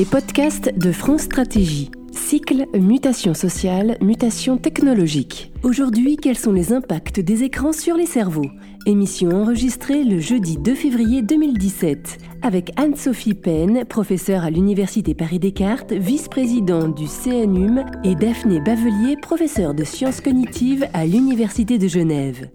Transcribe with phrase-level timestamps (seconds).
[0.00, 1.90] Les podcasts de France Stratégie.
[2.10, 5.52] Cycle Mutation sociale, mutation technologique.
[5.62, 8.50] Aujourd'hui, quels sont les impacts des écrans sur les cerveaux?
[8.86, 16.96] Émission enregistrée le jeudi 2 février 2017 avec Anne-Sophie Penn, professeure à l'Université Paris-Descartes, vice-présidente
[16.96, 22.48] du CNUM, et Daphné Bavelier, professeure de sciences cognitives à l'Université de Genève.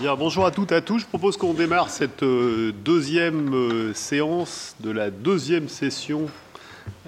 [0.00, 1.00] Bien, bonjour à toutes et à tous.
[1.00, 6.26] Je propose qu'on démarre cette euh, deuxième euh, séance de la deuxième session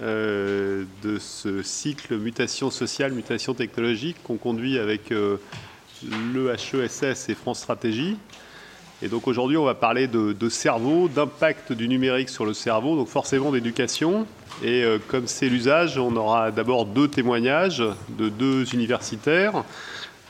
[0.02, 7.60] euh, de ce cycle mutation sociale, mutation technologique qu'on conduit avec le HESS et France
[7.60, 8.16] Stratégie.
[9.02, 13.06] Et donc aujourd'hui, on va parler de, cerveau, d'impact du numérique sur le cerveau, donc
[13.08, 14.26] forcément d'éducation.
[14.64, 17.82] Et comme c'est l'usage, on aura d'abord deux témoignages
[18.18, 19.64] de deux universitaires.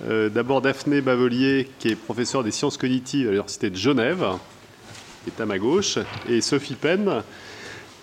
[0.02, 4.26] Euh, d'abord Daphné Bavelier, qui est professeure des sciences cognitives à l'Université de Genève,
[5.22, 7.22] qui est à ma gauche, et Sophie Penn,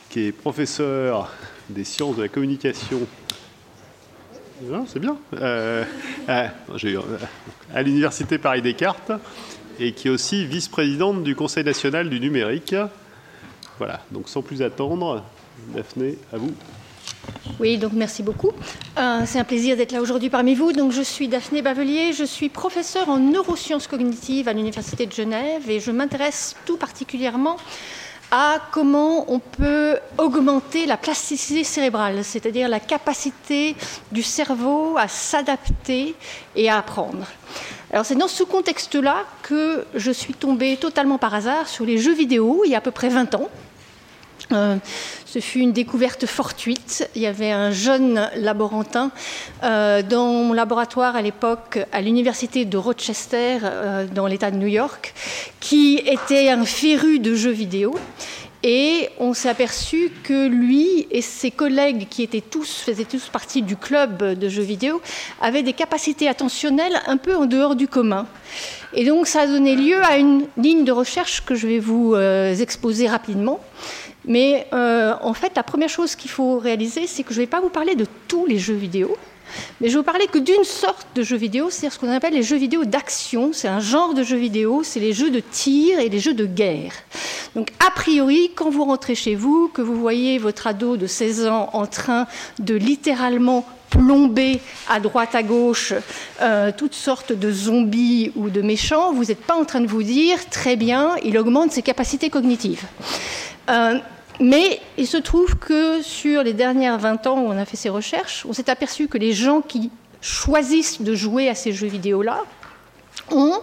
[0.09, 1.29] qui est professeure
[1.69, 2.99] des sciences de la communication.
[4.87, 5.17] C'est bien.
[5.33, 5.83] Euh,
[6.29, 6.47] euh,
[7.73, 9.11] à l'Université Paris-Descartes,
[9.79, 12.75] et qui est aussi vice-présidente du Conseil national du numérique.
[13.79, 15.23] Voilà, donc sans plus attendre,
[15.75, 16.53] Daphné, à vous.
[17.59, 18.51] Oui, donc merci beaucoup.
[18.97, 20.71] Euh, c'est un plaisir d'être là aujourd'hui parmi vous.
[20.71, 25.69] Donc, je suis Daphné Bavelier, je suis professeure en neurosciences cognitives à l'Université de Genève
[25.69, 27.57] et je m'intéresse tout particulièrement
[28.31, 33.75] à comment on peut augmenter la plasticité cérébrale, c'est-à-dire la capacité
[34.11, 36.15] du cerveau à s'adapter
[36.55, 37.27] et à apprendre.
[37.91, 42.13] Alors c'est dans ce contexte-là que je suis tombée totalement par hasard sur les jeux
[42.13, 43.49] vidéo il y a à peu près 20 ans.
[44.51, 44.77] Euh,
[45.25, 47.09] ce fut une découverte fortuite.
[47.15, 49.11] Il y avait un jeune laborantin
[49.63, 54.67] euh, dans mon laboratoire à l'époque à l'université de Rochester, euh, dans l'État de New
[54.67, 55.13] York,
[55.59, 57.95] qui était un féru de jeux vidéo.
[58.63, 63.63] Et on s'est aperçu que lui et ses collègues, qui étaient tous, faisaient tous partie
[63.63, 65.01] du club de jeux vidéo,
[65.41, 68.27] avaient des capacités attentionnelles un peu en dehors du commun.
[68.93, 72.15] Et donc ça a donné lieu à une ligne de recherche que je vais vous
[72.15, 73.61] exposer rapidement.
[74.25, 77.49] Mais euh, en fait, la première chose qu'il faut réaliser, c'est que je ne vais
[77.49, 79.17] pas vous parler de tous les jeux vidéo,
[79.79, 82.33] mais je vais vous parler que d'une sorte de jeux vidéo, c'est-à-dire ce qu'on appelle
[82.33, 83.51] les jeux vidéo d'action.
[83.53, 86.45] C'est un genre de jeux vidéo, c'est les jeux de tir et les jeux de
[86.45, 86.93] guerre.
[87.55, 91.47] Donc, a priori, quand vous rentrez chez vous, que vous voyez votre ado de 16
[91.47, 92.27] ans en train
[92.59, 94.59] de littéralement plomber
[94.89, 95.93] à droite à gauche
[96.41, 100.01] euh, toutes sortes de zombies ou de méchants, vous n'êtes pas en train de vous
[100.01, 102.83] dire très bien, il augmente ses capacités cognitives.
[103.69, 103.99] Euh,
[104.39, 107.89] mais il se trouve que sur les dernières 20 ans où on a fait ces
[107.89, 109.91] recherches, on s'est aperçu que les gens qui
[110.21, 112.43] choisissent de jouer à ces jeux vidéo-là
[113.29, 113.59] ont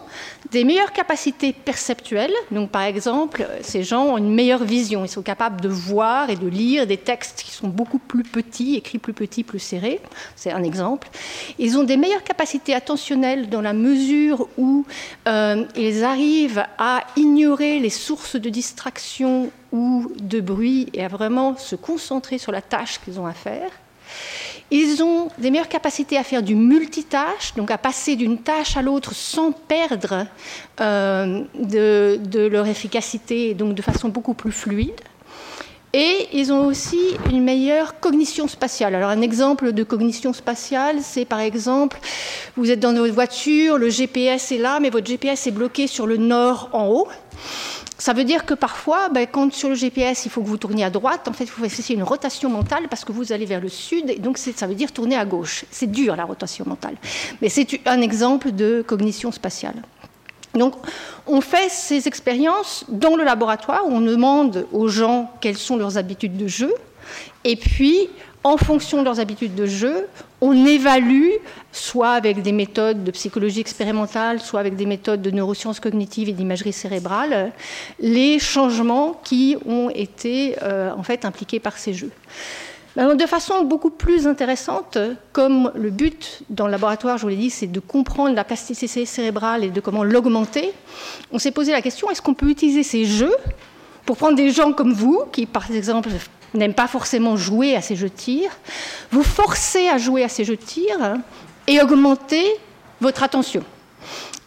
[0.50, 2.32] des meilleures capacités perceptuelles.
[2.50, 5.04] Donc, par exemple, ces gens ont une meilleure vision.
[5.04, 8.76] Ils sont capables de voir et de lire des textes qui sont beaucoup plus petits,
[8.76, 10.00] écrits plus petits, plus serrés.
[10.36, 11.08] C'est un exemple.
[11.58, 14.86] Ils ont des meilleures capacités attentionnelles dans la mesure où
[15.26, 21.56] euh, ils arrivent à ignorer les sources de distraction ou de bruit et à vraiment
[21.56, 23.70] se concentrer sur la tâche qu'ils ont à faire.
[24.70, 28.82] Ils ont des meilleures capacités à faire du multitâche, donc à passer d'une tâche à
[28.82, 30.26] l'autre sans perdre
[30.80, 35.00] euh, de, leur efficacité, donc de façon beaucoup plus fluide.
[35.94, 38.94] Et ils ont aussi une meilleure cognition spatiale.
[38.94, 41.98] Alors un exemple de cognition spatiale, c'est par exemple,
[42.56, 46.06] vous êtes dans votre voiture, le GPS est là, mais votre GPS est bloqué sur
[46.06, 47.08] le nord en haut.
[48.00, 50.84] Ça veut dire que parfois, ben, quand sur le GPS, il faut que vous tourniez
[50.84, 53.60] à droite, en fait, il faut essayer une rotation mentale parce que vous allez vers
[53.60, 55.64] le sud, et donc ça veut dire tourner à gauche.
[55.72, 56.94] C'est dur, la rotation mentale.
[57.42, 59.82] Mais c'est un exemple de cognition spatiale.
[60.54, 60.74] Donc,
[61.26, 65.98] on fait ces expériences dans le laboratoire où on demande aux gens quelles sont leurs
[65.98, 66.72] habitudes de jeu,
[67.44, 68.08] et puis
[68.44, 70.06] en fonction de leurs habitudes de jeu,
[70.40, 71.30] on évalue,
[71.72, 76.32] soit avec des méthodes de psychologie expérimentale, soit avec des méthodes de neurosciences cognitives et
[76.32, 77.52] d'imagerie cérébrale,
[77.98, 82.12] les changements qui ont été euh, en fait impliqués par ces jeux.
[82.96, 84.98] De façon beaucoup plus intéressante,
[85.32, 89.06] comme le but dans le laboratoire, je vous l'ai dit, c'est de comprendre la plasticité
[89.06, 90.72] cérébrale et de comment l'augmenter,
[91.30, 93.36] on s'est posé la question est-ce qu'on peut utiliser ces jeux
[94.08, 96.08] pour prendre des gens comme vous, qui par exemple
[96.54, 98.50] n'aime pas forcément jouer à ces jeux de tir,
[99.10, 100.96] vous forcez à jouer à ces jeux de tir
[101.66, 102.42] et augmenter
[103.02, 103.62] votre attention.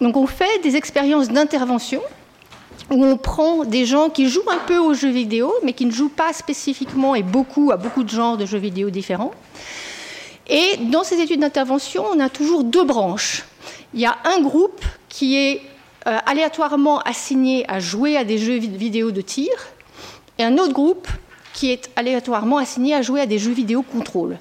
[0.02, 2.02] Donc on fait des expériences d'intervention
[2.90, 5.92] où on prend des gens qui jouent un peu aux jeux vidéo, mais qui ne
[5.92, 9.32] jouent pas spécifiquement et beaucoup à beaucoup de genres de jeux vidéo différents.
[10.48, 13.44] Et dans ces études d'intervention, on a toujours deux branches.
[13.94, 15.62] Il y a un groupe qui est
[16.08, 19.52] euh, aléatoirement assigné à jouer à des jeux vidéo de tir,
[20.38, 21.08] et un autre groupe
[21.54, 24.38] qui est aléatoirement assigné à jouer à des jeux vidéo contrôle.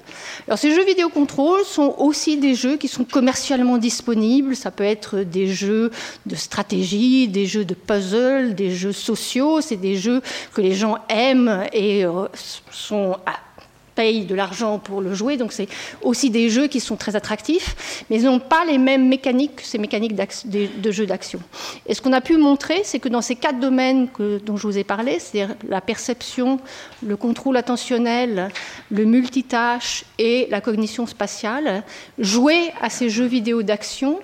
[0.47, 4.55] Alors ces jeux vidéo contrôle sont aussi des jeux qui sont commercialement disponibles.
[4.55, 5.91] Ça peut être des jeux
[6.25, 9.61] de stratégie, des jeux de puzzle, des jeux sociaux.
[9.61, 10.21] C'est des jeux
[10.53, 12.27] que les gens aiment et euh,
[12.71, 13.17] sont
[14.01, 15.67] de l'argent pour le jouer, donc c'est
[16.01, 19.63] aussi des jeux qui sont très attractifs, mais ils n'ont pas les mêmes mécaniques que
[19.63, 21.39] ces mécaniques de jeux d'action.
[21.85, 24.07] Et ce qu'on a pu montrer, c'est que dans ces quatre domaines
[24.45, 26.59] dont je vous ai parlé, c'est-à-dire la perception,
[27.03, 28.49] le contrôle attentionnel,
[28.89, 31.83] le multitâche et la cognition spatiale,
[32.17, 34.19] jouer à ces jeux vidéo d'action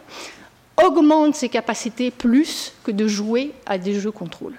[0.84, 4.54] augmente ses capacités plus que de jouer à des jeux contrôle.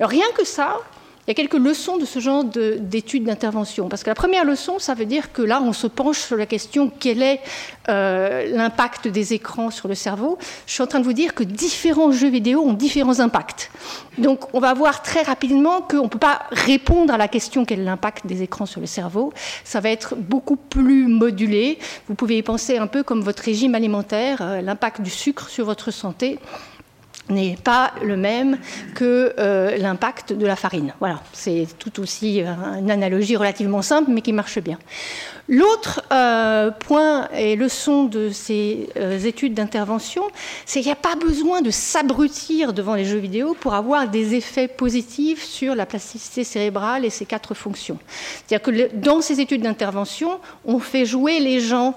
[0.00, 0.78] Rien que ça,
[1.26, 3.88] il y a quelques leçons de ce genre d'études d'intervention.
[3.88, 6.46] Parce que la première leçon, ça veut dire que là, on se penche sur la
[6.46, 7.40] question quel est
[7.88, 10.38] euh, l'impact des écrans sur le cerveau.
[10.66, 13.72] Je suis en train de vous dire que différents jeux vidéo ont différents impacts.
[14.18, 17.80] Donc, on va voir très rapidement qu'on ne peut pas répondre à la question quel
[17.80, 19.32] est l'impact des écrans sur le cerveau.
[19.64, 21.78] Ça va être beaucoup plus modulé.
[22.06, 25.64] Vous pouvez y penser un peu comme votre régime alimentaire, euh, l'impact du sucre sur
[25.64, 26.38] votre santé
[27.28, 28.58] n'est pas le même
[28.94, 30.94] que euh, l'impact de la farine.
[31.00, 32.46] Voilà, c'est tout aussi euh,
[32.78, 34.78] une analogie relativement simple, mais qui marche bien.
[35.48, 38.88] L'autre euh, point et leçon de ces
[39.24, 40.24] études d'intervention,
[40.64, 44.34] c'est qu'il n'y a pas besoin de s'abrutir devant les jeux vidéo pour avoir des
[44.34, 47.98] effets positifs sur la plasticité cérébrale et ses quatre fonctions.
[48.46, 51.94] C'est-à-dire que dans ces études d'intervention, on fait jouer les gens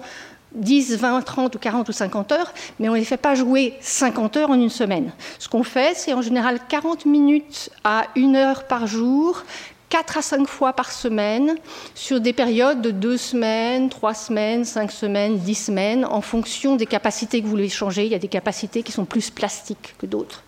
[0.53, 3.75] 10, 20, 30 ou 40 ou 50 heures, mais on ne les fait pas jouer
[3.81, 5.11] 50 heures en une semaine.
[5.37, 9.43] Ce qu'on fait, c'est en général 40 minutes à 1 heure par jour,
[9.89, 11.55] 4 à 5 fois par semaine,
[11.95, 16.85] sur des périodes de 2 semaines, 3 semaines, 5 semaines, 10 semaines, en fonction des
[16.85, 18.05] capacités que vous voulez changer.
[18.05, 20.43] Il y a des capacités qui sont plus plastiques que d'autres.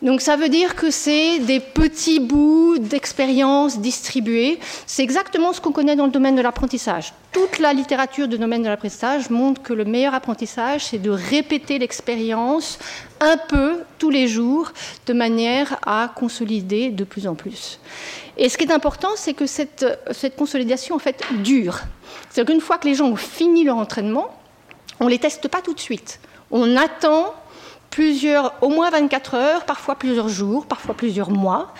[0.00, 4.60] Donc ça veut dire que c'est des petits bouts d'expérience distribués.
[4.86, 7.12] C'est exactement ce qu'on connaît dans le domaine de l'apprentissage.
[7.32, 11.80] Toute la littérature du domaine de l'apprentissage montre que le meilleur apprentissage, c'est de répéter
[11.80, 12.78] l'expérience
[13.20, 14.72] un peu tous les jours
[15.06, 17.80] de manière à consolider de plus en plus.
[18.36, 21.80] Et ce qui est important, c'est que cette, cette consolidation, en fait, dure.
[22.30, 24.30] C'est-à-dire qu'une fois que les gens ont fini leur entraînement,
[25.00, 26.20] on ne les teste pas tout de suite.
[26.52, 27.34] On attend
[28.60, 31.72] au moins 24 heures, parfois plusieurs jours, parfois plusieurs mois,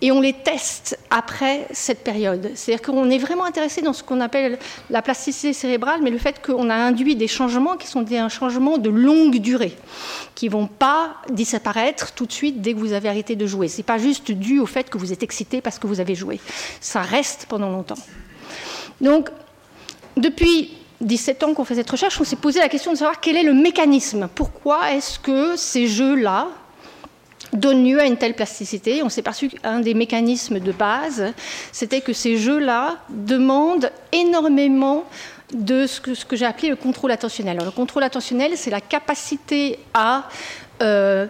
[0.00, 2.50] et on les teste après cette période.
[2.54, 4.58] C'est-à-dire qu'on est vraiment intéressé dans ce qu'on appelle
[4.90, 8.78] la plasticité cérébrale, mais le fait qu'on a induit des changements qui sont des changements
[8.78, 9.76] de longue durée,
[10.34, 13.68] qui ne vont pas disparaître tout de suite dès que vous avez arrêté de jouer.
[13.68, 16.14] Ce n'est pas juste dû au fait que vous êtes excité parce que vous avez
[16.14, 16.40] joué.
[16.80, 17.98] Ça reste pendant longtemps.
[19.00, 19.28] Donc,
[20.16, 23.36] depuis 17 ans qu'on fait cette recherche, on s'est posé la question de savoir quel
[23.36, 24.28] est le mécanisme.
[24.34, 26.48] Pourquoi est-ce que ces jeux-là
[27.52, 29.02] donnent lieu à une telle plasticité?
[29.02, 31.32] On s'est perçu qu'un des mécanismes de base,
[31.72, 35.04] c'était que ces jeux-là demandent énormément
[35.52, 37.58] de ce que, j'ai appelé le contrôle attentionnel.
[37.62, 40.28] Le contrôle attentionnel, c'est la capacité à
[40.82, 41.26] euh,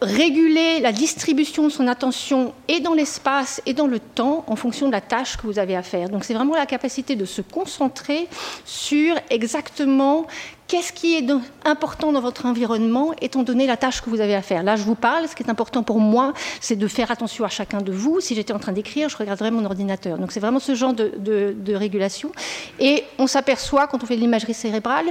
[0.00, 4.86] réguler la distribution de son attention et dans l'espace et dans le temps en fonction
[4.86, 6.08] de la tâche que vous avez à faire.
[6.08, 8.28] Donc c'est vraiment la capacité de se concentrer
[8.64, 10.26] sur exactement
[10.68, 11.24] Qu'est-ce qui est
[11.64, 14.62] important dans votre environnement étant donné la tâche que vous avez à faire?
[14.62, 17.48] Là, je vous parle, ce qui est important pour moi, c'est de faire attention à
[17.48, 18.20] chacun de vous.
[18.20, 20.18] Si j'étais en train d'écrire, je regarderais mon ordinateur.
[20.18, 22.32] Donc c'est vraiment ce genre de, régulation.
[22.80, 25.06] Et on s'aperçoit, quand on fait de l'imagerie cérébrale,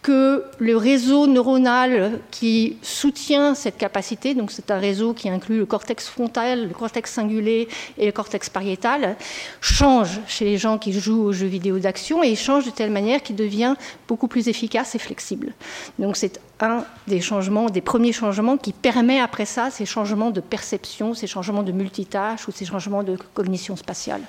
[0.00, 5.66] que le réseau neuronal qui soutient cette capacité, donc c'est un réseau qui inclut le
[5.66, 9.16] cortex frontal, le cortex singulé et le cortex pariétal,
[9.60, 13.22] change chez les gens qui jouent aux jeux vidéo d'action et change de telle manière
[13.22, 13.74] qu'il devient
[14.08, 15.52] beaucoup plus efficace et flexible.
[15.98, 20.40] Donc c'est un des changements, des premiers changements qui permet après ça ces changements de
[20.40, 24.22] perception, ces changements de multitâche ou ces changements de cognition spatiale.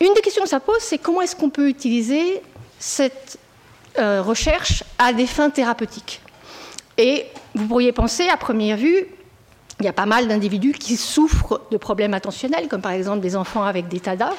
[0.00, 2.42] Une des questions que ça pose, c'est comment est-ce qu'on peut utiliser
[2.78, 3.38] cette
[3.98, 6.20] euh, recherche à des fins thérapeutiques?
[6.98, 9.06] Et vous pourriez penser, à première vue,
[9.80, 13.34] il y a pas mal d'individus qui souffrent de problèmes attentionnels, comme par exemple des
[13.34, 14.32] enfants avec des TADA.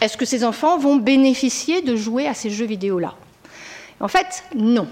[0.00, 3.14] Est-ce que ces enfants vont bénéficier de jouer à ces jeux vidéo-là?
[4.00, 4.88] En fait, non.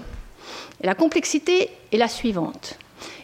[0.81, 2.77] La complexité est la suivante.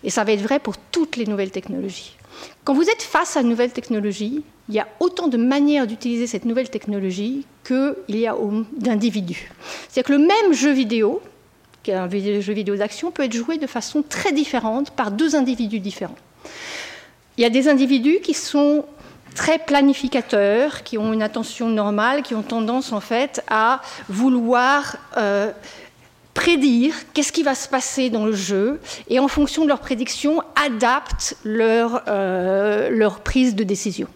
[0.04, 2.16] Et ça va être vrai pour toutes les nouvelles technologies.
[2.64, 6.28] Quand vous êtes face à une nouvelle technologie, il y a autant de manières d'utiliser
[6.28, 8.36] cette nouvelle technologie qu'il y a
[8.78, 9.52] d'individus.
[9.90, 11.22] C'est-à-dire que le même jeu vidéo,
[11.84, 15.36] qui est un jeu vidéo d'action, peut être joué de façon très différente par deux
[15.36, 16.18] individus différents.
[17.38, 18.86] Il y a des individus qui sont
[19.36, 25.52] très planificateurs, qui ont une attention normale, qui ont tendance en fait à vouloir euh,
[26.34, 30.42] prédire qu'est-ce qui va se passer dans le jeu et en fonction de leur prédiction
[30.56, 34.08] adaptent leur, euh, leur prise de décision.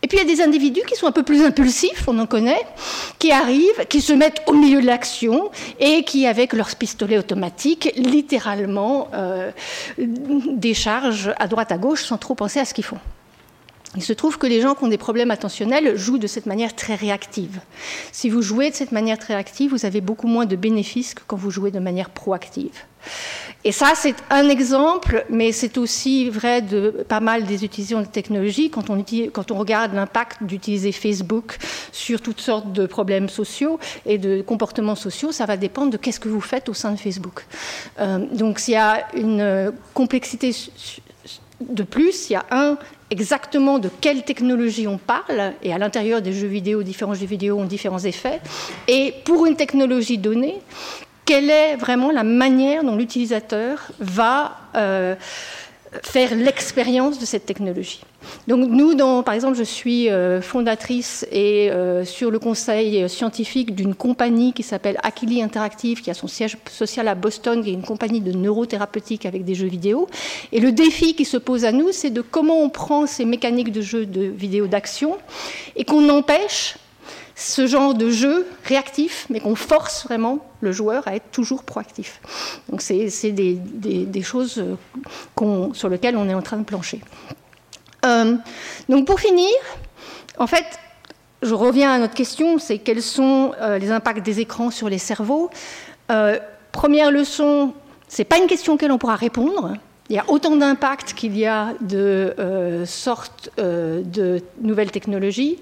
[0.00, 2.26] Et puis il y a des individus qui sont un peu plus impulsifs, on en
[2.26, 2.62] connaît,
[3.18, 7.92] qui arrivent, qui se mettent au milieu de l'action et qui, avec leurs pistolets automatiques,
[7.96, 9.50] littéralement euh,
[9.98, 12.98] déchargent à droite à gauche sans trop penser à ce qu'ils font.
[13.98, 16.76] Il se trouve que les gens qui ont des problèmes attentionnels jouent de cette manière
[16.76, 17.58] très réactive.
[18.12, 21.22] Si vous jouez de cette manière très réactive, vous avez beaucoup moins de bénéfices que
[21.26, 22.84] quand vous jouez de manière proactive.
[23.64, 28.06] Et ça, c'est un exemple, mais c'est aussi vrai de pas mal des utilisations de
[28.06, 28.70] technologies.
[28.70, 28.88] Quand
[29.50, 31.58] on, regarde l'impact d'utiliser Facebook
[31.90, 36.20] sur toutes sortes de problèmes sociaux et de comportements sociaux, ça va dépendre de qu'est-ce
[36.20, 37.46] que vous faites au sein de Facebook.
[37.98, 40.54] Euh, donc, s'il y a une complexité
[41.60, 42.78] de plus, il y a un
[43.10, 47.58] exactement de quelle technologie on parle, et à l'intérieur des jeux vidéo, différents jeux vidéo
[47.58, 48.40] ont différents effets,
[48.86, 50.60] et pour une technologie donnée,
[51.24, 55.14] quelle est vraiment la manière dont l'utilisateur va euh,
[56.02, 58.00] faire l'expérience de cette technologie.
[58.46, 63.94] Donc nous, par exemple, je suis euh, fondatrice et euh, sur le conseil scientifique d'une
[63.94, 67.82] compagnie qui s'appelle Akili Interactive, qui a son siège social à Boston, qui est une
[67.82, 70.08] compagnie de neurothérapeutique avec des jeux vidéo.
[70.52, 73.72] Et le défi qui se pose à nous, c'est de comment on prend ces mécaniques
[73.72, 75.16] de jeux de vidéo d'action
[75.76, 76.76] et qu'on empêche
[77.38, 82.20] ce genre de jeu réactif, mais qu'on force vraiment le joueur à être toujours proactif.
[82.68, 87.00] Donc c'est des, choses euh, sur lesquelles on est en train de plancher.
[88.04, 88.34] Euh,
[88.88, 89.48] donc pour finir,
[90.36, 90.64] en fait,
[91.40, 94.98] je reviens à notre question, c'est quels sont euh, les impacts des écrans sur les
[94.98, 95.48] cerveaux
[96.72, 97.72] Première leçon,
[98.08, 99.74] c'est pas une question auquel on pourra répondre.
[100.10, 105.58] Il y a autant d'impacts qu'il y a de sortes de nouvelles technologies.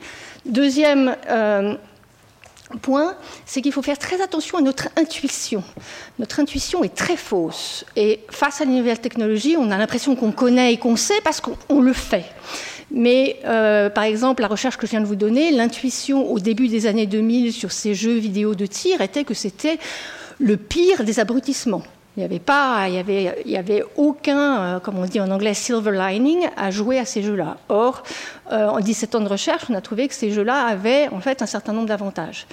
[0.47, 1.75] Deuxième euh,
[2.83, 5.63] point, c'est qu'il faut faire très attention à notre intuition.
[6.21, 7.85] Notre intuition est très fausse.
[7.97, 11.41] Et face à les nouvelles technologies, on a l'impression qu'on connaît et qu'on sait parce
[11.41, 12.27] qu'on le fait.
[12.93, 16.69] Mais euh, par exemple, la recherche que je viens de vous donner, l'intuition au début
[16.69, 19.79] des années 2000 sur ces jeux vidéo de tir était que c'était
[20.39, 21.83] le pire des abrutissements.
[22.17, 25.21] Il n'y avait pas, il y avait, il y avait aucun, euh, comme on dit
[25.21, 27.59] en anglais, silver lining à jouer à ces jeux-là.
[27.69, 28.05] Or,
[28.53, 31.43] euh, en 17 ans de recherche, on a trouvé que ces jeux-là avaient en fait
[31.43, 32.47] un certain nombre d'avantages.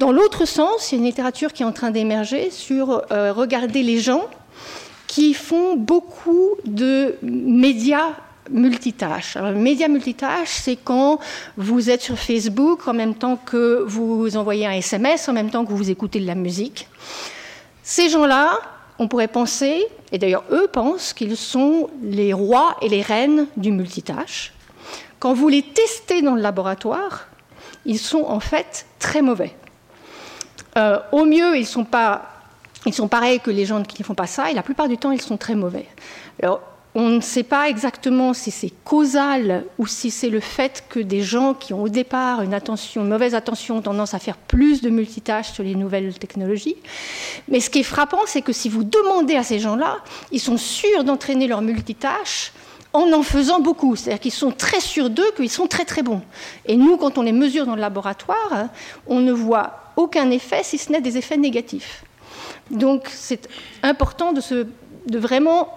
[0.00, 3.32] Dans l'autre sens, il y a une littérature qui est en train d'émerger sur euh,
[3.32, 4.24] regarder les gens
[5.06, 8.14] qui font beaucoup de médias
[8.50, 9.36] multitâches.
[9.36, 11.20] Alors, média multitâche, c'est quand
[11.56, 15.64] vous êtes sur Facebook en même temps que vous envoyez un SMS, en même temps
[15.64, 16.88] que vous écoutez de la musique.
[17.84, 18.58] Ces gens-là,
[18.98, 23.72] on pourrait penser, et d'ailleurs eux pensent, qu'ils sont les rois et les reines du
[23.72, 24.52] multitâche.
[25.18, 27.26] Quand vous les testez dans le laboratoire,
[27.86, 29.54] ils sont en fait très mauvais.
[30.76, 34.54] Euh, au mieux, ils sont, pareils que les gens qui ne font pas ça, et
[34.54, 35.86] la plupart du temps, ils sont très mauvais.
[36.96, 41.22] On ne sait pas exactement si c'est causal ou si c'est le fait que des
[41.22, 44.90] gens qui ont au départ une, attention, mauvaise attention ont tendance à faire plus de
[44.90, 46.76] multitâches sur les nouvelles technologies.
[47.48, 49.98] Mais ce qui est frappant, c'est que si vous demandez à ces gens-là,
[50.30, 52.52] ils sont sûrs d'entraîner leur multitâche
[52.92, 53.96] en en faisant beaucoup.
[53.96, 56.22] C'est-à-dire qu'ils sont très sûrs d'eux qu'ils sont très très bons.
[56.64, 58.68] Et nous, quand on les mesure dans le laboratoire,
[59.08, 62.04] on ne voit aucun effet si ce n'est des effets négatifs.
[62.70, 63.48] Donc c'est
[63.82, 64.40] important de,
[65.06, 65.68] de vraiment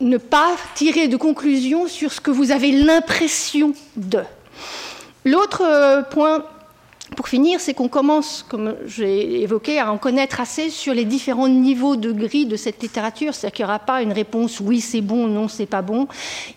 [0.00, 4.20] ne pas tirer de conclusion sur ce que vous avez l'impression de.
[5.24, 6.44] L'autre euh, point
[7.14, 11.48] pour finir, c'est qu'on commence, comme j'ai évoqué, à en connaître assez sur les différents
[11.48, 13.32] niveaux de gris de cette littérature.
[13.32, 16.08] C'est-à-dire qu'il n'y aura pas une réponse oui, c'est bon, non, c'est pas bon.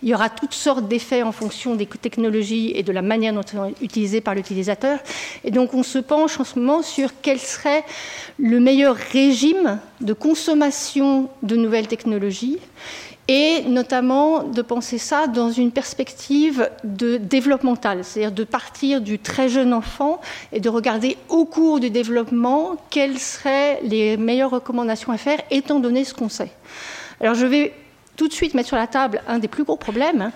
[0.01, 3.41] Il y aura toutes sortes d'effets en fonction des technologies et de la manière dont
[3.41, 4.99] elles sont utilisées par l'utilisateur.
[5.43, 7.83] Et donc, on se penche en ce moment sur quel serait
[8.39, 12.57] le meilleur régime de consommation de nouvelles technologies
[13.29, 19.50] et notamment de penser ça dans une perspective de développementale, c'est-à-dire de partir du très
[19.50, 20.19] jeune enfant
[20.51, 25.79] et de regarder au cours du développement quelles seraient les meilleures recommandations à faire étant
[25.79, 26.50] donné ce qu'on sait.
[27.21, 27.74] Alors je vais
[28.17, 30.31] tout de suite mettre sur la table un des plus gros problèmes.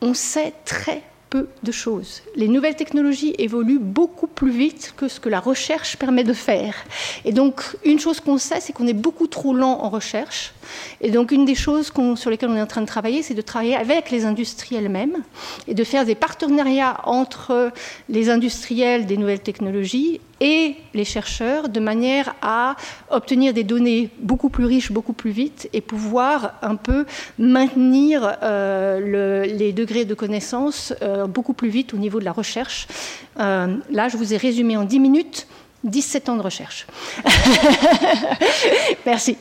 [0.00, 2.22] On sait très peu de choses.
[2.36, 6.76] Les nouvelles technologies évoluent beaucoup plus vite que ce que la recherche permet de faire.
[7.24, 10.52] Et donc, une chose qu'on sait, c'est qu'on est beaucoup trop lent en recherche.
[11.00, 13.42] Et donc, une des choses sur lesquelles on est en train de travailler, c'est de
[13.42, 15.22] travailler avec les industries elles-mêmes
[15.66, 17.72] et de faire des partenariats entre
[18.08, 22.76] les industriels des nouvelles technologies et les chercheurs de manière à
[23.10, 27.06] obtenir des données beaucoup plus riches, beaucoup plus vite et pouvoir un peu
[27.38, 32.86] maintenir euh, les degrés de connaissance euh, beaucoup plus vite au niveau de la recherche.
[33.40, 35.46] Euh, là, je vous ai résumé en 10 minutes
[35.84, 36.86] 17 ans de recherche.
[39.06, 39.36] Merci.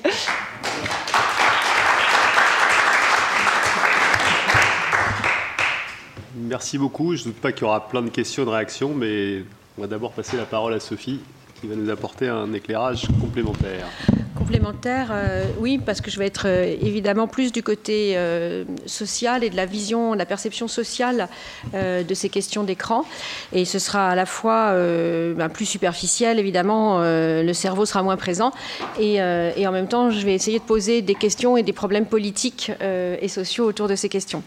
[6.35, 7.15] Merci beaucoup.
[7.15, 9.43] Je ne doute pas qu'il y aura plein de questions de réactions, mais
[9.77, 11.21] on va d'abord passer la parole à Sophie
[11.61, 13.87] qui va nous apporter un éclairage complémentaire.
[14.35, 19.45] Complémentaire, euh, oui, parce que je vais être euh, évidemment plus du côté euh, social
[19.45, 21.29] et de la vision, de la perception sociale
[21.73, 23.05] de ces questions d'écran.
[23.53, 28.51] Et ce sera à la fois ben, plus superficiel, évidemment, le cerveau sera moins présent.
[28.99, 32.71] Et, en même temps, je vais essayer de poser des questions et des problèmes politiques
[32.81, 34.43] et sociaux autour de ces questions.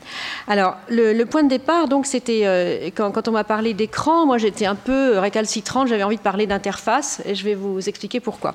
[0.47, 4.67] Alors, le, point de départ, donc, c'était quand, quand, on m'a parlé d'écran, moi j'étais
[4.67, 8.55] un peu récalcitrante, j'avais envie de parler d'interface, et je vais vous expliquer pourquoi.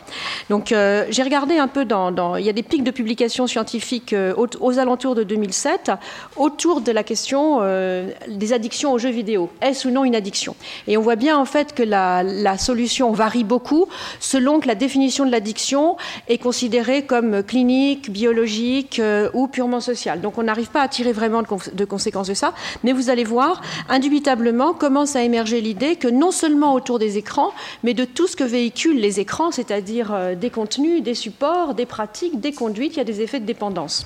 [0.50, 4.34] Donc, j'ai regardé un peu dans, Il y a des pics de publications scientifiques euh,
[4.36, 5.92] aux, alentours de 2007
[6.38, 9.50] autour de la question euh, des addictions aux jeux vidéo.
[9.62, 10.56] Est-ce ou non une addiction?
[10.88, 12.24] Et on voit bien en fait que la,
[12.58, 13.88] solution varie beaucoup
[14.20, 20.22] selon que la définition de l'addiction est considérée comme clinique, biologique euh, ou purement sociale.
[20.22, 22.54] Donc on n'arrive pas à tirer vraiment de, de, conséquences de ça,
[22.84, 27.52] mais vous allez voir, indubitablement commence à émerger l'idée que non seulement autour des écrans,
[27.84, 32.40] mais de tout ce que véhiculent les écrans, c'est-à-dire des contenus, des supports, des pratiques,
[32.40, 34.06] des conduites, il y a des effets de dépendance.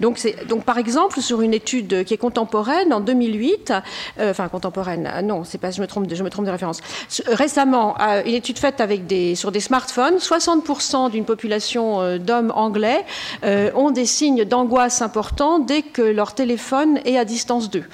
[0.00, 3.72] Donc, par exemple, sur une étude qui est contemporaine, en 2008,
[4.18, 6.80] euh, enfin contemporaine, ah non, je me trompe, de référence.
[7.26, 12.52] Récemment, euh, une étude faite avec des, sur des smartphones, 60% d'une population euh, d'hommes
[12.54, 13.04] anglais
[13.74, 17.84] ont des signes d'angoisse importants dès que leur téléphone est à distance d'eux.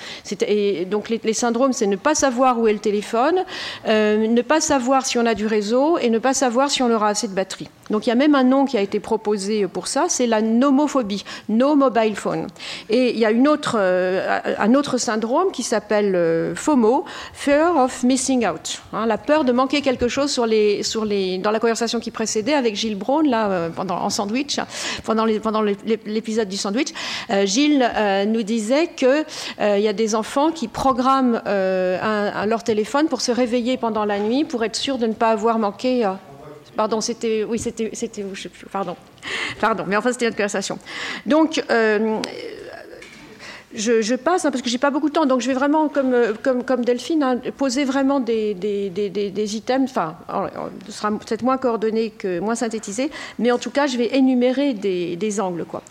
[0.91, 3.45] Donc les, les syndromes, c'est ne pas savoir où est le téléphone,
[3.87, 7.09] ne pas savoir si on a du réseau et ne pas savoir si on aura
[7.09, 7.69] assez de batterie.
[7.91, 10.43] Donc il y a même un nom qui a été proposé pour ça, c'est la
[10.43, 12.47] nomophobie, no mobile phone.
[12.89, 13.31] Et il y a
[13.75, 19.45] euh, un autre syndrome qui s'appelle euh, FOMO, Fear of Missing Out, hein, la peur
[19.45, 23.97] de manquer quelque chose dans la conversation qui précédait avec Gilles Braun, là, euh, pendant,
[23.97, 24.59] en sandwich,
[25.05, 26.93] pendant, l'épisode du sandwich.
[27.45, 27.89] Gilles
[28.29, 29.25] nous disait qu'il
[29.61, 34.45] il y a des enfants qui programment leur téléphone pour se réveiller pendant la nuit
[34.45, 36.05] pour être sûr de ne pas avoir manqué
[36.77, 37.45] Pardon, c'était.
[37.45, 37.91] Oui, c'était.
[37.93, 38.67] c'était sais plus.
[38.67, 38.97] Pardon.
[39.61, 39.85] Pardon.
[39.87, 40.79] Mais enfin, c'était notre conversation.
[41.27, 41.63] Donc.
[41.71, 42.21] Euh,
[43.75, 46.15] je, passe, hein, parce que j'ai pas beaucoup de temps, donc je vais vraiment, comme,
[46.43, 50.17] comme, comme Delphine, hein, poser vraiment des, des, des, des items, enfin,
[50.87, 54.75] ce sera peut-être moins coordonné que moins synthétisé, mais en tout cas, je vais énumérer
[54.75, 55.65] des, angles.
[55.65, 55.83] Quoi.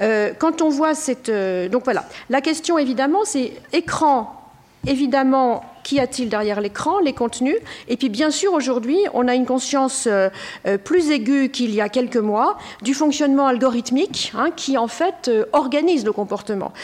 [0.00, 1.28] Euh, quand on voit cette...
[1.28, 4.50] Euh, donc voilà, la question évidemment, c'est écran,
[4.86, 7.56] évidemment, Qu'y a-t-il derrière l'écran Les contenus?
[7.88, 10.28] Et puis bien sûr, aujourd'hui, on a une conscience euh,
[10.66, 15.28] euh, plus aiguë qu'il y a quelques mois du fonctionnement algorithmique hein, qui en fait
[15.28, 16.74] euh, organise le comportement,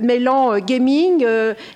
[0.00, 1.26] mêlant gaming,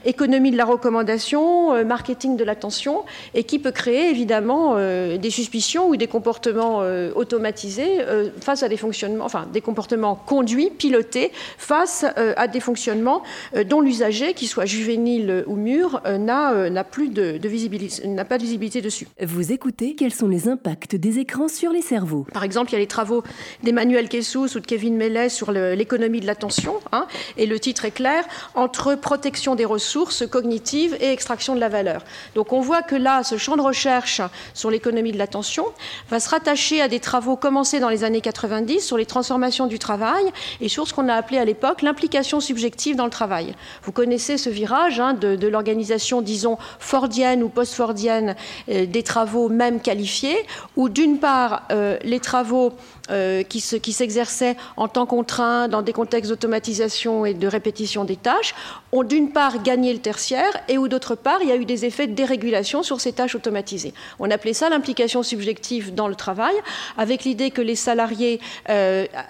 [0.05, 5.97] économie de la recommandation, marketing de l'attention, et qui peut créer évidemment des suspicions ou
[5.97, 6.83] des comportements
[7.15, 7.99] automatisés
[8.41, 13.23] face à des fonctionnements, enfin des comportements conduits, pilotés face à des fonctionnements
[13.67, 18.43] dont l'usager, qu'il soit juvénile ou mûr, n'a n'a plus de, visibilité, n'a pas de
[18.43, 19.07] visibilité dessus.
[19.23, 22.27] Vous écoutez quels sont les impacts des écrans sur les cerveaux?
[22.33, 23.23] Par exemple, il y a les travaux
[23.63, 27.91] d'Emmanuel Kessous ou de Kevin Mellet sur l'économie de l'attention, hein, et le titre est
[27.91, 28.25] clair
[28.55, 32.03] entre protection des ressources cognitives et extraction de la valeur.
[32.35, 34.21] Donc on voit que là, ce champ de recherche
[34.55, 35.67] sur l'économie de l'attention
[36.11, 39.79] va se rattacher à des travaux commencés dans les années 90 sur les transformations du
[39.79, 40.25] travail
[40.61, 43.55] et sur ce qu'on a appelé à l'époque l'implication subjective dans le travail.
[43.83, 48.37] Vous connaissez ce virage hein, de, de l'organisation, disons, fordienne ou post-fordienne
[48.69, 50.37] euh, des travaux même qualifiés,
[50.77, 52.73] où d'une part euh, les travaux
[53.11, 58.55] euh, qui, s'exerçaient en temps contraint dans des contextes d'automatisation et de répétition des tâches
[58.93, 61.85] ont d'une part gagné le tertiaire et où d'autre part il y a eu des
[61.85, 63.95] effets de dérégulation sur ces tâches automatisées.
[64.19, 66.55] On appelait ça l'implication subjective dans le travail,
[66.99, 68.41] avec l'idée que les salariés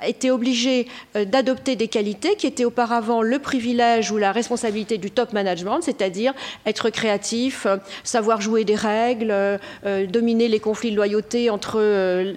[0.07, 5.33] étaient obligés d'adopter des qualités qui étaient auparavant le privilège ou la responsabilité du top
[5.33, 6.33] management, c'est-à-dire
[6.65, 7.16] être créatif,
[8.05, 9.35] savoir jouer des règles,
[10.09, 11.81] dominer les conflits de loyauté entre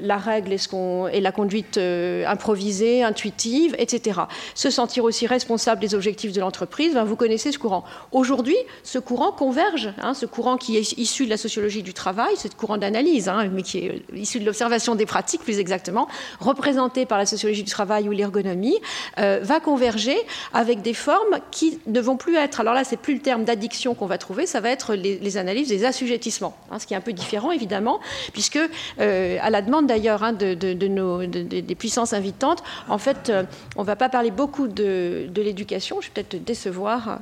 [0.01, 4.21] la règle et, la conduite euh, improvisée, intuitive, etc.
[4.55, 7.83] Se sentir aussi responsable des objectifs de l'entreprise, ben, vous connaissez ce courant.
[8.11, 12.35] Aujourd'hui, ce courant converge, hein, ce courant qui est issu de la sociologie du travail,
[12.37, 16.07] ce courant d'analyse, hein, mais qui est euh, issu de l'observation des pratiques plus exactement,
[16.39, 18.77] représenté par la sociologie du travail ou l'ergonomie,
[19.19, 20.17] euh, va converger
[20.53, 23.95] avec des formes qui ne vont plus être, alors là c'est plus le terme d'addiction
[23.95, 27.01] qu'on va trouver, ça va être les, analyses des assujettissements, hein, ce qui est un
[27.01, 27.99] peu différent évidemment,
[28.33, 28.59] puisque
[28.99, 33.31] à la demande d'ailleurs hein, de, des puissances invitantes, en fait,
[33.75, 37.19] on ne va pas parler beaucoup de, l'éducation, je vais peut-être te décevoir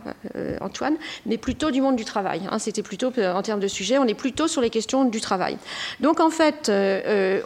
[0.62, 0.96] Antoine,
[1.26, 2.42] mais plutôt du monde du travail.
[2.50, 2.60] Hein.
[2.60, 5.58] C'était plutôt en termes de sujet, on est plutôt sur les questions du travail.
[6.00, 6.72] Donc en fait,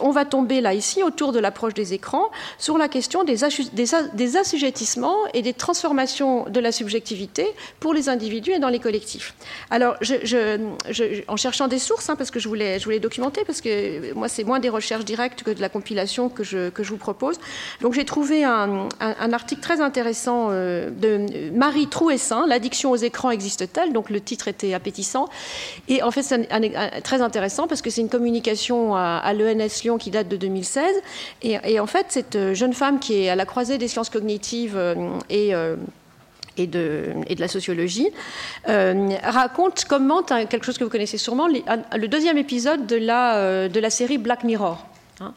[0.00, 3.36] on va tomber là ici autour de l'approche des écrans sur la question des,
[3.72, 7.46] des, assujettissements et des transformations de la subjectivité
[7.80, 9.34] pour les individus et dans les collectifs.
[9.70, 14.44] Alors, en cherchant des sources, hein, parce que je voulais, documenter, parce que moi, c'est
[14.44, 17.38] moins des recherches directes que de la compilation que je, vous propose.
[17.80, 18.88] Donc, j'ai trouvé un,
[19.32, 23.92] article très intéressant euh, de Marie Trouessin, L'addiction aux écrans existe-t-elle?
[23.92, 25.28] Donc, le titre était appétissant.
[25.88, 26.48] Et en fait, c'est
[27.02, 30.84] très intéressant parce que c'est une communication à, l'ENS Lyon qui date de 2016.
[31.42, 34.76] Et, en fait, cette euh, jeune femme qui est à la croisée des sciences cognitives
[34.76, 34.94] euh,
[35.30, 35.52] et
[36.56, 38.10] et de, la sociologie,
[38.66, 43.90] raconte, commente quelque chose que vous connaissez sûrement, le deuxième épisode de la, de la
[43.90, 44.86] série Black Mirror.
[45.22, 45.34] Hein.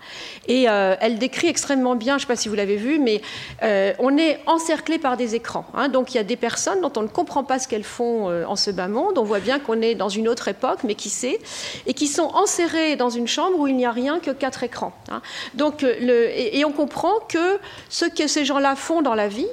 [0.47, 3.21] Et euh, elle décrit extrêmement bien, je ne sais pas si vous l'avez vu, mais
[3.63, 5.65] euh, on est encerclé par des écrans.
[5.73, 5.89] Hein.
[5.89, 8.45] donc il y a des personnes dont on ne comprend pas ce qu'elles font euh,
[8.45, 9.17] en ce bas monde.
[9.17, 11.39] On voit bien qu'on est dans une autre époque, mais qui sait,
[11.85, 14.93] et qui sont enserrées dans une chambre où il n'y a rien que quatre écrans.
[15.09, 15.21] Hein.
[15.53, 19.47] donc, et, on comprend que ce que ces gens-là font dans la vie,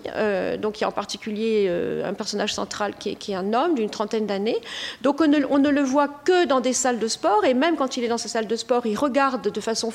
[0.59, 1.71] donc il y a en particulier
[2.05, 4.57] un personnage central qui est, un homme d'une trentaine d'années,
[5.03, 8.05] donc on ne, le voit que dans des salles de sport, et même quand il
[8.05, 9.91] est dans ces salles de sport, il regarde de façon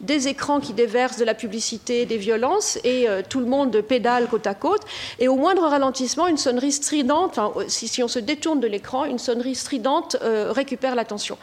[0.00, 4.28] des écrans qui déversent de la publicité, des violences, et euh, tout le monde pédale
[4.28, 4.82] côte à côte.
[5.18, 9.54] Et au moindre ralentissement, une sonnerie stridente, si, on se détourne de l'écran, une sonnerie
[9.54, 11.38] stridente euh, récupère l'attention.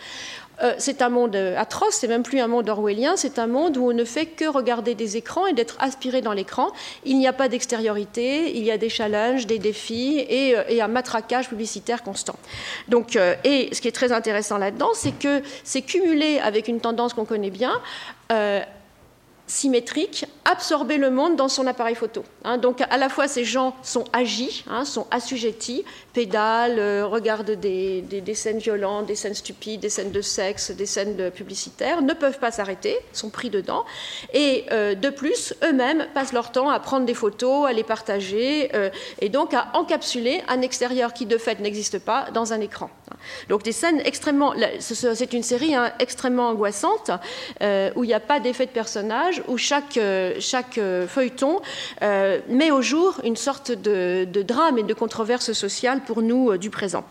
[0.63, 3.77] Euh, c'est un monde euh, atroce, c'est même plus un monde orwellien, c'est un monde
[3.77, 6.71] où on ne fait que regarder des écrans et d'être aspiré dans l'écran.
[7.03, 10.87] Il n'y a pas d'extériorité, il y a des challenges, des défis et, euh, un
[10.87, 12.35] matraquage publicitaire constant.
[12.87, 17.13] Donc, et ce qui est très intéressant là-dedans, c'est que c'est cumulé avec une tendance
[17.13, 17.79] qu'on connaît bien
[19.51, 22.23] symétrique, absorber le monde dans son appareil photo.
[22.43, 22.57] Hein.
[22.57, 25.83] donc à la fois ces gens sont agis, hein, sont assujettis,
[26.13, 31.31] pédalent, euh, regardent des, scènes violentes, des scènes stupides, des scènes de sexe, des scènes
[31.31, 33.83] publicitaires, ne peuvent pas s'arrêter, sont pris dedans,
[34.33, 38.71] et euh, de plus eux-mêmes passent leur temps à prendre des photos, à les partager,
[38.73, 42.89] euh, et donc à encapsuler un extérieur qui de fait n'existe pas dans un écran.
[43.49, 47.11] Donc des scènes extrêmement, c'est une série hein, extrêmement angoissante
[47.61, 50.39] où il n'y a pas d'effet de personnage où chaque, euh,
[50.77, 51.61] euh, feuilleton
[52.01, 56.69] euh, met au jour une sorte de, drame et de controverse sociale pour nous du
[56.69, 57.03] présent.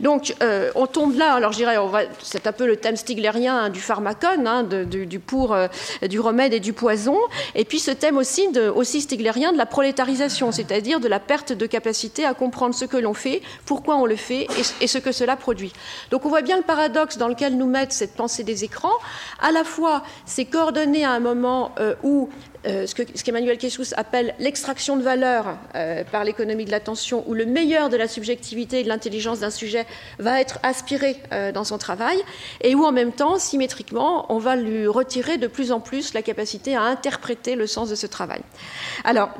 [0.00, 0.34] Donc
[0.74, 1.76] on tombe là, alors je dirais,
[2.22, 5.56] c'est un peu le thème stiglérien hein, du pharmacone, hein, du, pour,
[6.02, 7.16] du remède et du poison,
[7.54, 11.52] et puis ce thème aussi, de, aussi stiglérien de la prolétarisation, c'est-à-dire de la perte
[11.52, 14.98] de capacité à comprendre ce que l'on fait, pourquoi on le fait et, et ce
[14.98, 15.72] que cela produit.
[16.10, 18.98] Donc on voit bien le paradoxe dans lequel nous met cette pensée des écrans.
[19.40, 21.47] À la fois, c'est coordonné à un moment
[21.78, 22.28] euh, où
[22.66, 27.46] euh, ce qu'Emmanuel Kessous appelle l'extraction de valeur euh, par l'économie de l'attention, où le
[27.46, 29.86] meilleur de la subjectivité et de l'intelligence d'un sujet
[30.18, 31.16] va être aspiré
[31.54, 32.18] dans son travail,
[32.62, 36.22] et où en même temps, symétriquement, on va lui retirer de plus en plus la
[36.22, 38.40] capacité à interpréter le sens de ce travail.
[39.04, 39.30] Alors,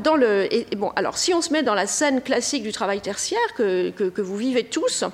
[0.76, 4.36] bon, alors si on se met dans la scène classique du travail tertiaire que vous
[4.36, 5.04] vivez tous,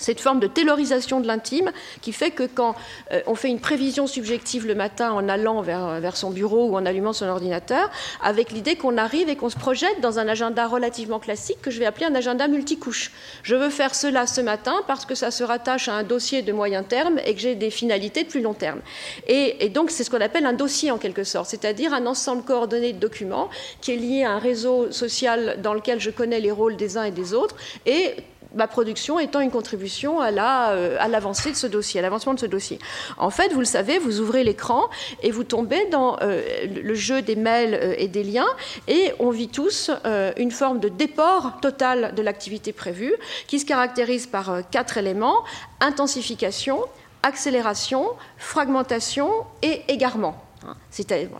[0.00, 2.74] cette forme de taylorisation de l'intime qui fait que quand
[3.12, 6.86] euh, on fait une prévision subjective le matin en allant vers, son bureau ou en
[6.86, 7.90] allumant son ordinateur,
[8.22, 11.78] avec l'idée qu'on arrive et qu'on se projette dans un agenda relativement classique que je
[11.78, 13.12] vais appeler un agenda multicouche.
[13.42, 16.52] Je veux faire cela ce matin parce que ça se rattache à un dossier de
[16.52, 18.80] moyen terme et que j'ai des finalités de plus long terme.
[19.28, 22.42] Et, et donc c'est ce qu'on appelle un dossier en quelque sorte, c'est-à-dire un ensemble
[22.42, 26.50] coordonné de documents qui est lié à un réseau social dans lequel je connais les
[26.50, 28.16] rôles des uns et des autres et
[28.54, 30.30] ma production étant une contribution à
[30.70, 32.78] euh, l'avancée de ce dossier, à l'avancement de ce dossier.
[33.18, 34.88] En fait, vous le savez, vous ouvrez l'écran
[35.22, 38.48] et vous tombez dans euh, le jeu des mails euh, et des liens
[38.88, 39.90] et on vit tous
[40.36, 43.14] une forme de déport total de l'activité prévue
[43.46, 45.44] qui se caractérise par quatre éléments
[45.80, 46.84] intensification,
[47.22, 48.06] accélération,
[48.38, 49.30] fragmentation
[49.62, 50.49] et égarement.
[50.66, 50.76] Hein,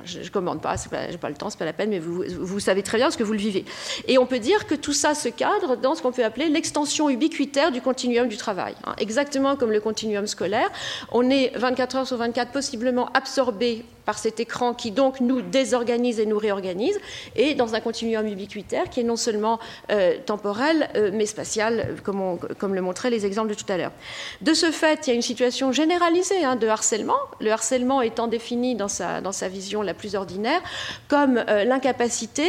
[0.05, 1.99] je ne commande pas, je n'ai pas le temps, ce n'est pas la peine, mais
[1.99, 3.65] vous, savez très bien parce que vous le vivez.
[4.09, 7.11] Et on peut dire que tout ça se cadre dans ce qu'on peut appeler l'extension
[7.11, 8.75] ubiquitaire du continuum du travail.
[8.85, 8.95] Hein.
[8.99, 10.71] exactement comme le continuum scolaire,
[11.13, 16.21] on est 24 heures sur 24 possiblement absorbé par cet écran qui donc nous désorganise
[16.21, 16.99] et nous réorganise,
[17.37, 19.59] et dans un continuum ubiquitaire qui est non seulement
[19.91, 23.93] euh, temporel, euh, mais spatial, comme, le montraient les exemples de tout à l'heure.
[24.41, 28.27] De ce fait, il y a une situation généralisée hein, de harcèlement, le harcèlement étant
[28.27, 30.61] défini dans sa, dans sa vision la plus ordinaire
[31.09, 32.49] comme euh, l'incapacité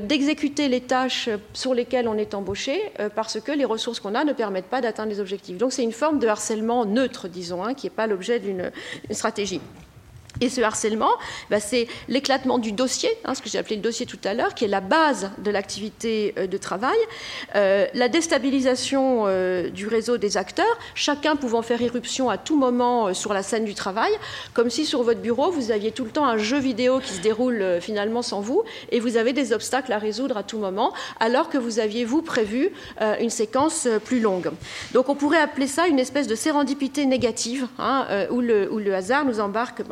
[0.00, 2.80] d'exécuter les tâches sur lesquelles on est embauché
[3.14, 5.56] parce que les ressources qu'on a ne permettent pas d'atteindre les objectifs.
[5.56, 8.70] Donc c'est une forme de harcèlement neutre, disons, hein, qui n'est pas l'objet d'une
[9.10, 9.60] stratégie.
[10.42, 11.12] Et ce harcèlement,
[11.50, 14.56] bah, c'est l'éclatement du dossier, hein, ce que j'ai appelé le dossier tout à l'heure,
[14.56, 16.98] qui est la base de l'activité euh, de travail,
[17.54, 23.14] euh, la déstabilisation euh, du réseau des acteurs, chacun pouvant faire irruption à tout moment
[23.14, 24.10] sur la scène du travail,
[24.52, 27.20] comme si sur votre bureau, vous aviez tout le temps un jeu vidéo qui se
[27.20, 31.50] déroule finalement sans vous, et vous avez des obstacles à résoudre à tout moment, alors
[31.50, 32.72] que vous aviez, vous, prévu
[33.20, 34.50] une séquence plus longue.
[34.92, 38.92] Donc on pourrait appeler ça une espèce de sérendipité négative, hein, où, le, où, le,
[38.94, 39.82] hasard nous embarque.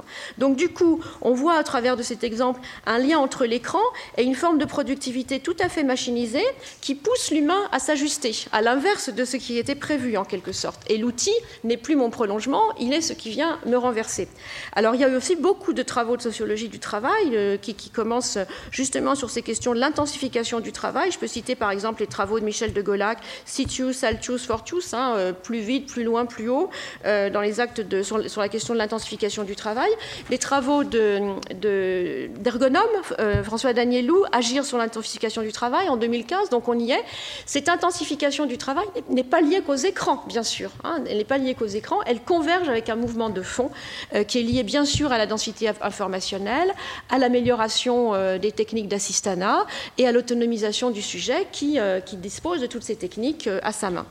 [0.40, 3.82] Donc du coup, on voit à travers de cet exemple un lien entre l'écran
[4.16, 6.44] et une forme de productivité tout à fait machinisée
[6.80, 10.80] qui pousse l'humain à s'ajuster, à l'inverse de ce qui était prévu en quelque sorte.
[10.88, 14.28] Et l'outil n'est plus mon prolongement, il est ce qui vient me renverser.
[14.72, 17.74] Alors il y a eu aussi beaucoup de travaux de sociologie du travail euh, qui,
[17.90, 18.38] commencent
[18.70, 21.10] justement sur ces questions de l'intensification du travail.
[21.10, 25.14] Je peux citer par exemple les travaux de Michel de Golac, Sitius, Altius, Fortius, hein,
[25.16, 26.70] euh, plus vite, plus loin, plus haut,
[27.04, 29.90] euh, dans les actes sur la question de l'intensification du travail
[30.28, 32.82] les travaux d'ergonome,
[33.18, 37.02] euh, François Danielou, Agir sur l'intensification du travail en 2015, donc on y est.
[37.46, 40.70] Cette intensification du travail n'est pas liée qu'aux écrans, bien sûr.
[40.84, 41.02] Hein.
[41.08, 43.70] elle n'est pas liée qu'aux écrans, elle converge avec un mouvement de fond
[44.14, 46.72] euh, qui est lié bien sûr à la densité informationnelle,
[47.08, 49.66] à l'amélioration euh, des techniques d'assistanat
[49.98, 54.06] et à l'autonomisation du sujet qui, qui, dispose de toutes ces techniques à sa main.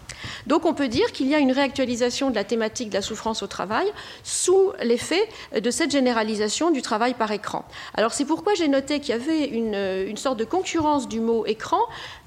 [0.47, 3.43] Donc on peut dire qu'il y a une réactualisation de la thématique de la souffrance
[3.43, 3.87] au travail
[4.23, 7.65] sous l'effet de cette généralisation du travail par écran.
[7.93, 11.81] Alors c'est pourquoi j'ai noté qu'il y avait une, sorte de concurrence du mot écran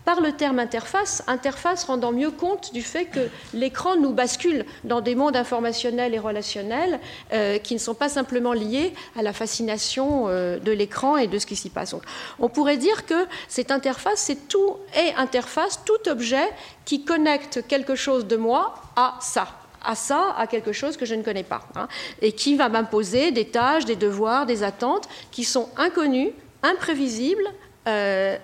[0.05, 5.01] par le terme interface, interface rendant mieux compte du fait que l'écran nous bascule dans
[5.01, 7.01] des mondes informationnels et relationnels
[7.33, 11.39] euh, qui ne sont pas simplement liés à la fascination euh, de l'écran et de
[11.39, 11.95] ce qui s'y passe.
[12.41, 16.49] on pourrait dire que cette interface, c'est tout et interface, tout objet
[16.85, 21.15] qui connecte quelque chose de moi à ça à ça, à quelque chose que je
[21.15, 21.89] ne connais pas, hein,
[22.21, 27.47] et qui va m'imposer des tâches, des devoirs, des attentes qui sont inconnues, imprévisibles,
[27.89, 28.37] euh,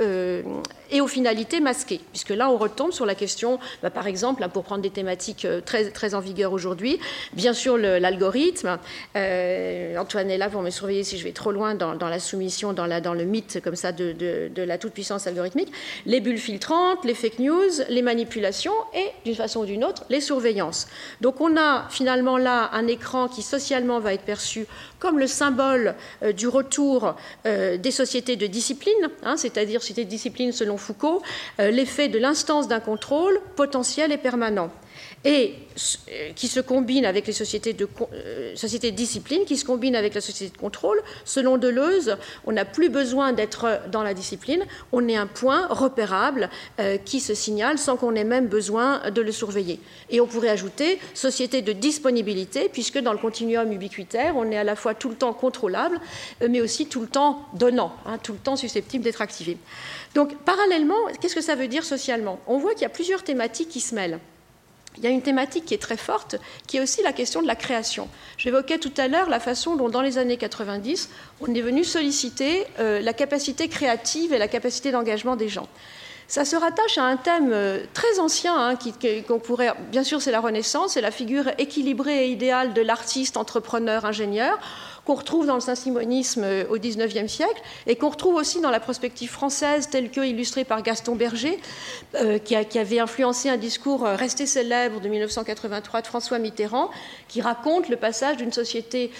[0.00, 0.42] euh,
[0.90, 2.00] et aux finalités masquées.
[2.10, 5.60] Puisque là, on retombe sur la question, bah, par exemple, pour prendre des thématiques euh,
[5.60, 6.98] très, très en vigueur aujourd'hui,
[7.32, 8.78] bien sûr l'algorithme.
[9.16, 12.72] Euh, Antoine est là pour me surveiller si je vais trop loin dans, la soumission,
[12.72, 15.72] dans, le mythe comme ça de, de, la toute-puissance algorithmique.
[16.06, 20.20] Les bulles filtrantes, les fake news, les manipulations et, d'une façon ou d'une autre, les
[20.20, 20.88] surveillances.
[21.20, 24.66] Donc on a finalement là un écran qui socialement va être perçu
[24.98, 30.52] comme le symbole euh, du retour des sociétés de discipline, hein, c'est-à-dire sociétés de discipline
[30.52, 31.22] selon Foucault,
[31.60, 34.70] euh, l'effet de l'instance d'un contrôle potentiel et permanent
[35.24, 35.54] et
[36.10, 40.14] euh, qui se combine avec les sociétés de, euh, sociétés discipline, qui se combine avec
[40.14, 41.00] la société de contrôle.
[41.24, 42.16] Selon Deleuze,
[42.46, 46.48] on n'a plus besoin d'être dans la discipline, on est un point repérable
[47.04, 49.78] qui se signale sans qu'on ait même besoin de le surveiller.
[50.08, 54.64] Et on pourrait ajouter société de disponibilité, puisque dans le continuum ubiquitaire, on est à
[54.64, 56.00] la fois tout le temps contrôlable,
[56.48, 59.58] mais aussi tout le temps donnant, hein, tout le temps susceptible d'être activé.
[60.14, 62.40] Donc, parallèlement, qu'est-ce que ça veut dire socialement?
[62.46, 64.18] On voit qu'il y a plusieurs thématiques qui se mêlent.
[64.96, 67.46] Il y a une thématique qui est très forte, qui est aussi la question de
[67.46, 68.08] la création.
[68.36, 72.66] J'évoquais tout à l'heure la façon dont, dans les années 90, on est venu solliciter
[72.80, 75.68] euh, la capacité créative et la capacité d'engagement des gens.
[76.26, 78.78] Ça se rattache à un thème euh, très ancien, hein,
[79.26, 83.36] qu'on pourrait, bien sûr, c'est la Renaissance, c'est la figure équilibrée et idéale de l'artiste,
[83.36, 84.58] entrepreneur, ingénieur
[85.04, 88.80] qu'on retrouve dans le saint-simonisme euh, au XIXe siècle et qu'on retrouve aussi dans la
[88.80, 91.58] prospective française telle que illustrée par Gaston Berger,
[92.16, 96.90] euh, qui, avait influencé un discours euh, resté célèbre de 1983 de François Mitterrand,
[97.28, 99.10] qui raconte le passage d'une société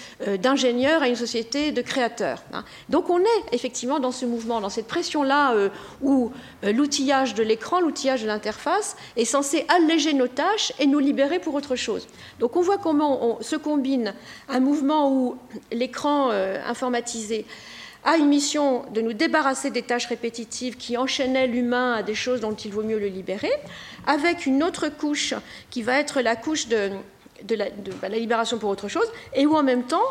[0.41, 2.43] d'ingénieurs à une société de créateurs.
[2.53, 2.63] Hein.
[2.89, 5.55] Donc on est effectivement dans ce mouvement, dans cette pression-là
[6.01, 6.31] où
[6.63, 11.55] l'outillage de l'écran, l'outillage de l'interface est censé alléger nos tâches et nous libérer pour
[11.55, 12.07] autre chose.
[12.39, 14.13] Donc on voit comment on se combine
[14.49, 15.37] un mouvement où
[15.71, 17.45] l'écran euh, informatisé
[18.03, 22.41] a une mission de nous débarrasser des tâches répétitives qui enchaînaient l'humain à des choses
[22.41, 23.51] dont il vaut mieux le libérer,
[24.07, 25.35] avec une autre couche
[25.69, 26.89] qui va être la couche de
[27.43, 27.65] de, la,
[28.01, 30.01] bah, la, libération pour autre chose, et où en même temps,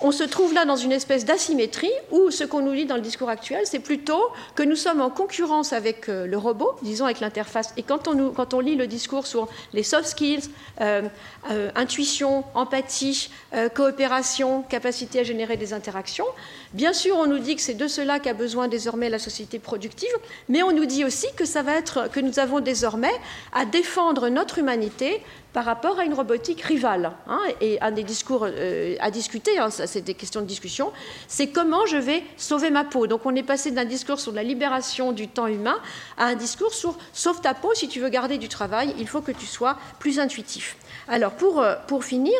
[0.00, 3.02] on se trouve là dans une espèce d'asymétrie, où ce qu'on nous dit dans le
[3.02, 4.22] discours actuel, c'est plutôt
[4.54, 7.72] que nous sommes en concurrence avec euh, le robot, disons avec l'interface.
[7.76, 11.02] Et quand on, nous, quand on, lit le discours sur les soft skills, euh,
[11.50, 13.30] euh, intuition, empathie,
[13.74, 16.24] coopération, capacité à générer des interactions,
[16.72, 20.12] bien sûr, on nous dit que c'est de cela qu'a besoin désormais la société productive,
[20.48, 23.12] mais on nous dit aussi que ça va être que nous avons désormais
[23.52, 27.12] à défendre notre humanité par rapport à une robotique rivale.
[27.26, 30.92] Hein, et un des discours euh, à discuter, hein, c'est des questions de discussion,
[31.28, 33.06] c'est comment je vais sauver ma peau.
[33.06, 35.78] Donc on est passé d'un discours sur la libération du temps humain
[36.16, 39.20] à un discours sur sauve ta peau, si tu veux garder du travail, il faut
[39.20, 40.76] que tu sois plus intuitif.
[41.08, 42.34] Alors pour, euh, pour finir,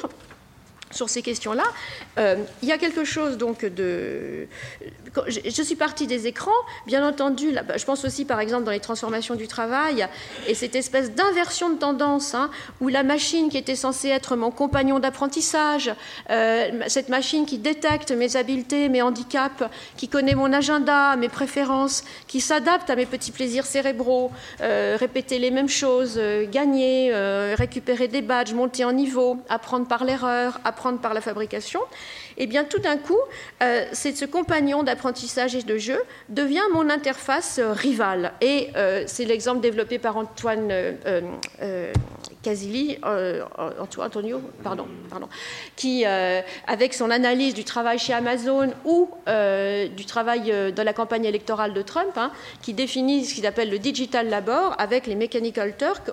[0.92, 1.64] sur ces questions-là.
[2.18, 4.46] Euh, il y a quelque chose donc de.
[5.26, 6.50] Je suis partie des écrans,
[6.87, 7.52] bien entendu.
[7.52, 10.07] Bah, je pense aussi, par exemple, dans les transformations du travail
[10.48, 12.50] et cette espèce d'inversion de tendance hein,
[12.81, 15.92] où la machine qui était censée être mon compagnon d'apprentissage,
[16.31, 19.64] euh, cette machine qui détecte mes habiletés, mes handicaps,
[19.96, 25.38] qui connaît mon agenda, mes préférences, qui s'adapte à mes petits plaisirs cérébraux, euh, répéter
[25.38, 27.12] les mêmes choses, gagner,
[27.55, 31.81] récupérer des badges, monter en niveau, apprendre par l'erreur, apprendre par la fabrication,
[32.37, 33.18] et eh bien tout d'un coup,
[33.62, 38.33] euh, ce compagnon d'apprentissage et de jeu devient mon interface euh, rivale.
[38.40, 40.73] Et euh, c'est l'exemple développé par Antoine
[42.42, 42.99] Casilli,
[44.01, 45.29] Antonio, pardon, pardon,
[45.77, 49.09] qui, avec son analyse du travail chez Amazon ou
[49.97, 53.79] du travail dans la campagne électorale de Trump, hein, qui définit ce qu'il appelle le
[53.79, 56.11] digital labor avec les mechanical turk,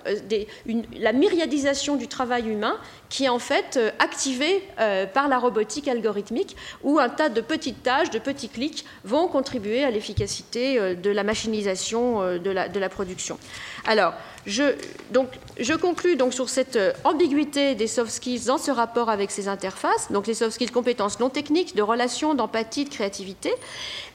[1.00, 2.78] la myriadisation du travail humain
[3.10, 4.64] qui est en fait activée
[5.14, 6.09] par la robotique algorithmique
[6.84, 11.10] où un tas de petites tâches, de petits clics vont contribuer à l'efficacité euh, de
[11.10, 13.38] la machinisation euh, de la production.
[13.90, 14.14] Alors,
[14.46, 14.76] je,
[15.12, 19.32] donc, je conclus donc sur cette euh, ambiguïté des soft skills dans ce rapport avec
[19.32, 23.52] ces interfaces, donc les soft skills compétences non techniques, de relation, d'empathie, de créativité,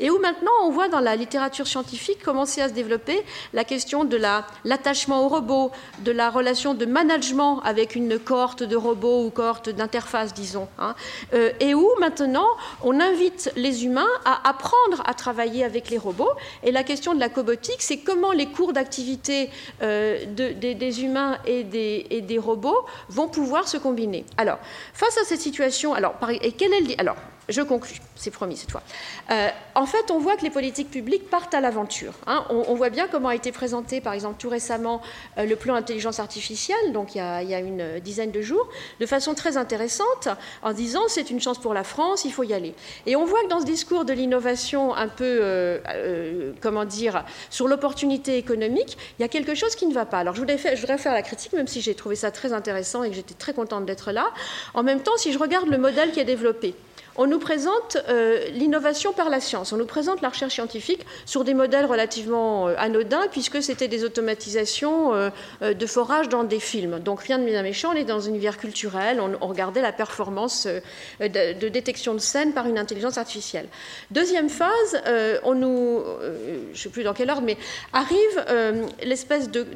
[0.00, 4.04] et où maintenant on voit dans la littérature scientifique commencer à se développer la question
[4.04, 4.16] de
[4.64, 5.72] l'attachement au robot,
[6.04, 10.94] de la relation de management avec une cohorte de robots ou cohorte d'interfaces, disons, hein,
[11.34, 12.46] euh, et où maintenant
[12.82, 16.32] on invite les humains à apprendre à travailler avec les robots.
[16.62, 19.50] Et la question de la cobotique, c'est comment les cours d'activité
[19.82, 24.24] euh, des, humains et des, robots vont pouvoir se combiner.
[24.36, 24.58] Alors,
[24.92, 27.16] face à cette situation, alors, et quel est le, alors
[27.48, 28.82] je conclus, c'est promis cette fois.
[29.30, 32.14] Euh, en fait, on voit que les politiques publiques partent à l'aventure.
[32.26, 32.44] Hein.
[32.48, 35.02] On, voit bien comment a été présenté, par exemple, tout récemment,
[35.38, 38.68] euh, le plan intelligence artificielle, donc il y, a, une dizaine de jours,
[39.00, 40.28] de façon très intéressante,
[40.62, 42.74] en disant c'est une chance pour la France, il faut y aller.
[43.06, 47.68] Et on voit que dans ce discours de l'innovation un peu, euh, comment dire, sur
[47.68, 50.18] l'opportunité économique, il y a quelque chose qui ne va pas.
[50.18, 52.52] Alors je voudrais, faire, je voudrais faire la critique, même si j'ai trouvé ça très
[52.52, 54.30] intéressant et que j'étais très contente d'être là.
[54.72, 56.74] En même temps, si je regarde le modèle qui est développé,
[57.16, 61.44] on nous présente euh, l'innovation par la science, on nous présente la recherche scientifique sur
[61.44, 65.30] des modèles relativement euh, anodins, puisque c'était des automatisations euh,
[65.62, 66.98] de forage dans des films.
[67.00, 70.66] Donc rien de bien méchant, on est dans un univers culturel, on, regardait la performance
[71.20, 73.68] de, détection de scène par une intelligence artificielle.
[74.10, 75.00] Deuxième phase,
[75.44, 77.56] on nous, je ne sais plus dans quel ordre, mais
[77.92, 78.44] arrive
[79.02, 79.66] l'espèce de,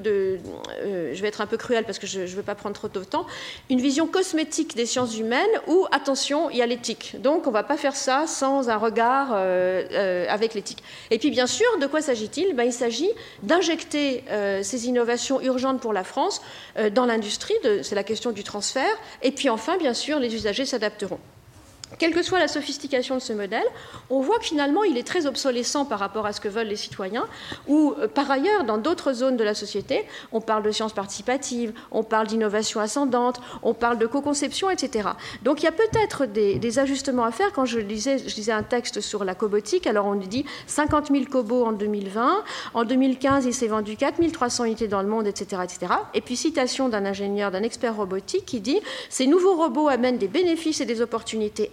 [0.85, 3.05] je vais être un peu cruel parce que je ne veux pas prendre trop de
[3.05, 3.27] temps,
[3.71, 7.17] une vision cosmétique des sciences humaines où, attention, il y a l'éthique.
[7.29, 10.83] Donc on ne va pas faire ça sans un regard euh, euh, avec l'éthique.
[11.11, 12.55] Et puis bien sûr, de quoi s'agit-il?
[12.55, 13.11] Ben, Il s'agit
[13.43, 16.41] d'injecter euh, ces innovations urgentes pour la France
[16.95, 21.19] dans l'industrie, c'est la question du transfert, et puis enfin, bien sûr, les usagers s'adapteront.
[21.97, 23.65] Quelle que soit la sophistication de ce modèle,
[24.11, 26.77] on voit que finalement il est très obsolescent par rapport à ce que veulent les
[26.77, 27.27] citoyens,
[27.67, 31.73] ou euh, par ailleurs, dans d'autres zones de la société, on parle de sciences participatives,
[31.91, 35.11] on parle d'innovation ascendante, on parle de co-conception, etc.
[35.43, 37.53] Donc il y a peut-être des, ajustements à faire.
[37.53, 38.19] Quand je lisais,
[38.51, 43.47] un texte sur la cobotique, alors on dit 50 000 cobots en 2020, en 2015
[43.47, 45.63] il s'est vendu 4 300 unités dans le monde, etc.
[45.65, 45.93] etc.
[46.15, 50.29] Et puis citation d'un ingénieur, d'un expert robotique qui dit, ces nouveaux robots amènent des
[50.29, 51.69] bénéfices et des opportunités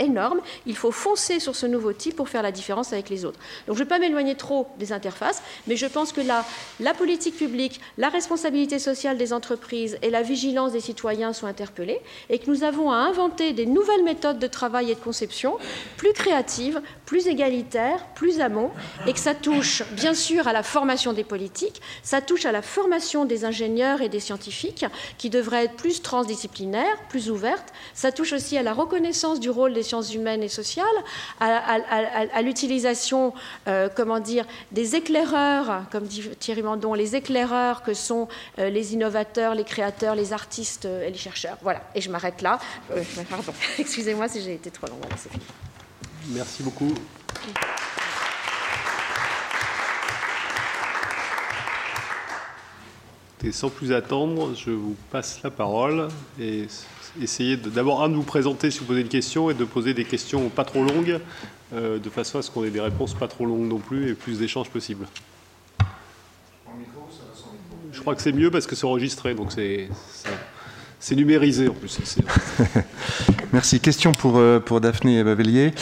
[0.66, 3.40] Il faut foncer sur ce nouveau type pour faire la différence avec les autres.
[3.68, 6.46] Donc je ne vais pas m'éloigner trop des interfaces, mais je pense que là,
[6.80, 12.00] la politique publique, la responsabilité sociale des entreprises et la vigilance des citoyens sont interpellées
[12.30, 15.58] et que nous avons à inventer des nouvelles méthodes de travail et de conception
[15.98, 18.72] plus créatives, plus égalitaires, plus amont,
[19.08, 22.62] et que ça touche bien sûr à la formation des politiques, ça touche à la
[22.62, 24.86] formation des ingénieurs et des scientifiques
[25.18, 29.74] qui devraient être plus transdisciplinaires, plus ouvertes, ça touche aussi à la reconnaissance du rôle
[29.74, 30.86] des scientifiques humaines et sociales,
[31.40, 33.34] à, l'utilisation,
[33.68, 38.28] euh, comment dire, des éclaireurs, comme dit Thierry Mandon, les éclaireurs que sont
[38.60, 41.58] euh, les innovateurs, les créateurs, les artistes et les chercheurs.
[41.62, 42.60] Voilà, et je m'arrête là.
[43.30, 45.02] pardon, excusez-moi si j'ai été trop longue.
[46.30, 46.94] Merci beaucoup.
[53.46, 56.08] Et sans plus attendre, je vous passe la parole
[56.40, 56.66] et
[57.22, 60.50] essayez d'abord de vous présenter si vous posez une question et de poser des questions
[60.50, 61.20] pas trop longues,
[61.74, 64.14] euh, de façon à ce qu'on ait des réponses pas trop longues non plus et
[64.14, 65.08] plus d'échanges possibles.
[67.92, 71.98] Je crois que c'est mieux parce que c'est enregistré, donc c'est numérisé en plus.
[73.56, 73.80] Merci.
[73.80, 75.74] Question pour, euh, pour Daphné Bavellier.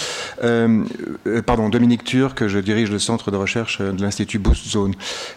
[0.44, 0.84] Euh,
[1.26, 4.94] euh, pardon, Dominique Turc, je dirige le centre de recherche de l'Institut Boost Zone,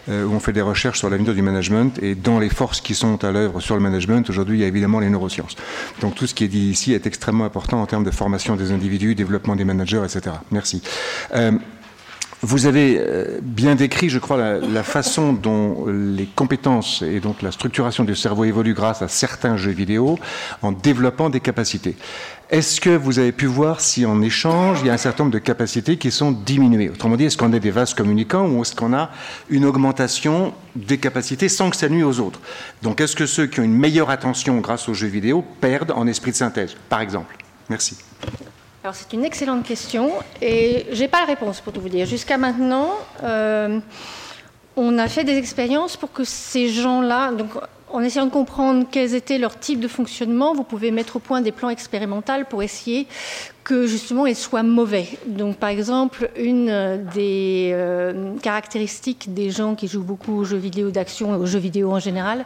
[0.07, 1.97] où on fait des recherches sur l'avenir du management.
[1.99, 4.67] Et dans les forces qui sont à l'œuvre sur le management, aujourd'hui, il y a
[4.67, 5.55] évidemment les neurosciences.
[5.99, 8.71] Donc tout ce qui est dit ici est extrêmement important en termes de formation des
[8.71, 10.35] individus, développement des managers, etc.
[10.51, 10.83] Merci.
[12.43, 17.51] Vous avez euh, bien décrit, je crois, la, façon dont les compétences et donc la
[17.51, 20.19] structuration du cerveau évoluent grâce à certains jeux vidéo
[20.61, 21.95] en développant des capacités.
[22.51, 25.33] Est-ce que vous avez pu voir si en échange, il y a un certain nombre
[25.33, 26.89] de capacités qui sont diminuées?
[26.89, 29.09] Autrement dit, est-ce qu'on a des vases communicants ou est-ce qu'on a
[29.49, 32.39] une augmentation des capacités sans que ça nuise aux autres?
[32.83, 36.05] Donc est-ce que ceux qui ont une meilleure attention grâce aux jeux vidéo perdent en
[36.05, 37.35] esprit de synthèse, par exemple?
[37.67, 37.97] Merci.
[38.87, 40.11] Alors c'est une excellente question
[40.41, 42.05] et j'ai pas la réponse pour tout vous dire.
[42.05, 43.81] Jusqu'à maintenant, euh,
[44.77, 47.33] on a fait des expériences pour que ces gens-là,
[47.91, 51.41] en essayant de comprendre quels étaient leurs types de fonctionnement, vous pouvez mettre au point
[51.41, 52.17] des plans expérimentaux
[52.49, 53.07] pour essayer
[53.63, 55.07] que justement ils soient mauvais.
[55.25, 60.89] Donc par exemple, une des euh, caractéristiques des gens qui jouent beaucoup aux jeux vidéo
[60.89, 62.45] d'action et aux jeux vidéo en général,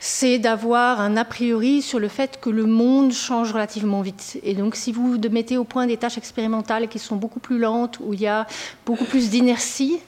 [0.00, 4.38] c'est d'avoir un a priori sur le fait que le monde change relativement vite.
[4.42, 7.98] Et donc si vous mettez au point des tâches expérimentales qui sont beaucoup plus lentes,
[8.00, 8.46] où il y a
[8.86, 9.98] beaucoup plus d'inertie,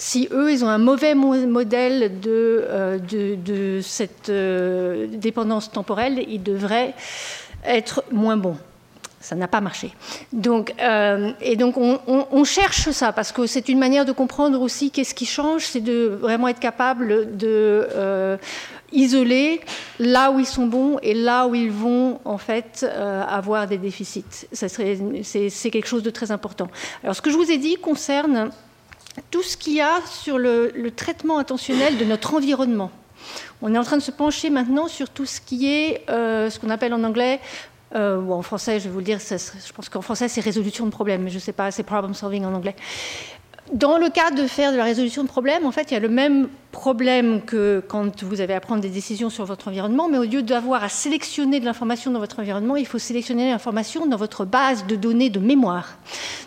[0.00, 6.94] si eux, ils ont un mauvais modèle de, euh, cette euh, dépendance temporelle, ils devraient
[7.66, 8.56] être moins bons.
[9.20, 9.92] Ça n'a pas marché.
[10.32, 14.90] Donc, euh, et donc, on, cherche ça parce que c'est une manière de comprendre aussi
[14.90, 18.38] qu'est-ce qui change, c'est de vraiment être capable de
[18.92, 19.60] isoler
[19.98, 22.86] là où ils sont bons et là où ils vont en fait
[23.28, 24.46] avoir des déficits.
[24.52, 26.68] C'est quelque chose de très important.
[27.02, 28.50] Alors, ce que je vous ai dit concerne
[29.30, 32.90] tout ce qu'il y a sur le, traitement intentionnel de notre environnement.
[33.62, 36.58] On est en train de se pencher maintenant sur tout ce qui est euh, ce
[36.58, 37.40] qu'on appelle en anglais,
[37.94, 40.86] euh, ou en français, je vais vous le dire, je pense qu'en français c'est résolution
[40.86, 42.76] de problèmes, mais je ne sais pas, c'est problem solving en anglais.
[43.72, 46.00] Dans le cas de faire de la résolution de problèmes, en fait, il y a
[46.00, 50.18] le même problème que quand vous avez à prendre des décisions sur votre environnement, mais
[50.18, 54.16] au lieu d'avoir à sélectionner de l'information dans votre environnement, il faut sélectionner l'information dans
[54.16, 55.98] votre base de données de mémoire.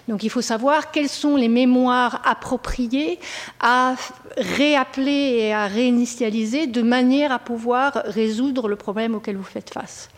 [0.09, 3.19] Donc il faut savoir quelles sont les mémoires appropriées
[3.61, 3.95] à
[4.37, 10.09] réappeler et à réinitialiser de manière à pouvoir résoudre le problème auquel vous faites face.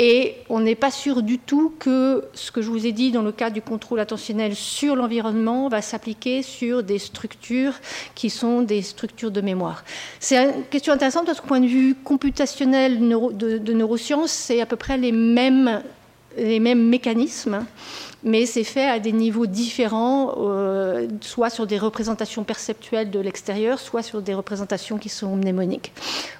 [0.00, 3.22] Et on n'est pas sûr du tout que ce que je vous ai dit dans
[3.22, 7.74] le cadre du contrôle attentionnel sur l'environnement va s'appliquer sur des structures
[8.14, 9.82] qui sont des structures de mémoire.
[10.20, 14.76] C'est une question intéressante parce qu'au point de vue computationnel de, neurosciences, c'est à peu
[14.76, 15.82] près les mêmes,
[16.36, 17.66] les mêmes mécanismes
[18.24, 23.78] mais c'est fait à des niveaux différents, euh, soit sur des représentations perceptuelles de l'extérieur,
[23.78, 25.92] soit sur des représentations qui sont mnémoniques.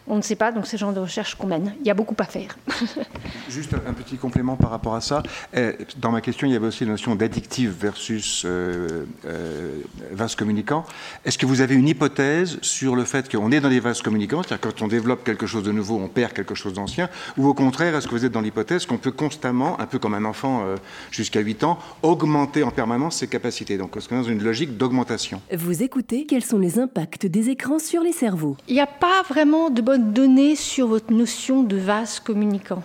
[0.09, 1.75] On ne sait pas, donc c'est le genre de recherche qu'on mène.
[1.81, 2.57] Il y a beaucoup à faire.
[3.49, 5.23] Juste un petit complément par rapport à ça.
[5.55, 9.81] Eh, dans ma question, il y avait aussi la notion d'addictive versus euh, euh,
[10.13, 10.85] vase communicant.
[11.25, 14.43] Est-ce que vous avez une hypothèse sur le fait qu'on est dans des vases communicants,
[14.43, 17.55] c'est-à-dire quand on développe quelque chose de nouveau, on perd quelque chose d'ancien, ou au
[17.55, 20.65] contraire, est-ce que vous êtes dans l'hypothèse qu'on peut constamment, un peu comme un enfant
[21.11, 23.79] jusqu'à 8 ans, augmenter en permanence ses capacités?
[23.79, 25.41] Donc, on est dans une logique d'augmentation.
[25.53, 28.57] Vous écoutez, quels sont les impacts des écrans sur les cerveaux?
[28.69, 32.83] Il n'y a pas vraiment de données sur votre notion de vase communicant.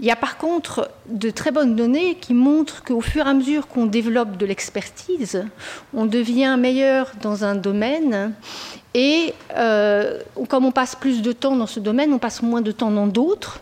[0.00, 3.34] Il y a par contre de très bonnes données qui montrent qu'au fur et à
[3.34, 5.44] mesure qu'on développe de l'expertise,
[5.94, 8.32] on devient meilleur dans un domaine
[8.94, 12.72] et euh, comme on passe plus de temps dans ce domaine, on passe moins de
[12.72, 13.60] temps dans d'autres.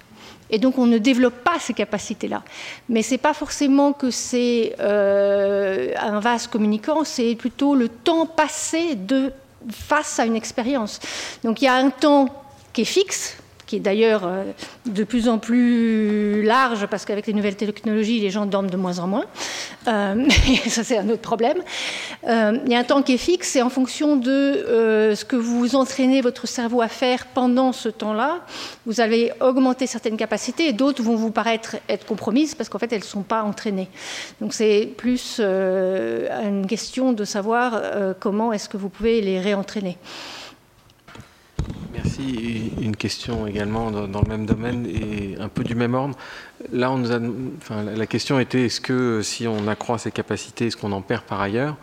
[0.50, 2.42] Et donc on ne développe pas ces capacités-là.
[2.88, 8.26] Mais ce n'est pas forcément que c'est euh, un vase communicant, c'est plutôt le temps
[8.26, 9.32] passé de,
[9.70, 11.00] face à une expérience.
[11.42, 12.45] Donc il y a un temps
[12.76, 14.44] qui est fixe, qui est d'ailleurs euh,
[14.84, 18.98] de plus en plus large parce qu'avec les nouvelles technologies, les gens dorment de moins
[18.98, 19.24] en moins.
[19.88, 20.28] Euh,
[20.68, 21.62] ça, c'est un autre problème.
[22.28, 25.36] Euh, il y a un temps qui est fixe et en fonction de ce que
[25.36, 28.40] vous entraînez votre cerveau à faire pendant ce temps-là,
[28.84, 32.92] vous allez augmenter certaines capacités et d'autres vont vous paraître être compromises parce qu'en fait,
[32.92, 33.88] elles ne sont pas entraînées.
[34.42, 37.80] Donc, c'est plus une question de savoir
[38.20, 39.96] comment est-ce que vous pouvez les réentraîner.
[41.92, 42.72] Merci.
[42.80, 46.16] Une question également dans, le même domaine et un peu du même ordre.
[46.72, 47.20] Là, on nous a,
[47.82, 51.40] la question était est-ce que si on accroît ses capacités, est-ce qu'on en perd par
[51.40, 51.76] ailleurs?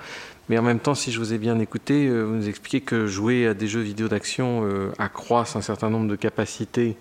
[0.49, 3.07] Mais en même temps, si je vous ai bien écouté, euh, vous nous expliquez que
[3.07, 6.97] jouer à des jeux vidéo d'action euh, accroisse un certain nombre de capacités,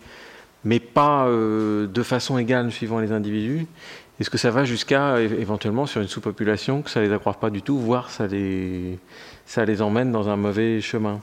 [0.64, 3.66] mais pas euh, de façon égale suivant les individus.
[4.20, 7.62] Est-ce que ça va jusqu'à éventuellement sur une sous-population que ça les accroît pas du
[7.62, 8.98] tout, voire ça les,
[9.46, 11.20] ça les emmène dans un mauvais chemin?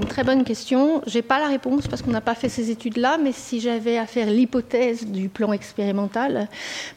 [0.00, 1.02] Une très bonne question.
[1.06, 3.98] Je n'ai pas la réponse parce qu'on n'a pas fait ces études-là, mais si j'avais
[3.98, 6.48] à faire l'hypothèse du plan expérimental,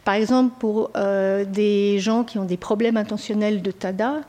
[0.05, 4.21] par exemple pour euh, des gens qui ont des problèmes intentionnels de TADA,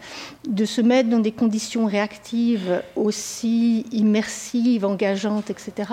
[0.49, 5.91] de se mettre dans des conditions réactives aussi immersives, engageantes, etc.,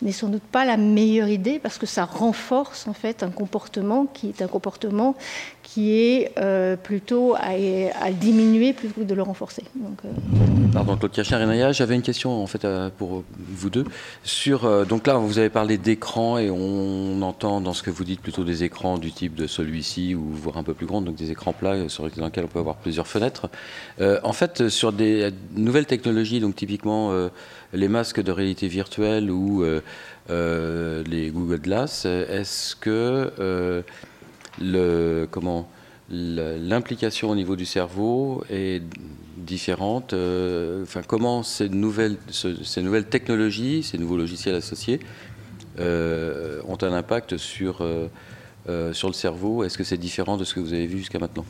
[0.00, 4.06] n'est sans doute pas la meilleure idée parce que ça renforce en fait un comportement
[4.06, 5.14] qui est un comportement
[5.62, 9.62] qui est euh, plutôt à, diminuer plutôt que de le renforcer.
[9.74, 10.08] Donc, euh,
[10.72, 13.84] Pardon, Claude Cachin, j'avais une question en fait euh, pour vous deux.
[14.24, 18.20] Sur, donc là, vous avez parlé d'écran et on entend dans ce que vous dites
[18.20, 21.30] plutôt des écrans du type de celui-ci ou voire un peu plus grand, donc des
[21.30, 23.48] écrans plats sur lesquels on peut avoir plusieurs fenêtres.
[24.00, 27.12] En fait, sur des nouvelles technologies, donc typiquement
[27.72, 29.64] les masques de réalité virtuelle ou
[30.28, 33.82] les Google Glass, est-ce que
[36.10, 38.82] l'implication au niveau du cerveau est
[39.36, 40.12] différente.
[40.12, 45.00] Euh, enfin, comment ces nouvelles, ces nouvelles technologies, ces nouveaux logiciels associés
[45.78, 49.64] euh, ont un impact sur, euh, sur le cerveau?
[49.64, 51.44] Est-ce que c'est différent de ce que vous avez vu jusqu'à maintenant?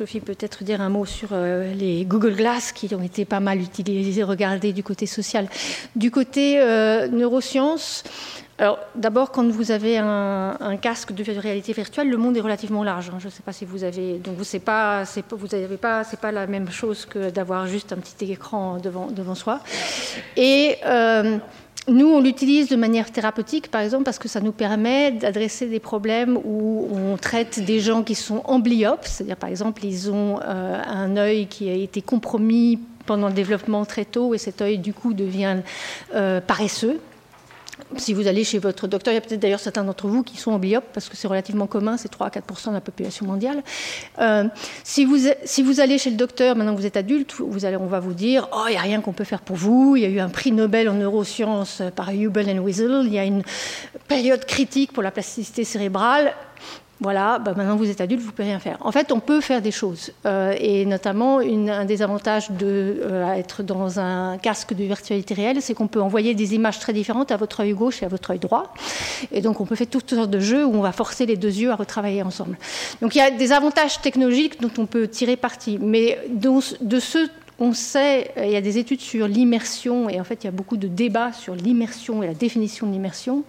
[0.00, 4.22] Sophie peut-être dire un mot sur les Google Glass qui ont été pas mal utilisés,
[4.22, 5.46] regardés du côté social.
[5.94, 6.56] Du côté
[7.12, 8.02] neurosciences,
[8.60, 13.08] alors, d'abord, quand vous avez un, casque de réalité virtuelle, le monde est relativement large.
[13.08, 13.18] Hein.
[13.18, 14.18] Je ne sais pas si vous avez.
[14.18, 15.46] Donc, vous n'avez pas, vous
[16.10, 19.60] c'est pas la même chose que d'avoir juste un petit écran devant, devant soi.
[20.36, 20.76] Et.
[20.84, 21.38] Euh,
[21.90, 25.80] nous, on l'utilise de manière thérapeutique, par exemple, parce que ça nous permet d'adresser des
[25.80, 30.82] problèmes où on traite des gens qui sont amblyopes, c'est-à-dire, par exemple, ils ont euh,
[30.86, 34.92] un œil qui a été compromis pendant le développement très tôt et cet œil, du
[34.92, 35.58] coup, devient
[36.14, 37.00] euh, paresseux
[37.96, 40.36] si vous allez chez votre docteur, il y a peut-être d'ailleurs certains d'entre vous qui
[40.36, 43.62] sont amblyopes parce que c'est relativement commun, c'est 3 à 4% de la population mondiale.
[44.20, 44.44] Euh,
[44.84, 48.00] si, vous, si vous allez chez le docteur maintenant que vous êtes adulte, on va
[48.00, 49.96] vous dire Oh, il n'y a rien qu'on peut faire pour vous.
[49.96, 53.02] Il y a eu un prix Nobel en neurosciences par Hubel and Wiesel.
[53.06, 53.42] Il y a une
[54.08, 56.34] période critique pour la plasticité cérébrale
[57.00, 58.76] voilà, bah, maintenant vous êtes adulte, vous ne pouvez rien faire.
[58.80, 60.12] En fait, on peut faire des choses.
[60.26, 65.72] Euh, et notamment, un des avantages d'être euh, dans un casque de virtualité réelle, c'est
[65.72, 68.38] qu'on peut envoyer des images très différentes à votre œil gauche et à votre œil
[68.38, 68.74] droit.
[69.32, 71.54] Et donc, on peut faire toutes sortes de jeux où on va forcer les deux
[71.54, 72.58] yeux à retravailler ensemble.
[73.00, 75.78] Donc, il y a des avantages technologiques dont on peut tirer parti.
[75.80, 77.18] Mais de ce
[77.60, 80.48] on sait, euh, il y a des études sur l'immersion, et en fait, il y
[80.48, 83.44] a beaucoup de débats sur l'immersion et la définition de l'immersion.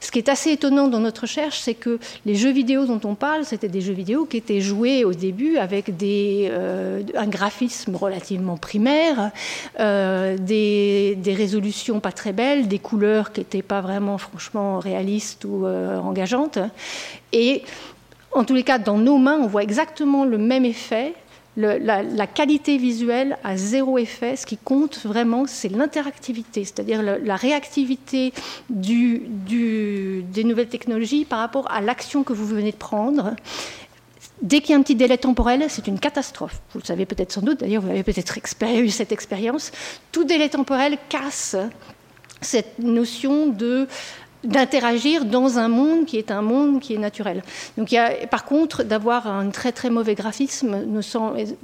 [0.00, 3.14] Ce qui est assez étonnant dans notre recherche, c'est que les jeux vidéo dont on
[3.14, 8.56] parle, c'était des jeux vidéo qui étaient joués au début avec euh, un graphisme relativement
[8.56, 9.30] primaire,
[9.78, 15.66] euh, des, résolutions pas très belles, des couleurs qui n'étaient pas vraiment franchement réalistes ou
[15.66, 16.58] engageantes.
[17.32, 17.62] Et
[18.32, 21.14] en tous les cas, dans nos mains, on voit exactement le même effet
[21.56, 24.36] la, qualité visuelle a zéro effet.
[24.36, 28.32] Ce qui compte vraiment, c'est l'interactivité, c'est-à-dire la réactivité
[28.70, 33.34] des nouvelles technologies par rapport à l'action que vous venez de prendre.
[34.40, 36.60] Dès qu'il y a un petit délai temporel, c'est une catastrophe.
[36.72, 38.36] Vous le savez peut-être sans doute, d'ailleurs, vous avez peut-être
[38.74, 39.70] eu cette expérience.
[40.10, 41.56] Tout délai temporel casse
[42.40, 43.86] cette notion de
[44.44, 47.42] d'interagir dans un monde qui est un monde qui est naturel.
[47.78, 50.84] Donc il y a, par contre, d'avoir un très très mauvais graphisme,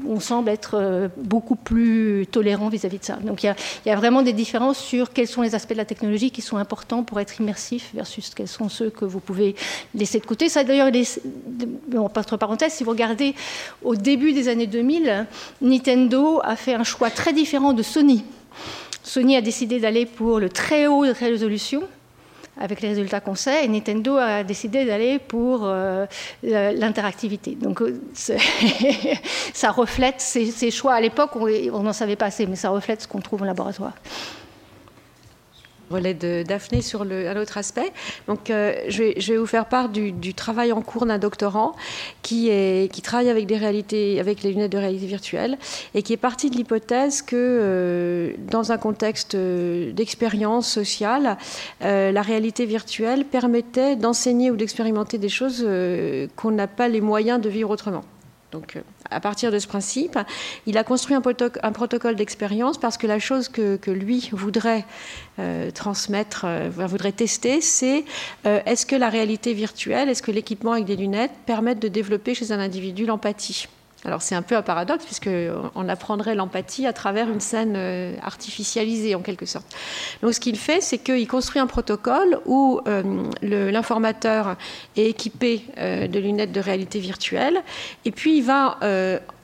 [0.07, 3.17] on semble être euh, beaucoup plus tolérant vis-à-vis de ça.
[3.17, 3.55] Donc il
[3.87, 6.57] y, a, vraiment des différences sur quels sont les aspects de la technologie qui sont
[6.57, 9.57] importants pour être immersif versus quels sont ceux que vous pouvez
[9.95, 10.49] laisser de côté.
[10.49, 10.91] Ça d'ailleurs,
[11.97, 13.35] entre parenthèses, si vous regardez
[13.83, 15.27] au début des années 2000,
[15.63, 18.25] Nintendo a fait un choix très différent de Sony.
[19.03, 21.83] Sony a décidé d'aller pour le très haut de résolution,
[22.61, 26.07] avec les résultats qu'on sait, Nintendo a décidé d'aller pour euh,
[26.43, 27.55] l'interactivité.
[27.55, 28.01] Donc euh,
[29.53, 30.95] ça reflète ces, choix.
[30.95, 33.93] À l'époque, on n'en savait pas assez, mais ça reflète ce qu'on trouve au laboratoire.
[35.91, 37.93] Relais de Daphné sur un autre aspect.
[38.27, 41.75] Donc, euh, je, vais, vous faire part du, travail en cours d'un doctorant
[42.23, 42.51] qui,
[43.03, 45.59] travaille avec, des réalités, avec les lunettes de réalité virtuelle
[45.95, 51.37] et qui est parti de l'hypothèse que euh, dans un contexte euh, d'expérience sociale,
[51.81, 55.67] la réalité virtuelle permettait d'enseigner ou d'expérimenter des choses
[56.37, 58.05] qu'on n'a pas les moyens de vivre autrement.
[58.51, 58.81] Donc, euh,
[59.11, 60.19] à partir de ce principe,
[60.67, 61.21] il a construit un,
[61.73, 64.85] protocole d'expérience parce que la chose que, lui voudrait
[65.39, 68.05] euh, transmettre, euh, voudrait tester, c'est
[68.45, 72.53] est-ce que la réalité virtuelle, est-ce que l'équipement avec des lunettes permettent de développer chez
[72.53, 73.69] un individu l'empathie?
[74.05, 79.15] Alors c'est un peu un paradoxe puisqu'on apprendrait l'empathie à travers une scène euh, artificialisée
[79.15, 79.67] en quelque sorte.
[80.23, 83.03] Donc ce qu'il fait, c'est qu'il construit un protocole où euh,
[83.43, 84.57] l'informateur
[84.97, 87.61] est équipé euh, de lunettes de réalité virtuelle
[88.05, 88.79] et puis il va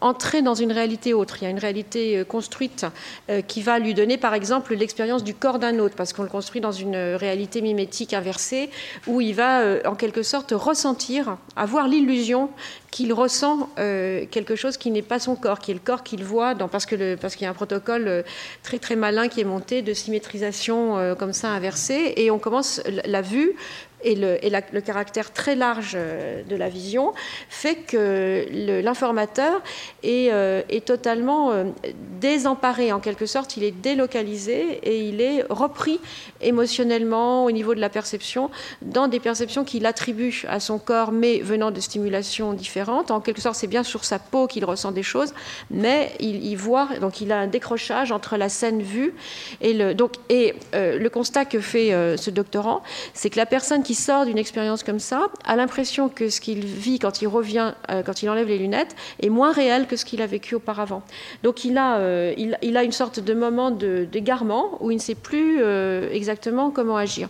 [0.05, 1.38] entrer dans une réalité autre.
[1.40, 2.86] Il y a une réalité euh, construite
[3.30, 6.28] euh, qui va lui donner par exemple l'expérience du corps d'un autre parce qu'on le
[6.28, 8.68] construit dans une réalité mimétique inversée
[9.07, 12.50] où il va euh, en quelque sorte ressentir, avoir l'illusion
[12.94, 16.22] qu'il ressent euh, quelque chose qui n'est pas son corps, qui est le corps qu'il
[16.22, 18.22] voit, dans, parce qu'il y a un protocole euh,
[18.62, 22.80] très très malin qui est monté de symétrisation euh, comme ça inversée, et on commence
[23.05, 23.57] la vue
[24.05, 27.12] et, le, caractère très large de la vision
[27.48, 28.46] fait que
[28.82, 29.62] l'informateur
[30.02, 31.64] est, euh, totalement euh,
[32.20, 36.00] désemparé en quelque sorte, il est délocalisé et il est repris
[36.40, 38.50] émotionnellement au niveau de la perception
[38.82, 43.11] dans des perceptions qu'il attribue à son corps mais venant de stimulations différentes.
[43.11, 45.32] En quelque sorte, c'est bien sur sa peau qu'il ressent des choses,
[45.70, 49.14] mais il, il, voit, donc il a un décrochage entre la scène vue
[49.61, 52.82] et le, donc, et, euh, le constat que fait euh, ce doctorant,
[53.12, 56.64] c'est que la personne qui sort d'une expérience comme ça a l'impression que ce qu'il
[56.64, 60.05] vit quand il revient, euh, quand il enlève les lunettes, est moins réel que ce
[60.05, 61.03] qu'il a vécu auparavant.
[61.42, 65.14] Donc il a, euh, il, a une sorte de moment d'égarement où il ne sait
[65.14, 67.28] plus euh, exactement comment agir.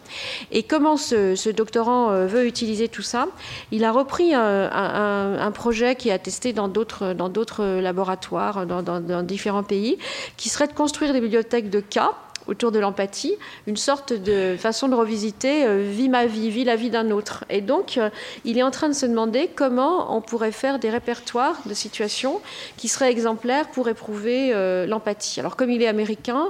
[0.52, 3.28] Et comment ce, doctorant veut utiliser tout ça?
[3.70, 9.98] Il a repris un, projet qui a testé dans d'autres laboratoires, dans, dans différents pays,
[10.36, 12.12] qui serait de construire des bibliothèques de cas
[12.46, 13.34] autour de l'empathie,
[13.66, 17.44] une sorte de façon de revisiter euh, vie ma vie, vie la vie d'un autre.
[17.50, 18.10] Et donc, euh,
[18.44, 22.40] il est en train de se demander comment on pourrait faire des répertoires de situations
[22.76, 25.40] qui seraient exemplaires pour éprouver euh, l'empathie.
[25.40, 26.48] Alors, comme il est américain,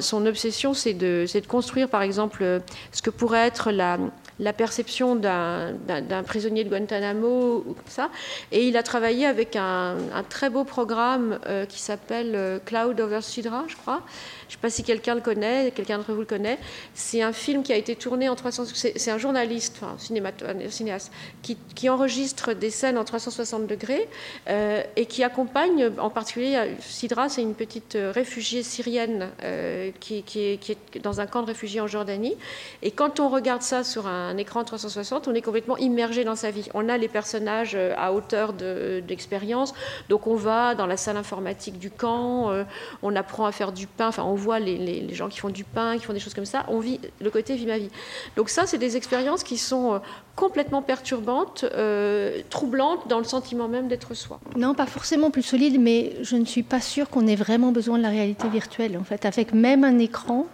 [0.00, 2.60] son obsession, c'est de, construire, par exemple,
[2.92, 8.10] ce que pourrait être la perception d'un prisonnier de Guantanamo ou comme ça.
[8.52, 13.00] Et il a travaillé avec un, un très beau programme euh, qui s'appelle euh, Cloud
[13.00, 14.02] over Sidra, je crois,
[14.48, 16.58] je ne sais pas si quelqu'un le connaît, quelqu'un d'entre vous le connaît.
[16.94, 18.64] C'est un film qui a été tourné en 300.
[18.74, 24.08] C'est un journaliste, enfin, un cinéaste, qui, enregistre des scènes en 360 degrés
[24.48, 30.98] euh, et qui accompagne, en particulier, Sidra, c'est une petite réfugiée syrienne euh, qui, est,
[31.02, 32.36] dans un camp de réfugiés en Jordanie.
[32.82, 36.50] Et quand on regarde ça sur un écran 360, on est complètement immergé dans sa
[36.50, 36.68] vie.
[36.74, 39.72] On a les personnages euh, à hauteur d'expérience.
[39.72, 39.78] De,
[40.08, 42.64] donc on va dans la salle informatique du camp, euh,
[43.02, 44.08] on apprend à faire du pain.
[44.08, 46.34] Enfin, on voit les, les, les, gens qui font du pain, qui font des choses
[46.34, 47.90] comme ça, on vit le côté vie ma vie.
[48.36, 49.98] Donc ça, c'est des expériences qui sont euh,
[50.34, 54.40] complètement perturbantes, euh, troublantes dans le sentiment même d'être soi.
[54.56, 57.98] Non, pas forcément plus solide, mais je ne suis pas sûre qu'on ait vraiment besoin
[57.98, 58.96] de la réalité virtuelle.
[58.98, 60.46] En fait, avec même un écran,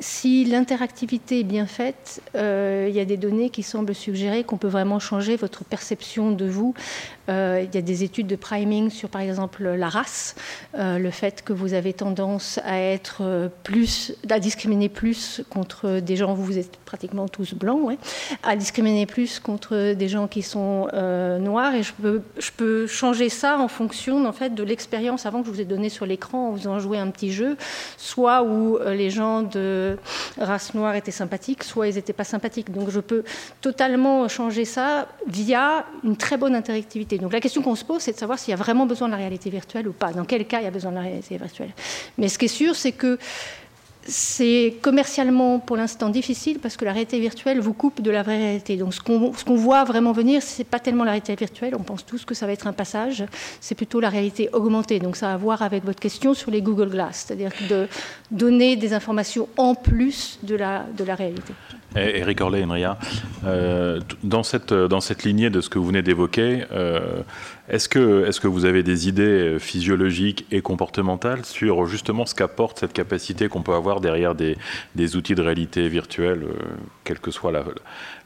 [0.00, 4.56] si l'interactivité est bien faite, euh, il y a des données qui semblent suggérer qu'on
[4.56, 6.74] peut vraiment changer votre perception de vous.
[7.28, 10.34] Euh, il y a des études de priming sur, par exemple, la race,
[10.78, 16.16] euh, le fait que vous avez tendance à être plus, à discriminer plus contre des
[16.16, 17.98] gens, vous êtes pratiquement tous blancs,
[18.42, 21.74] à discriminer plus contre des gens qui sont euh, noirs.
[21.74, 21.92] Et je
[22.56, 25.88] peux, changer ça en fonction, en fait, de l'expérience avant que je vous ai donnée
[25.88, 27.56] sur l'écran en en jouer un petit jeu,
[27.96, 29.96] soit où les gens de
[30.38, 32.72] race noire étaient sympathiques, soit ils n'étaient pas sympathiques.
[32.72, 33.24] Donc je peux
[33.60, 37.17] totalement changer ça via une très bonne interactivité.
[37.18, 39.12] Donc la question qu'on se pose, c'est de savoir s'il y a vraiment besoin de
[39.12, 40.12] la réalité virtuelle ou pas.
[40.12, 41.72] Dans quel cas il y a besoin de la réalité virtuelle.
[42.16, 43.18] Mais ce qui est sûr, c'est que
[44.08, 48.38] c'est commercialement pour l'instant difficile parce que la réalité virtuelle vous coupe de la vraie
[48.38, 48.76] réalité.
[48.76, 52.06] Donc ce qu'on qu voit vraiment venir, c'est pas tellement la réalité virtuelle, on pense
[52.06, 53.24] tous que ça va être un passage,
[53.60, 54.98] c'est plutôt la réalité augmentée.
[54.98, 57.86] Donc ça a à voir avec votre question sur les Google Glass, c'est-à-dire de
[58.30, 61.54] donner des informations en plus de la, de la réalité.
[61.96, 62.98] Eric Orley, Enria,
[63.46, 67.22] euh, dans, cette, dans cette lignée de ce que vous venez d'évoquer, euh,
[67.70, 72.78] Est-ce que, est que vous avez des idées physiologiques et comportementales sur justement ce qu'apporte
[72.78, 74.58] cette capacité qu'on peut avoir derrière des,
[74.94, 76.44] des, outils de réalité virtuelle,
[77.04, 77.64] quelle que soit la,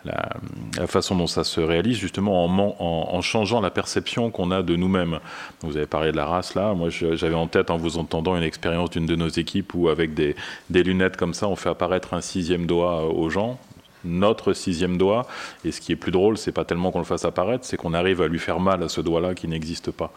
[0.05, 5.21] la, façon dont ça se réalise, justement en, changeant la perception qu'on a de nous-mêmes.
[5.61, 8.43] Vous avez parlé de la race là, moi j'avais en tête en vous entendant une
[8.43, 10.35] expérience d'une de nos équipes où avec des,
[10.71, 13.59] des lunettes comme ça, on fait apparaître un sixième doigt aux gens,
[14.05, 15.27] notre sixième doigt.
[15.65, 17.95] Et ce qui est plus drôle, c'est pas tellement qu'on le fasse apparaître, c'est qu'on
[17.95, 20.13] arrive à lui faire mal à ce doigt-là qui n'existe pas.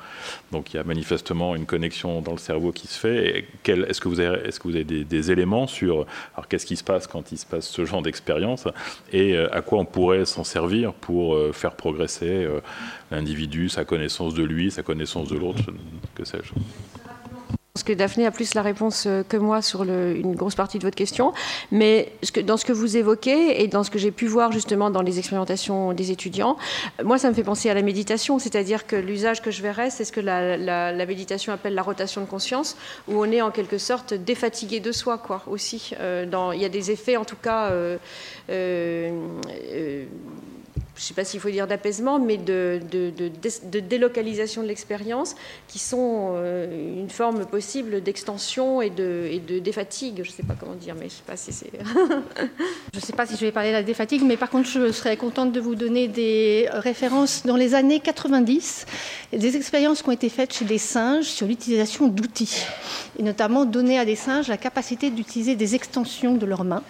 [0.51, 3.45] Donc il y a manifestement une connexion dans le cerveau qui se fait.
[3.65, 6.05] Est-ce que vous avez, est -ce que vous avez des, éléments sur
[6.36, 8.67] alors qu'est-ce qui se passe quand il se passe ce genre d'expérience
[9.11, 12.59] et euh, à quoi on pourrait s'en servir pour euh, faire progresser euh,
[13.11, 15.63] l'individu, sa connaissance de lui, sa connaissance de l'autre,
[16.15, 16.53] que sais-je
[17.76, 20.84] pense que Daphné a plus la réponse euh, que moi sur une grosse partie de
[20.84, 21.34] votre question.
[21.71, 22.13] Mais
[22.45, 25.19] dans ce que vous évoquez et dans ce que j'ai pu voir justement dans les
[25.19, 26.55] expérimentations des étudiants,
[27.03, 28.39] moi, ça me fait penser à la méditation.
[28.39, 32.28] C'est-à-dire que l'usage que je verrais, c'est ce que la, méditation appelle la rotation de
[32.28, 32.78] conscience,
[33.09, 35.91] où on est en quelque sorte défatigué de soi, quoi, aussi.
[35.99, 37.97] Euh, il y a des effets, en tout cas, euh,
[40.95, 42.79] je ne sais pas s'il faut dire d'apaisement, mais de,
[43.81, 45.35] délocalisation de l'expérience,
[45.67, 50.21] qui sont euh, une forme possible d'extension et de, et de défatigue.
[50.23, 51.71] Je ne sais pas comment dire, mais je ne sais pas si c'est...
[52.93, 54.91] je ne sais pas si je vais parler de la défatigue, mais par contre, je
[54.93, 58.85] serais contente de vous donner des références dans les années 90,
[59.33, 62.63] des expériences qui ont été faites chez des singes sur l'utilisation d'outils,
[63.19, 66.83] et notamment donner à des singes la capacité d'utiliser des extensions de leurs mains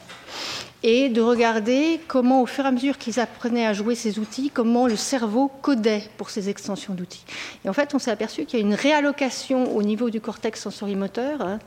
[0.87, 4.51] et de regarder comment, au fur et à mesure qu'ils apprenaient à jouer ces outils,
[4.53, 7.25] comment le cerveau codait pour ces extensions d'outils.
[7.65, 10.61] Et en fait, on s'est aperçu qu'il y a une réallocation au niveau du cortex
[10.61, 11.57] sensorimoteur, hein,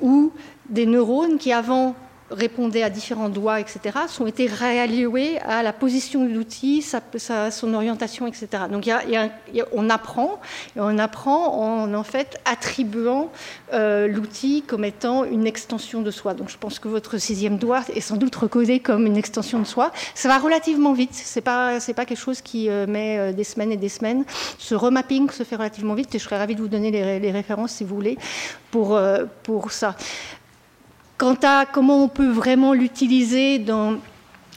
[0.00, 0.32] où
[0.68, 1.94] des neurones qui avant
[2.30, 6.84] répondaient à différents doigts, etc., sont été réalloués à la position de l'outil,
[7.50, 8.64] son orientation, etc.
[8.70, 9.28] Donc il y a,
[9.72, 10.40] on apprend,
[10.76, 13.30] et on apprend en en fait attribuant
[13.72, 16.34] euh, l'outil comme étant une extension de soi.
[16.34, 19.66] Donc je pense que votre sixième doigt est sans doute recodé comme une extension de
[19.66, 19.92] soi.
[20.14, 23.44] Ça va relativement vite, c'est pas c'est pas quelque chose qui euh, met euh, des
[23.44, 24.24] semaines et des semaines.
[24.58, 27.30] Ce remapping se fait relativement vite, et je serais ravie de vous donner les, les
[27.30, 28.18] références si vous voulez
[28.70, 29.00] pour
[29.42, 29.96] pour ça.
[31.18, 33.96] Quant à comment on peut vraiment l'utiliser dans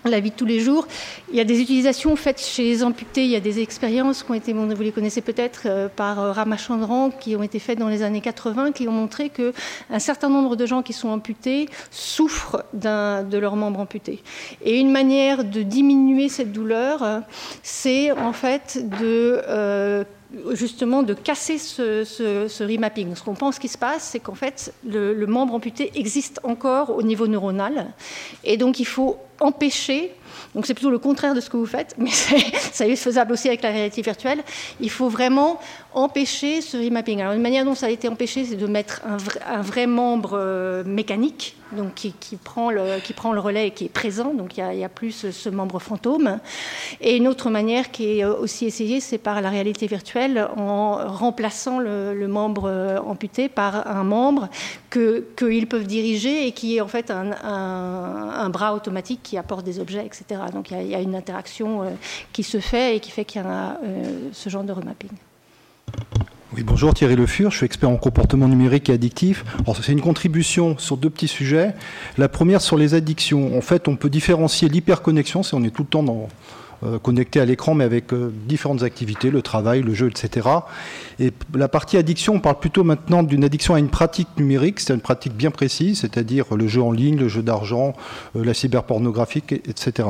[0.05, 0.87] la vie de tous les jours.
[1.29, 4.31] Il y a des utilisations faites chez les amputés, il y a des expériences qui
[4.31, 7.87] ont été, vous les connaissez peut-être, euh, par euh, Ramachandran, qui ont été faites dans
[7.87, 12.63] les années 80, qui ont montré qu'un certain nombre de gens qui sont amputés souffrent
[12.73, 14.23] de leurs membres amputés.
[14.63, 17.19] Et une manière de diminuer cette douleur, euh,
[17.63, 20.05] c'est en fait de
[20.53, 23.15] justement de casser ce, remapping.
[23.15, 27.03] Ce qu'on pense qui se passe, c'est qu'en fait, le, membre amputé existe encore au
[27.03, 27.87] niveau neuronal.
[28.43, 30.11] Et donc, il faut empêcher
[30.53, 33.47] donc c'est plutôt le contraire de ce que vous faites, mais ça est faisable aussi
[33.47, 34.43] avec la réalité virtuelle.
[34.79, 35.59] Il faut vraiment
[35.93, 37.21] empêcher ce remapping.
[37.21, 40.83] Alors une manière dont ça a été empêché, c'est de mettre un vrai, membre euh,
[40.85, 45.31] mécanique, donc qui, prend le, relais et qui est présent, donc il n'y a, plus
[45.31, 46.39] ce membre fantôme.
[47.01, 50.93] Et une autre manière qui est euh, aussi essayée, c'est par la réalité virtuelle, en
[51.07, 54.49] remplaçant le, membre euh, amputé par un membre
[54.89, 60.05] qu'ils peuvent diriger et qui est en fait un, bras automatique qui apporte des objets,
[60.05, 60.41] etc.
[60.53, 61.83] Donc il y, a une interaction
[62.33, 63.79] qui se fait et qui fait qu'il y a
[64.33, 65.09] ce genre de remapping.
[66.53, 69.45] Oui, bonjour Thierry Le Fur, je suis expert en comportement numérique et addictif.
[69.81, 71.73] C'est une contribution sur deux petits sujets.
[72.17, 73.57] La première sur les addictions.
[73.57, 76.27] En fait, on peut différencier l'hyperconnexion, si on est tout le temps
[76.83, 80.49] euh, connecté à l'écran, mais avec euh, différentes activités, le travail, le jeu, etc.
[81.19, 84.93] Et la partie addiction, on parle plutôt maintenant d'une addiction à une pratique numérique, c'est
[84.93, 87.93] une pratique bien précise, c'est-à-dire le jeu en ligne, le jeu d'argent,
[88.35, 90.09] euh, la cyberpornographie, etc.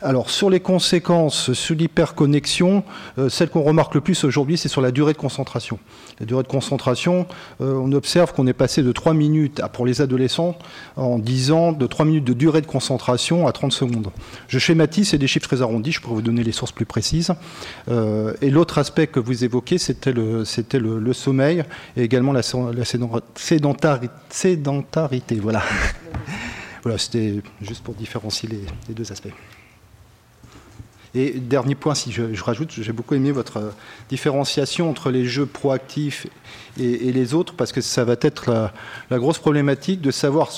[0.00, 2.84] Alors sur les conséquences, sur l'hyperconnexion,
[3.18, 5.80] euh, celle qu'on remarque le plus aujourd'hui, c'est sur la durée de concentration.
[6.20, 7.26] La durée de concentration,
[7.60, 10.56] euh, on observe qu'on est passé de 3 minutes pour les adolescents
[10.96, 14.10] en 10 ans, de 3 minutes de durée de concentration à 30 secondes.
[14.46, 17.32] Je schématise, c'est des chiffres très arrondis, je pourrais vous donner les sources plus précises.
[17.90, 20.44] Euh, et l'autre aspect que vous évoquez, c'était le,
[20.78, 21.64] le, sommeil
[21.96, 22.42] et également la,
[23.34, 25.40] sédentarité.
[25.40, 25.62] Voilà.
[26.84, 28.48] voilà, c'était juste pour différencier
[28.88, 29.34] les deux aspects.
[31.14, 33.70] Et dernier point, si je, rajoute, j'ai beaucoup aimé votre euh,
[34.08, 36.26] différenciation entre les jeux proactifs
[36.78, 38.72] et, les autres, parce que ça va être
[39.10, 40.50] la, grosse problématique de savoir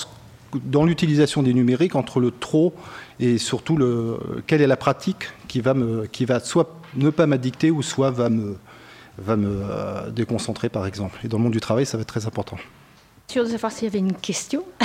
[0.64, 2.74] dans l'utilisation des numériques entre le trop
[3.20, 7.26] et surtout le, quelle est la pratique qui va, me, qui va soit ne pas
[7.26, 8.56] m'addicter ou soit va me,
[9.18, 11.20] va me euh, déconcentrer, par exemple.
[11.24, 12.56] Et dans le monde du travail, ça va être très important.
[13.28, 14.64] Sûr de savoir s'il y avait une question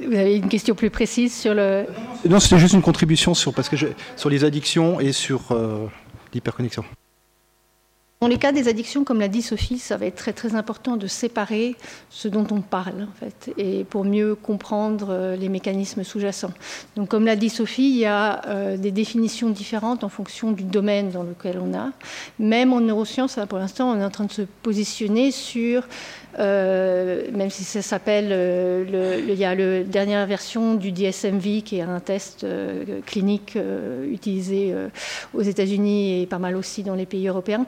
[0.00, 1.86] Vous avez une question plus précise sur le...
[2.28, 3.76] Non, c'était juste une contribution sur, parce que
[4.16, 5.86] sur les addictions et sur, euh,
[6.34, 6.84] l'hyperconnexion.
[8.22, 10.96] Dans les cas des addictions, comme l'a dit Sophie, ça va être très très important
[10.96, 11.76] de séparer
[12.08, 16.54] ce dont on parle, en fait, et pour mieux comprendre euh, les mécanismes sous-jacents.
[16.96, 20.62] Donc, comme l'a dit Sophie, il y a euh, des définitions différentes en fonction du
[20.62, 21.90] domaine dans lequel on a.
[22.38, 25.86] Même en neurosciences, pour l'instant, on est en train de se positionner sur euh,
[26.38, 28.26] même si ça s'appelle,
[29.28, 32.46] il y a la dernière version du DSMV qui est un test
[33.06, 33.56] clinique
[34.10, 34.74] utilisé
[35.34, 37.66] aux États-Unis et pas mal aussi dans les pays européens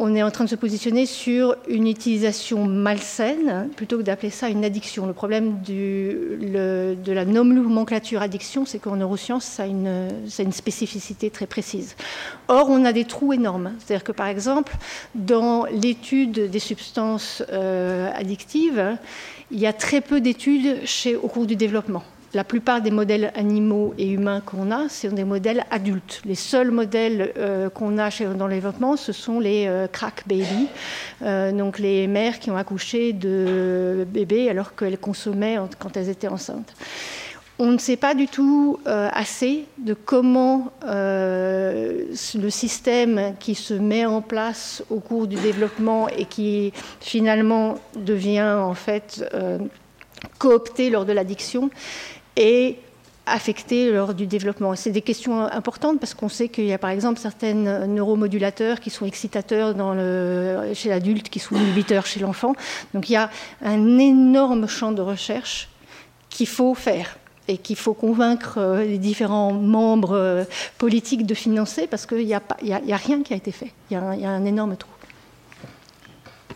[0.00, 4.48] on est en train de se positionner sur une utilisation malsaine plutôt que d'appeler ça
[4.48, 5.06] une addiction.
[5.06, 11.96] Le problème de la nomenclature addiction, c'est qu'en neurosciences, ça a, une, spécificité très précise.
[12.48, 13.74] Or, on a des trous énormes.
[13.78, 14.74] C'est-à-dire que, par exemple,
[15.14, 18.96] dans l'étude des substances euh, addictives,
[19.50, 20.78] il y a très peu d'études
[21.22, 22.02] au cours du développement
[22.32, 26.22] la plupart des modèles animaux et humains qu'on a, sont des modèles adultes.
[26.24, 30.68] Les seuls modèles euh, qu'on a dans le développement, ce sont les euh, crack babies,
[31.22, 36.28] euh, donc les mères qui ont accouché de bébés alors qu'elles consommaient quand elles étaient
[36.28, 36.74] enceintes.
[37.58, 44.22] On ne sait pas du tout assez de comment le système qui se met en
[44.22, 49.22] place au cours du développement et qui finalement devient en fait
[50.38, 51.68] coopté lors de l'addiction
[52.40, 52.78] et
[53.26, 54.74] affectés lors du développement.
[54.74, 57.54] C'est des questions importantes parce qu'on sait qu'il y a par exemple certains
[57.86, 59.74] neuromodulateurs qui sont excitateurs
[60.74, 62.54] chez l'adulte, qui sont inhibiteurs chez l'enfant.
[62.94, 63.30] Donc il y a
[63.62, 65.68] un énorme champ de recherche
[66.30, 70.44] qu'il faut faire et qu'il faut convaincre euh, les différents membres euh,
[70.78, 73.72] politiques de financer parce qu'il n'y a, a, rien qui a été fait.
[73.90, 74.90] Il y, a un énorme trou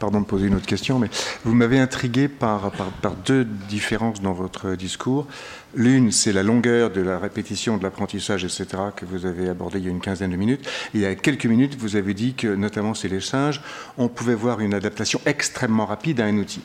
[0.05, 1.09] pardon de poser une autre question, mais
[1.47, 5.27] vous m'avez intrigué par, par, deux différences dans votre discours.
[5.75, 9.87] L'une, c'est la longueur de la répétition, de l'apprentissage, etc., que vous avez abordé il
[9.87, 10.69] y a une quinzaine de minutes.
[10.93, 13.63] il y a quelques minutes, vous avez dit que, notamment chez les singes,
[13.97, 16.61] on pouvait voir une adaptation extrêmement rapide à un outil.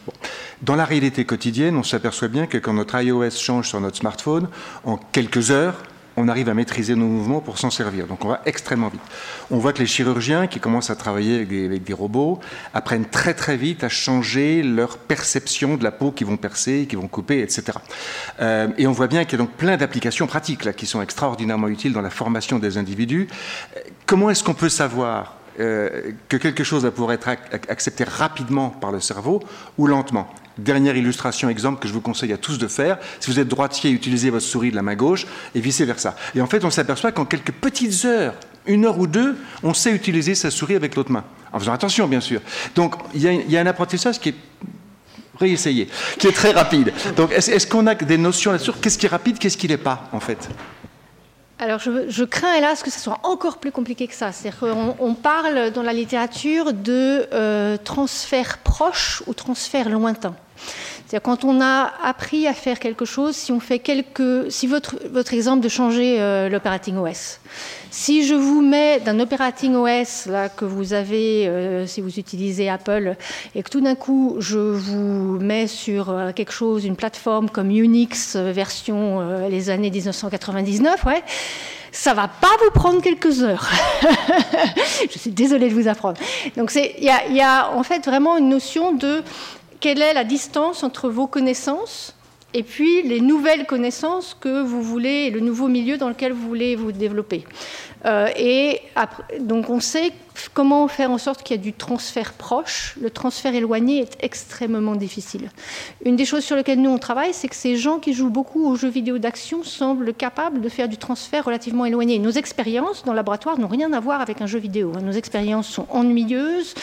[0.62, 4.50] Dans la réalité quotidienne, on s'aperçoit bien que quand notre iOS change sur notre smartphone,
[4.84, 5.82] en quelques heures,
[6.20, 8.06] on arrive à maîtriser nos mouvements pour s'en servir.
[8.06, 9.02] Donc on va extrêmement vite.
[9.52, 12.40] On voit que les chirurgiens qui commencent à travailler avec des, robots
[12.74, 17.00] apprennent très très vite à changer leur perception de la peau qu'ils vont percer, qu'ils
[17.00, 17.78] vont couper, etc.
[18.42, 21.02] Euh, et on voit bien qu'il y a donc plein d'applications pratiques là, qui sont
[21.02, 23.28] extraordinairement utiles dans la formation des individus.
[24.06, 27.30] Comment est-ce qu'on peut savoir euh, que quelque chose va pouvoir être
[27.70, 29.42] accepté rapidement par le cerveau
[29.78, 30.30] ou lentement?
[30.58, 32.98] Dernière illustration, exemple que je vous conseille à tous de faire.
[33.20, 35.26] Si vous êtes droitier, utilisez votre souris de la main gauche
[35.56, 36.16] et vice-versa.
[36.36, 38.34] Et en fait, on s'aperçoit qu'en quelques petites heures,
[38.66, 41.24] une heure ou deux, on sait utiliser sa souris avec l'autre main.
[41.54, 42.42] En faisant attention, bien sûr.
[42.76, 44.36] Donc, il y, a un apprentissage qui est
[45.40, 45.88] réessayé,
[46.18, 46.94] qui est très rapide.
[47.16, 48.72] Donc, est-ce qu'on a des notions là-dessus?
[48.82, 50.50] Qu'est-ce qui est rapide, qu'est-ce qui n'est pas, en fait?
[51.62, 54.32] Alors, je, crains, hélas, que ce soit encore plus compliqué que ça.
[54.32, 60.34] C'est-à-dire qu'on on parle dans la littérature de euh, transfert proche ou transfert lointain.
[61.06, 64.96] C'est-à-dire quand on a appris à faire quelque chose, si on fait quelques, si votre,
[65.12, 67.40] votre exemple de changer euh, l'operating OS,
[67.92, 72.70] si je vous mets d'un operating OS là que vous avez, euh, si vous utilisez
[72.70, 73.16] Apple,
[73.56, 77.72] et que tout d'un coup je vous mets sur euh, quelque chose, une plateforme comme
[77.72, 81.24] Unix version les années 1999, ouais
[81.92, 83.68] ça va pas vous prendre quelques heures.
[85.12, 86.20] je suis désolée de vous apprendre.
[86.56, 89.24] Donc il y, y a, en fait vraiment une notion de
[89.80, 92.16] quelle est la distance entre vos connaissances
[92.54, 96.76] et puis les nouvelles connaissances que vous voulez, le nouveau milieu dans lequel vous voulez
[96.76, 97.46] vous développer.
[98.06, 98.82] Euh, et
[99.40, 100.12] donc on sait
[100.54, 102.96] comment faire en sorte qu'il y ait du transfert proche?
[103.02, 105.50] Le transfert éloigné est extrêmement difficile.
[106.06, 108.66] Une des choses sur lesquelles nous on travaille, c'est que ces gens qui jouent beaucoup
[108.68, 112.20] aux jeux vidéo d'action semblent capables de faire du transfert relativement éloigné.
[112.20, 114.92] Nos expériences dans le laboratoire n'ont rien à voir avec un jeu vidéo.
[115.02, 116.74] Nos expériences sont ennuyeuses.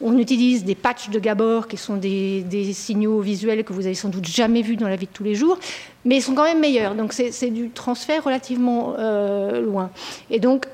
[0.00, 4.08] On utilise des patchs de Gabor qui sont des, signaux visuels que vous avez sans
[4.08, 5.58] doute jamais vus dans la vie de tous les jours
[6.04, 6.94] mais ils sont quand même meilleurs.
[6.94, 9.90] Donc c'est du transfert relativement euh, loin.
[10.30, 10.66] Et donc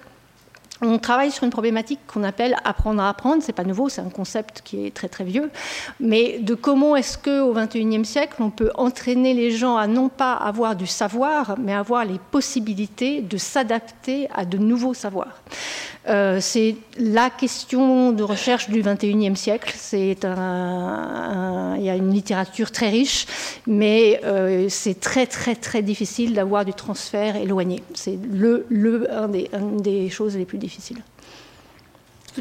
[0.87, 3.43] on travaille sur une problématique qu'on appelle apprendre à apprendre.
[3.43, 5.51] C'est pas nouveau, c'est un concept qui est très très vieux.
[6.01, 10.09] Mais de comment est-ce que au XXIe siècle on peut entraîner les gens à non
[10.09, 15.43] pas avoir du savoir, mais avoir les possibilités de s'adapter à de nouveaux savoirs?
[16.09, 19.75] Euh, c'est la question de recherche du XXIe siècle.
[19.77, 23.27] C'est il y a une littérature très riche,
[23.67, 27.83] mais euh, c'est très très très difficile d'avoir du transfert éloigné.
[27.95, 30.76] C'est le, le un des, une des choses les plus difficiles.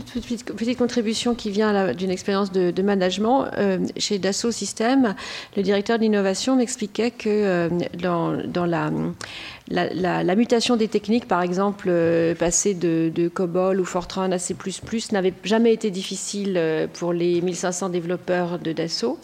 [0.02, 3.46] Petite, contribution qui vient d'une expérience de, management.
[3.58, 5.16] Euh, chez Dassault Systèmes,
[5.56, 12.36] le directeur de l'innovation m'expliquait que euh, dans, la, mutation des techniques, par exemple, euh,
[12.36, 14.56] passer de, COBOL ou Fortran à C++
[15.12, 19.20] n'avait jamais été difficile pour les 1500 développeurs de Dassault.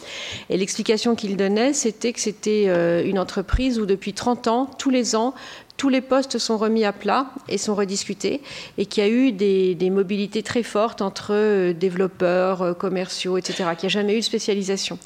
[0.50, 5.14] Et l'explication qu'il donnait, c'était que c'était une entreprise où depuis 30 ans, tous les
[5.14, 5.34] ans,
[5.82, 8.40] tous les postes sont remis à plat et sont rediscutés,
[8.78, 13.70] et qu'il y a eu des, mobilités très fortes entre euh, développeurs, euh, commerciaux, etc.,
[13.76, 14.96] qu'il n'y a jamais eu de spécialisation.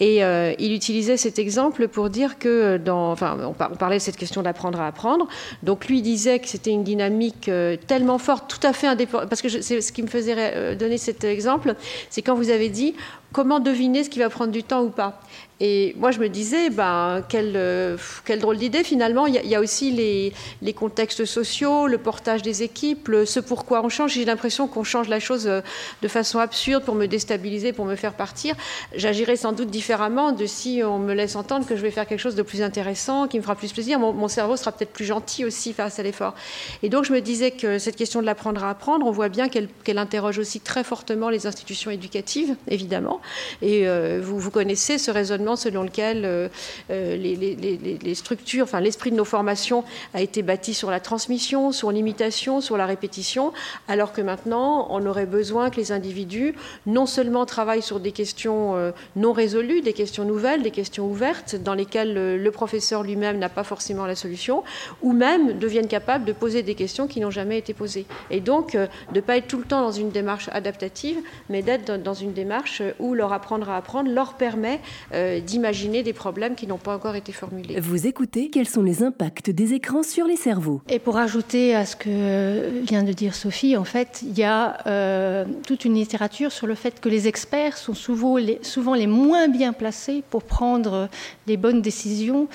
[0.00, 4.16] Et euh, il utilisait cet exemple pour dire que, dans, enfin, on, parlait de cette
[4.16, 5.28] question d'apprendre à apprendre,
[5.62, 7.50] donc lui disait que c'était une dynamique
[7.86, 11.24] tellement forte, tout à fait indépendante, parce que c'est ce qui me faisait donner cet
[11.24, 11.74] exemple,
[12.08, 12.94] c'est quand vous avez dit
[13.34, 15.20] comment deviner ce qui va prendre du temps ou pas.
[15.60, 19.26] Et moi, je me disais, ben, quelle, euh, quelle drôle d'idée finalement.
[19.26, 20.32] Il y, a, aussi les,
[20.62, 24.14] les, contextes sociaux, le portage des équipes, ce pourquoi on change.
[24.14, 25.60] J'ai l'impression qu'on change la chose euh,
[26.02, 28.56] de façon absurde pour me déstabiliser, pour me faire partir.
[28.96, 32.20] J'agirais sans doute différemment de si on me laisse entendre que je vais faire quelque
[32.20, 34.00] chose de plus intéressant, qui me fera plus plaisir.
[34.00, 36.34] Mon, cerveau sera peut-être plus gentil aussi face à l'effort.
[36.82, 39.48] Et donc, je me disais que cette question de l'apprendre à apprendre, on voit bien
[39.48, 43.20] qu'elle interroge aussi très fortement les institutions éducatives, évidemment.
[43.62, 46.48] Et euh, vous, connaissez ce raisonnement selon lequel euh,
[46.90, 51.90] euh, les, structures, enfin l'esprit de nos formations a été bâti sur la transmission, sur
[51.90, 53.52] l'imitation, sur la répétition,
[53.88, 56.54] alors que maintenant on aurait besoin que les individus
[56.86, 61.74] non seulement travaillent sur des questions non résolues, des questions nouvelles, des questions ouvertes, dans
[61.74, 64.62] lesquelles le, professeur lui-même n'a pas forcément la solution,
[65.02, 68.06] ou même deviennent capables de poser des questions qui n'ont jamais été posées.
[68.30, 71.16] Et donc de ne pas être tout le temps dans une démarche adaptative,
[71.48, 74.80] mais d'être dans une démarche où leur apprendre à apprendre leur permet
[75.46, 77.80] d'imaginer des problèmes qui n'ont pas encore été formulés.
[77.80, 80.82] Vous écoutez, quels sont les impacts des écrans sur les cerveaux?
[80.88, 84.78] Et pour ajouter à ce que vient de dire Sophie, en fait, il y a
[84.86, 89.06] euh, toute une littérature sur le fait que les experts sont souvent les, souvent les
[89.06, 91.08] moins bien placés pour prendre
[91.46, 92.48] les bonnes décisions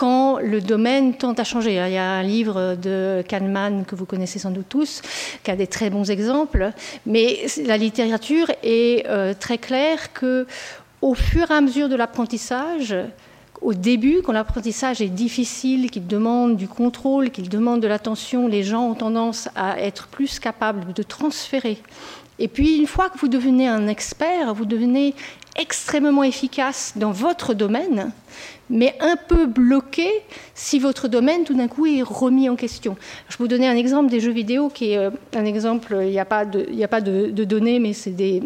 [0.00, 1.72] quand le domaine tente à changer.
[1.72, 5.02] Il y a un livre de Kahneman que vous connaissez sans doute tous,
[5.42, 6.70] qui a des très bons exemples,
[7.04, 10.46] mais la littérature est euh, très claire que
[11.02, 12.96] au fur et à mesure de l'apprentissage,
[13.60, 18.62] au début, quand l'apprentissage est difficile, qu'il demande du contrôle, qu'il demande de l'attention, les
[18.62, 21.76] gens ont tendance à être plus capables de transférer.
[22.38, 25.14] Et puis, une fois que vous devenez un expert, vous devenez
[25.56, 28.12] extrêmement efficace dans votre domaine,
[28.68, 30.08] mais un peu bloqué
[30.54, 32.96] si votre domaine tout d'un coup est remis en question.
[33.28, 36.20] Je vous donner un exemple des jeux vidéo qui est euh, un exemple, il n'y
[36.20, 38.42] a pas, de, données, mais c'est des,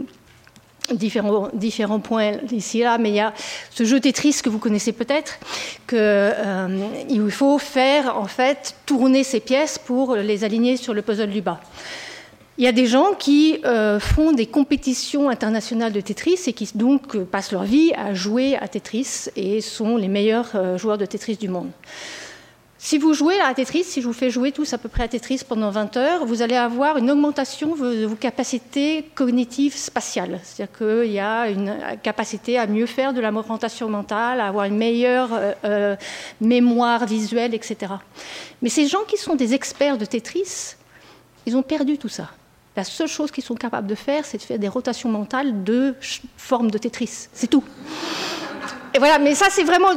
[0.92, 3.32] différents, différents points ici et là, mais il y a
[3.70, 5.38] ce jeu Tetris que vous connaissez peut-être,
[5.86, 11.30] qu'il euh, faut faire en fait tourner ces pièces pour les aligner sur le puzzle
[11.30, 11.60] du bas.
[12.56, 16.70] Il y a des gens qui euh, font des compétitions internationales de Tetris et qui
[16.76, 21.04] donc passent leur vie à jouer à Tetris et sont les meilleurs euh, joueurs de
[21.04, 21.70] Tetris du monde.
[22.86, 25.08] Si vous jouez à Tetris, si je vous fais jouer tous à peu près à
[25.08, 30.38] Tetris pendant 20 heures, vous allez avoir une augmentation de vos capacités cognitives spatiales.
[30.42, 34.76] C'est-à-dire qu'il y a une capacité à mieux faire de la mentale, à avoir une
[34.76, 35.96] meilleure euh, euh,
[36.42, 37.94] mémoire visuelle, etc.
[38.60, 40.74] Mais ces gens qui sont des experts de Tetris,
[41.46, 42.28] ils ont perdu tout ça.
[42.76, 45.94] La seule chose qu'ils sont capables de faire, c'est de faire des rotations mentales de
[46.36, 47.28] forme de Tetris.
[47.32, 47.62] C'est tout.
[48.94, 49.88] Et voilà, mais ça, c'est vraiment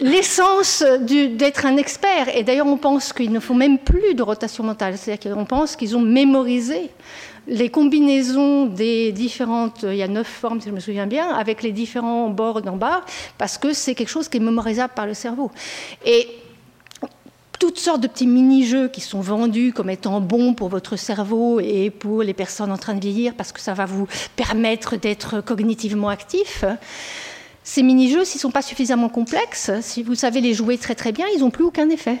[0.00, 2.34] l'essence d'être un expert.
[2.34, 4.96] Et d'ailleurs, on pense qu'il ne faut même plus de rotation mentale.
[4.96, 6.90] C'est-à-dire qu'on pense qu'ils ont mémorisé
[7.48, 11.62] les combinaisons des différentes, il y a neuf formes si je me souviens bien, avec
[11.62, 13.02] les différents bords d'en bas,
[13.38, 15.50] parce que c'est quelque chose qui est mémorisable par le cerveau.
[16.04, 16.28] Et
[17.58, 21.90] toutes sortes de petits mini-jeux qui sont vendus comme étant bons pour votre cerveau et
[21.90, 26.08] pour les personnes en train de vieillir, parce que ça va vous permettre d'être cognitivement
[26.08, 26.64] actif.
[27.64, 31.12] Ces mini-jeux, s'ils ne sont pas suffisamment complexes, si vous savez les jouer très très
[31.12, 32.20] bien, ils n'ont plus aucun effet.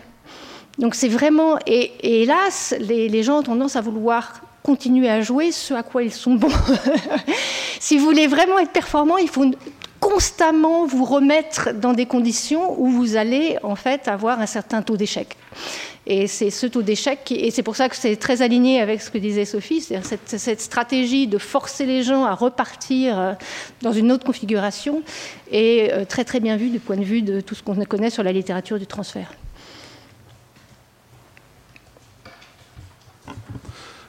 [0.78, 5.72] Donc c'est vraiment, et, hélas, les, gens ont tendance à vouloir continuer à jouer ce
[5.74, 6.50] à quoi ils sont bons.
[7.80, 9.44] si vous voulez vraiment être performant, il faut
[10.06, 14.96] constamment vous remettre dans des conditions où vous allez en fait avoir un certain taux
[14.96, 15.36] d'échec.
[16.06, 19.10] Et c'est ce taux d'échec, et c'est pour ça que c'est très aligné avec ce
[19.10, 23.32] que disait Sophie, c'est-à-dire cette, stratégie de forcer les gens à repartir euh,
[23.82, 25.02] dans une autre configuration
[25.50, 28.10] est euh, très très bien vue du point de vue de tout ce qu'on connaît
[28.10, 29.32] sur la littérature du transfert.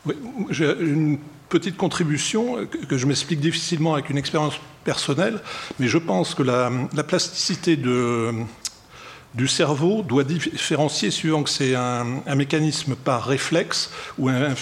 [0.05, 0.15] Oui,
[0.51, 1.17] j'ai une
[1.49, 2.57] petite contribution
[2.89, 5.39] que je m'explique difficilement avec une expérience personnelle,
[5.79, 8.33] mais je pense que la, la plasticité de
[9.37, 14.55] du cerveau doit différencier suivant que c'est un, mécanisme par réflexe ou un,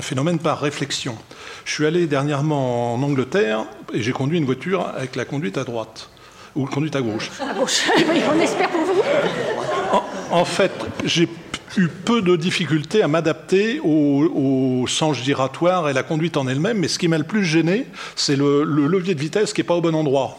[0.00, 1.16] phénomène par réflexion.
[1.64, 5.64] Je suis allé dernièrement en Angleterre et j'ai conduit une voiture avec la conduite à
[5.64, 6.08] droite
[6.56, 7.30] ou la conduite à gauche.
[7.40, 7.82] À gauche,
[8.34, 9.02] on espère pour vous.
[10.30, 10.72] En, fait,
[11.04, 11.28] j'ai
[11.76, 16.88] eu peu de difficultés à m'adapter au, sens giratoire et la conduite en elle-même, mais
[16.88, 19.74] ce qui m'a le plus gêné, c'est le, le levier de vitesse qui n'est pas
[19.74, 20.36] au bon endroit.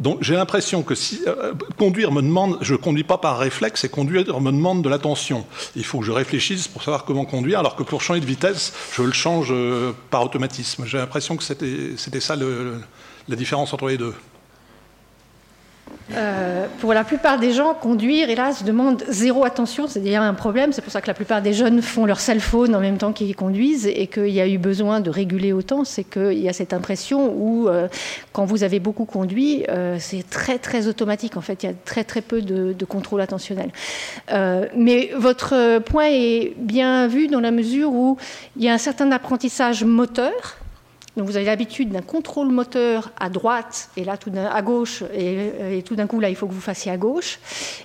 [0.00, 0.94] Donc j'ai l'impression que
[1.26, 4.88] euh, conduire me demande, je ne conduis pas par réflexe, et conduire me demande de
[4.88, 5.46] l'attention.
[5.76, 8.72] Il faut que je réfléchisse pour savoir comment conduire, alors que pour changer de vitesse,
[8.92, 10.84] je le change euh, par automatisme.
[10.86, 14.14] J'ai l'impression que c'était ça la différence entre les deux.
[16.12, 19.86] Euh, pour la plupart des gens, conduire, hélas, demande zéro attention.
[19.88, 20.72] C'est d'ailleurs un problème.
[20.72, 23.12] C'est pour ça que la plupart des jeunes font leur cell phone en même temps
[23.12, 25.84] qu'ils conduisent et qu'il y a eu besoin de réguler autant.
[25.84, 27.88] C'est qu'il y a cette impression où, euh,
[28.32, 31.36] quand vous avez beaucoup conduit, euh, c'est très, très automatique.
[31.36, 33.70] En fait, il y a très, très peu de, de contrôle attentionnel.
[34.76, 38.16] mais votre point est bien vu dans la mesure où
[38.56, 40.32] il y a un certain apprentissage moteur
[41.16, 44.16] donc vous avez l'habitude d'un contrôle moteur à droite et là
[44.52, 47.38] à gauche et, tout d'un coup là il faut que vous fassiez à gauche.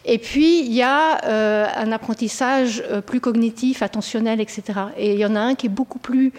[0.05, 4.63] Et puis il y a euh, un apprentissage euh, plus cognitif, attentionnel, etc.
[4.97, 6.33] Et il y en a un qui est beaucoup plus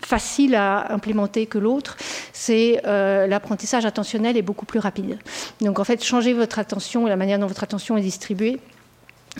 [0.00, 1.96] facile à implémenter que l'autre,
[2.34, 5.18] c'est euh, l'apprentissage attentionnel est beaucoup plus rapide.
[5.62, 8.60] Donc en fait, changer votre attention et la manière dont votre attention est distribuée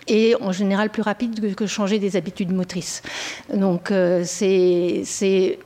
[0.07, 3.03] est en général plus rapide que, changer des habitudes motrices.
[3.53, 3.93] Donc
[4.25, 5.59] c'est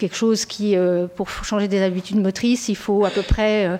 [0.00, 3.78] quelque chose qui, euh, pour changer des habitudes motrices, il faut à peu près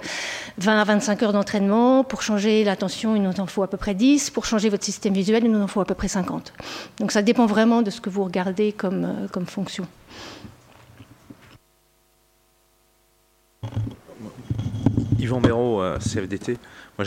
[0.59, 2.05] 20 euh, à 25 heures d'entraînement.
[2.05, 4.31] Pour changer l'attention, il nous en faut à peu près 10.
[4.31, 6.53] Pour changer votre système visuel, il nous en faut à peu près 50.
[6.99, 9.87] Donc ça dépend vraiment de ce que vous regardez comme, euh, fonction.
[15.19, 16.59] Yvan Méraud, CFDT.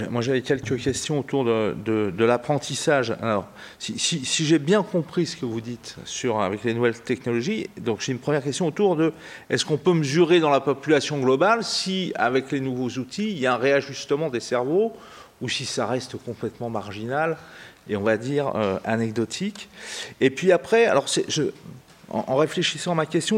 [0.09, 3.15] Moi, j'avais quelques questions autour de, l'apprentissage.
[3.21, 3.47] Alors,
[3.79, 8.11] si, j'ai bien compris ce que vous dites sur, avec les nouvelles technologies, donc j'ai
[8.11, 9.13] une première question autour de
[9.49, 13.45] est-ce qu'on peut mesurer dans la population globale si, avec les nouveaux outils, il y
[13.45, 14.93] a un réajustement des cerveaux
[15.41, 17.37] ou si ça reste complètement marginal
[17.87, 19.69] et on va dire euh, anecdotique?
[20.21, 21.05] Et puis après, alors
[22.09, 23.37] en, réfléchissant à ma question,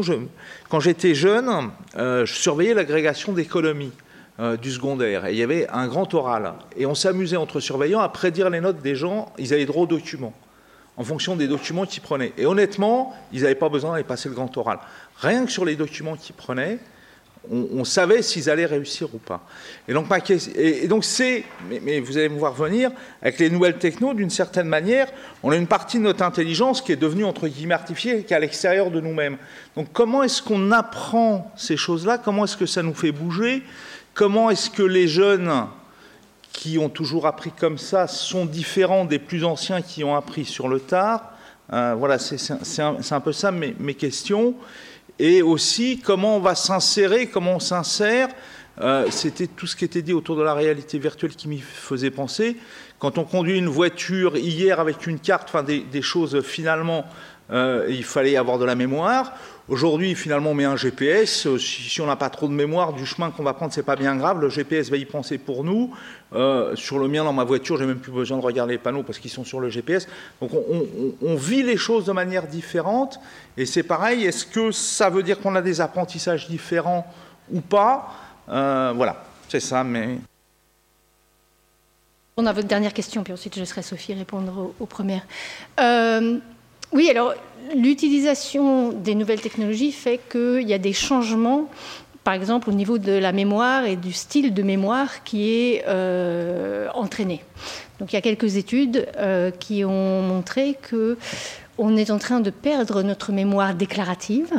[0.68, 1.50] quand j'étais jeune,
[1.96, 3.92] euh, je surveillais l'agrégation d'économie.
[4.38, 5.24] Euh, du secondaire.
[5.24, 6.52] Et il y avait un grand oral.
[6.76, 9.32] Et on s'amusait entre surveillants à prédire les notes des gens.
[9.38, 10.34] Ils avaient droit aux documents,
[10.98, 12.34] en fonction des documents qu'ils prenaient.
[12.36, 14.78] Et honnêtement, ils n'avaient pas besoin d'aller passer le grand oral.
[15.20, 16.78] Rien que sur les documents qu'ils prenaient,
[17.50, 19.46] on, savait s'ils allaient réussir ou pas.
[19.88, 22.90] Et donc, c'est, mais, vous allez me voir venir,
[23.22, 25.06] avec les nouvelles technos, d'une certaine manière,
[25.42, 28.36] on a une partie de notre intelligence qui est devenue, entre guillemets, artificielle, qui est
[28.36, 29.38] à l'extérieur de nous-mêmes.
[29.76, 32.18] Donc comment est-ce qu'on apprend ces choses-là?
[32.18, 33.62] Comment est-ce que ça nous fait bouger?
[34.16, 35.66] Comment est-ce que les jeunes
[36.50, 40.68] qui ont toujours appris comme ça sont différents des plus anciens qui ont appris sur
[40.68, 41.32] le tard
[41.74, 44.54] euh, Voilà, c'est un, peu ça mes, questions.
[45.18, 48.28] Et aussi, comment on va s'insérer, comment on s'insère
[48.80, 52.10] euh, C'était tout ce qui était dit autour de la réalité virtuelle qui m'y faisait
[52.10, 52.56] penser.
[52.98, 57.04] Quand on conduit une voiture hier avec une carte, des, choses finalement,
[57.50, 59.34] euh, il fallait avoir de la mémoire.
[59.68, 61.46] Aujourd'hui, finalement, on met un GPS.
[61.46, 63.96] Euh, si, on n'a pas trop de mémoire du chemin qu'on va prendre, c'est pas
[63.96, 64.40] bien grave.
[64.40, 65.92] Le GPS va y penser pour nous.
[66.32, 69.02] Euh, sur le mien, dans ma voiture, j'ai même plus besoin de regarder les panneaux
[69.02, 70.06] parce qu'ils sont sur le GPS.
[70.40, 70.52] Donc,
[71.20, 73.18] on, vit les choses de manière différente.
[73.56, 74.24] Et c'est pareil.
[74.24, 77.12] Est-ce que ça veut dire qu'on a des apprentissages différents
[77.50, 78.14] ou pas?
[78.48, 79.82] Euh, Voilà, c'est ça.
[79.82, 80.18] Mais
[82.36, 85.26] on a votre dernière question, puis ensuite je laisserai Sophie répondre aux, premières.
[86.92, 87.34] Oui, alors
[87.74, 91.68] l'utilisation des nouvelles technologies fait qu'il y a des changements,
[92.24, 96.88] par exemple au niveau de la mémoire et du style de mémoire qui est euh,
[96.94, 97.42] entraîné.
[97.98, 101.16] Donc il y a quelques études euh, qui ont montré que
[101.78, 104.50] on est en train de perdre notre mémoire déclarative,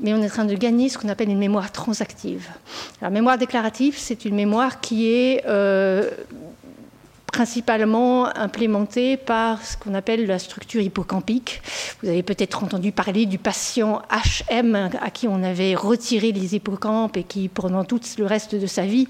[0.00, 2.48] mais on est en train de gagner ce qu'on appelle une mémoire transactive.
[3.00, 6.10] La mémoire déclarative, c'est une mémoire qui est euh,
[7.32, 11.62] principalement implémenté par ce qu'on appelle la structure hippocampique.
[12.02, 14.02] Vous avez peut-être entendu parler du patient
[14.50, 18.66] HM à qui on avait retiré les hippocampes et qui, pendant tout le reste de
[18.66, 19.08] sa vie,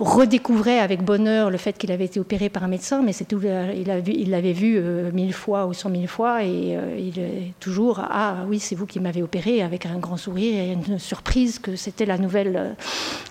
[0.00, 3.40] redécouvrait avec bonheur le fait qu'il avait été opéré par un médecin, mais c'est tout,
[3.42, 8.00] il l'avait vu euh, mille fois ou cent mille fois et euh, il est toujours
[8.00, 11.76] ah oui c'est vous qui m'avez opéré avec un grand sourire et une surprise que
[11.76, 12.72] c'était euh,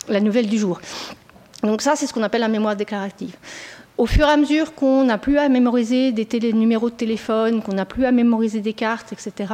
[0.08, 0.80] la nouvelle du jour.
[1.64, 3.36] Donc ça c'est ce qu'on appelle la mémoire déclarative.
[3.98, 7.74] Au fur et à mesure qu'on n'a plus à mémoriser des numéros de téléphone, qu'on
[7.74, 9.54] n'a plus à mémoriser des cartes, etc.,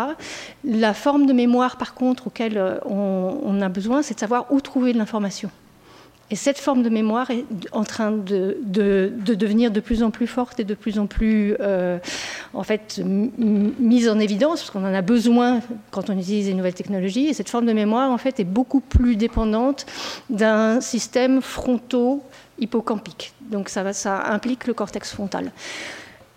[0.63, 4.61] la forme de mémoire, par contre, auquel euh, on, a besoin, c'est de savoir où
[4.61, 5.49] trouver de l'information.
[6.31, 10.59] Et cette forme de mémoire est en train de, devenir de plus en plus forte
[10.59, 11.97] et de plus en plus euh,
[12.53, 15.59] en fait, mise en évidence, parce qu'on en a besoin
[15.91, 17.27] quand on utilise les nouvelles technologies.
[17.27, 19.85] Et cette forme de mémoire, en fait, est beaucoup plus dépendante
[20.29, 21.41] d'un système
[22.59, 23.33] fronto-hippocampique.
[23.41, 25.51] Donc ça, ça implique le cortex frontal.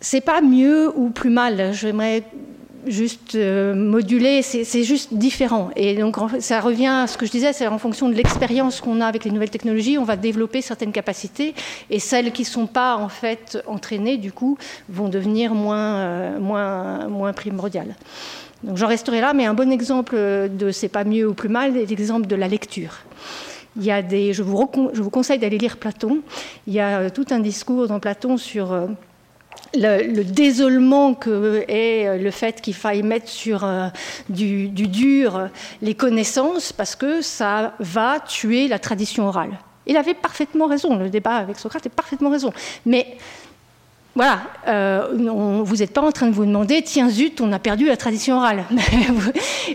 [0.01, 1.73] C'est pas mieux ou plus mal.
[1.73, 2.25] J'aimerais
[2.87, 5.71] juste euh, modulé, c'est juste différent.
[5.77, 9.01] Et donc ça revient à ce que je disais, c'est en fonction de l'expérience qu'on
[9.01, 11.55] a avec les nouvelles technologies, on va développer certaines capacités
[11.91, 14.59] et celles qui ne sont pas en fait entraînées, du coup,
[14.89, 17.95] vont devenir moins, euh, moins primordiales.
[18.65, 21.77] Donc j'en resterai là, mais un bon exemple de c'est pas mieux ou plus mal
[21.77, 22.99] est l'exemple de la lecture.
[23.77, 26.21] Il y a des, je, vous, je vous conseille d'aller lire Platon.
[26.67, 28.73] Il y a euh, tout un discours dans Platon sur
[29.75, 33.89] le, désolement que est le fait qu'il faille mettre sur euh,
[34.29, 35.49] du, dur
[35.81, 39.59] les connaissances parce que ça va tuer la tradition orale.
[39.87, 42.53] Il avait parfaitement raison, le débat avec Socrate est parfaitement raison.
[42.87, 43.17] Mais
[44.15, 47.87] voilà, euh, vous n'êtes pas en train de vous demander, tiens zut, on a perdu
[47.87, 48.65] la tradition orale.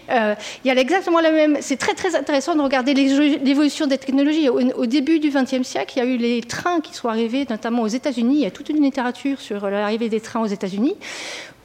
[0.10, 1.58] Euh, il y a exactement la même.
[1.62, 4.48] C'est très très intéressant de regarder l'évolution des technologies.
[4.50, 7.82] Au, début du XXe siècle, il y a eu les trains qui sont arrivés, notamment
[7.82, 8.36] aux États-Unis.
[8.36, 10.96] Il y a toute une littérature sur l'arrivée des trains aux États-Unis,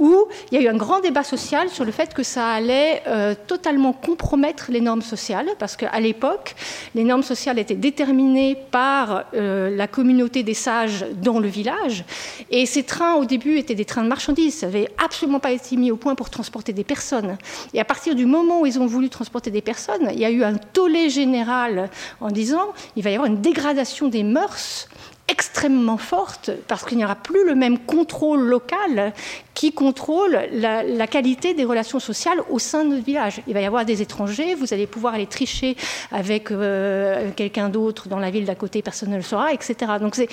[0.03, 3.03] où il y a eu un grand débat social sur le fait que ça allait
[3.07, 6.57] euh, totalement compromettre les normes sociales, parce qu'à l'époque,
[6.97, 12.05] les normes sociales étaient déterminées par la communauté des sages dans le village.
[12.51, 14.59] Et ces trains, au début, étaient des trains de marchandises.
[14.59, 17.39] Ça n'avait absolument pas été mis au point pour transporter des personnes.
[17.73, 20.31] Et à partir du moment où ils ont voulu transporter des personnes, il y a
[20.31, 24.89] eu un tollé général en disant il va y avoir une dégradation des mœurs
[25.29, 29.13] extrêmement forte parce qu'il n'y aura plus le même contrôle local
[29.55, 33.41] qui contrôle la, qualité des relations sociales au sein de notre village.
[33.47, 35.77] Il va y avoir des étrangers, vous allez pouvoir aller tricher
[36.11, 39.93] avec euh, quelqu'un d'autre dans la ville d'à côté, personne ne le saura, etc.
[40.01, 40.29] Donc c'est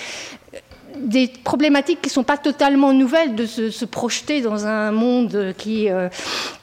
[0.95, 5.89] des problématiques qui ne sont pas totalement nouvelles de se, projeter dans un monde qui,
[5.89, 6.09] euh,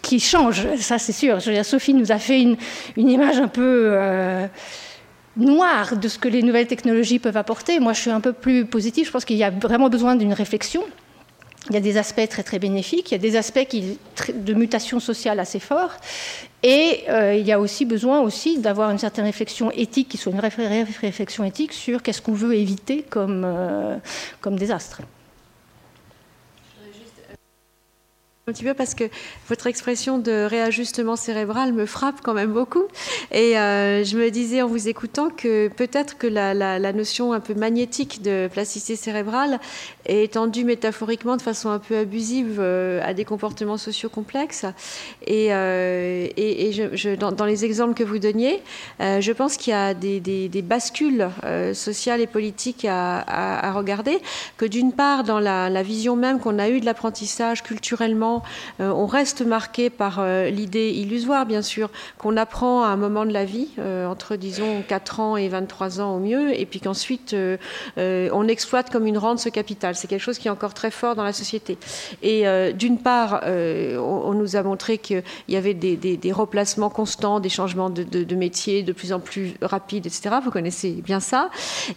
[0.02, 1.40] qui change, ça c'est sûr.
[1.40, 2.56] Je Sophie nous a fait une,
[2.96, 4.46] image un peu euh,
[5.36, 7.80] noire de ce que les nouvelles technologies peuvent apporter.
[7.80, 10.32] Moi je suis un peu plus positive, je pense qu'il y a vraiment besoin d'une
[10.32, 10.82] réflexion.
[11.68, 13.66] Il y a des aspects très très bénéfiques, il y a des aspects
[14.32, 15.94] de mutation sociale assez forts,
[16.62, 20.32] et euh, il y a aussi besoin aussi d'avoir une certaine réflexion éthique, qui soit
[20.32, 23.96] une réflexion éthique sur qu'est-ce qu'on veut éviter comme, euh,
[24.40, 25.00] comme désastre.
[28.48, 29.02] Un petit peu parce que
[29.48, 32.84] votre expression de réajustement cérébral me frappe quand même beaucoup.
[33.32, 37.54] Et euh, je me disais en vous écoutant que peut-être que la, notion un peu
[37.54, 39.58] magnétique de plasticité cérébrale
[40.04, 44.64] est étendue métaphoriquement de façon un peu abusive euh, à des comportements sociaux complexes.
[45.26, 46.28] Et, euh,
[47.18, 48.62] dans, les exemples que vous donniez,
[49.00, 51.28] je pense qu'il y a des, bascules
[51.72, 54.20] sociales et politiques à, regarder.
[54.56, 58.35] Que d'une part, dans la vision même qu'on a eue de l'apprentissage culturellement,
[58.80, 63.24] euh, on reste marqué par euh, l'idée illusoire, bien sûr, qu'on apprend à un moment
[63.24, 66.80] de la vie, euh, entre, disons, 4 ans et 23 ans au mieux, et puis
[66.80, 67.34] qu'ensuite,
[67.96, 69.94] on exploite comme une rente ce capital.
[69.94, 71.78] C'est quelque chose qui est encore très fort dans la société.
[72.22, 72.44] Et
[72.74, 78.34] d'une part, on, nous a montré qu'il y avait des, replacements constants, des changements de,
[78.34, 80.36] métier de plus en plus rapides, etc.
[80.42, 81.50] Vous connaissez bien ça.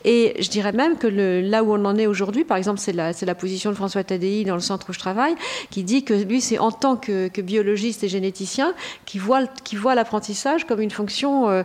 [0.05, 3.11] Et je dirais même que là où on en est aujourd'hui, par exemple, c'est la,
[3.21, 5.35] la position de François Tadei dans le centre où je travaille,
[5.69, 8.73] qui dit que lui, c'est en tant que, biologiste et généticien
[9.05, 11.63] qui voit, l'apprentissage comme une fonction euh,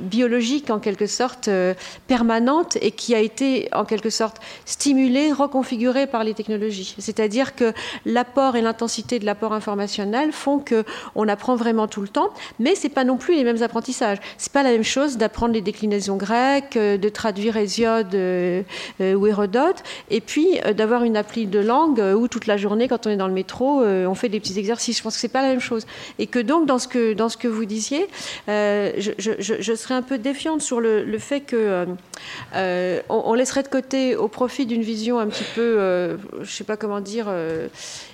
[0.00, 1.74] biologique en quelque sorte euh,
[2.06, 6.94] permanente et qui a été en quelque sorte stimulée, reconfigurée par les technologies.
[6.98, 7.72] C'est-à-dire que
[8.04, 10.84] l'apport et l'intensité de l'apport informationnel font que
[11.14, 14.18] on apprend vraiment tout le temps, mais c'est pas non plus les mêmes apprentissages.
[14.38, 18.62] C'est pas la même chose d'apprendre les déclinaisons grecques, euh, de traduire Hésiode euh,
[19.00, 23.10] ou Hérodote, et puis d'avoir une appli de langue où toute la journée, quand on
[23.10, 24.98] est dans le métro, on fait des petits exercices.
[24.98, 25.86] Je pense que c'est pas la même chose,
[26.18, 28.06] et que donc dans ce que dans ce que vous disiez,
[28.48, 31.86] je, je, je serais un peu défiante sur le, fait que euh,
[32.54, 36.64] euh, on, laisserait de côté au profit d'une vision un petit peu, euh, je sais
[36.64, 37.26] pas comment dire,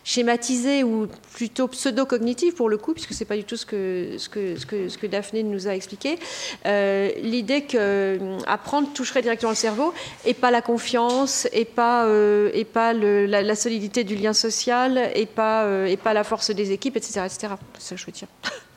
[0.04, 4.64] schématisée ou plutôt pseudo-cognitive pour le coup, puisque c'est pas du tout ce que, que,
[4.64, 6.18] que, que Daphné nous a expliqué.
[6.64, 9.94] L'idée qu'apprendre toucherait directement le cerveau
[10.24, 12.06] et pas la confiance et pas,
[12.52, 16.72] et pas la, la, solidité du lien social et pas, et pas la force des
[16.72, 17.20] équipes, etc.
[17.26, 17.54] etc.
[17.78, 18.28] C'est ça que je veux dire.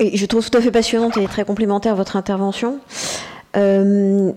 [0.00, 2.80] Je trouve tout à fait passionnante et très complémentaire votre intervention.
[3.56, 4.32] Euh,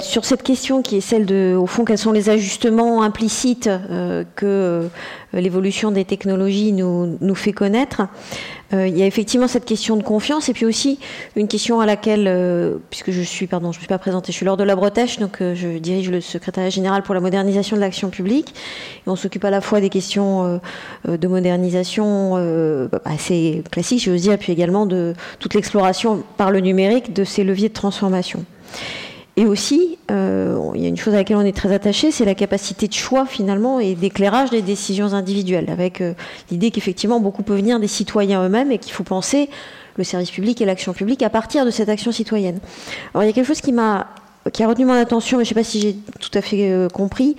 [0.00, 4.22] sur cette question qui est celle de, au fond, quels sont les ajustements implicites euh,
[4.36, 4.88] que euh,
[5.32, 8.02] l'évolution des technologies nous, fait connaître,
[8.72, 10.98] Euh, il y a effectivement cette question de confiance et puis aussi
[11.36, 14.36] une question à laquelle, euh, puisque je suis, pardon, je ne suis pas présentée, je
[14.36, 17.76] suis Laure de la Bretèche, donc euh, je dirige le secrétariat général pour la modernisation
[17.76, 18.54] de l'action publique.
[19.06, 20.60] On s'occupe à la fois des questions
[21.04, 22.36] de modernisation
[23.04, 27.68] assez classiques, j'ose dire, puis également de toute l'exploration par le numérique de ces leviers
[27.68, 28.44] de transformation.
[29.36, 32.26] Et aussi, euh, il y a une chose à laquelle on est très attaché, c'est
[32.26, 36.12] la capacité de choix finalement et d'éclairage des décisions individuelles, avec euh,
[36.50, 39.48] l'idée qu'effectivement beaucoup peut venir des citoyens eux-mêmes et qu'il faut penser
[39.96, 42.58] le service public et l'action publique à partir de cette action citoyenne.
[43.14, 44.08] Alors il y a quelque chose qui m'a
[44.52, 46.70] qui a retenu mon attention, mais je ne sais pas si j'ai tout à fait
[46.70, 47.36] euh, compris,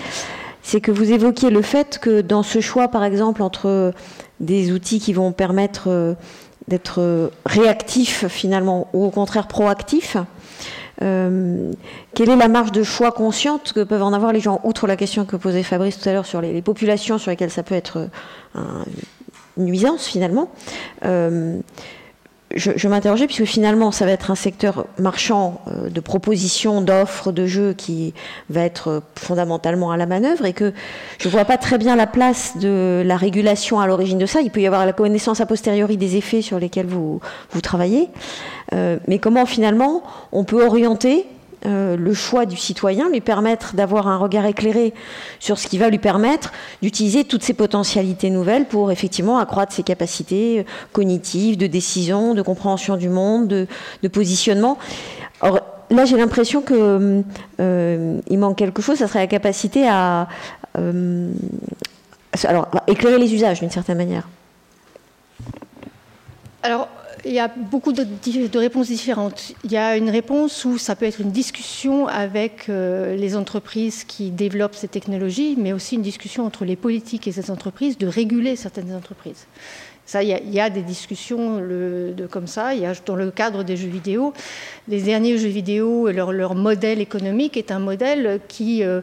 [0.61, 3.93] c'est que vous évoquiez le fait que dans ce choix, par exemple, entre
[4.39, 6.15] des outils qui vont permettre
[6.69, 10.15] d'être réactifs finalement ou au contraire proactifs,
[11.01, 11.71] euh,
[12.13, 14.95] quelle est la marge de choix consciente que peuvent en avoir les gens, outre la
[14.95, 18.09] question que posait Fabrice tout à l'heure sur les, populations sur lesquelles ça peut être
[18.55, 18.59] euh,
[19.57, 20.51] une nuisance finalement
[21.05, 21.59] euh,
[22.55, 27.73] je, m'interrogeais, puisque finalement, ça va être un secteur marchand de propositions, d'offres, de jeux
[27.73, 28.13] qui
[28.49, 30.73] va être fondamentalement à la manœuvre et que
[31.19, 34.41] je ne vois pas très bien la place de la régulation à l'origine de ça.
[34.41, 37.19] Il peut y avoir la connaissance a posteriori des effets sur lesquels vous,
[37.51, 38.09] vous travaillez.
[38.73, 41.25] Euh, mais comment finalement on peut orienter
[41.65, 44.93] euh, le choix du citoyen, lui permettre d'avoir un regard éclairé
[45.39, 49.83] sur ce qui va lui permettre d'utiliser toutes ces potentialités nouvelles pour effectivement accroître ses
[49.83, 54.77] capacités euh, cognitives, de décision, de compréhension du monde, de, positionnement.
[55.41, 57.23] Or, là, j'ai l'impression qu'il
[58.39, 60.27] manque quelque chose, ça serait la capacité à
[62.87, 64.27] éclairer les usages d'une certaine manière.
[67.25, 69.53] Il y a beaucoup de, réponses différentes.
[69.63, 74.03] Il y a une réponse où ça peut être une discussion avec euh, les entreprises
[74.03, 78.07] qui développent ces technologies, mais aussi une discussion entre les politiques et ces entreprises de
[78.07, 79.47] réguler certaines entreprises.
[80.05, 82.73] Ça, il y, a, des discussions de, comme ça.
[82.75, 84.33] Il y a, dans le cadre des jeux vidéo,
[84.89, 88.99] les derniers jeux vidéo, leur, leur modèle économique est un modèle qui euh,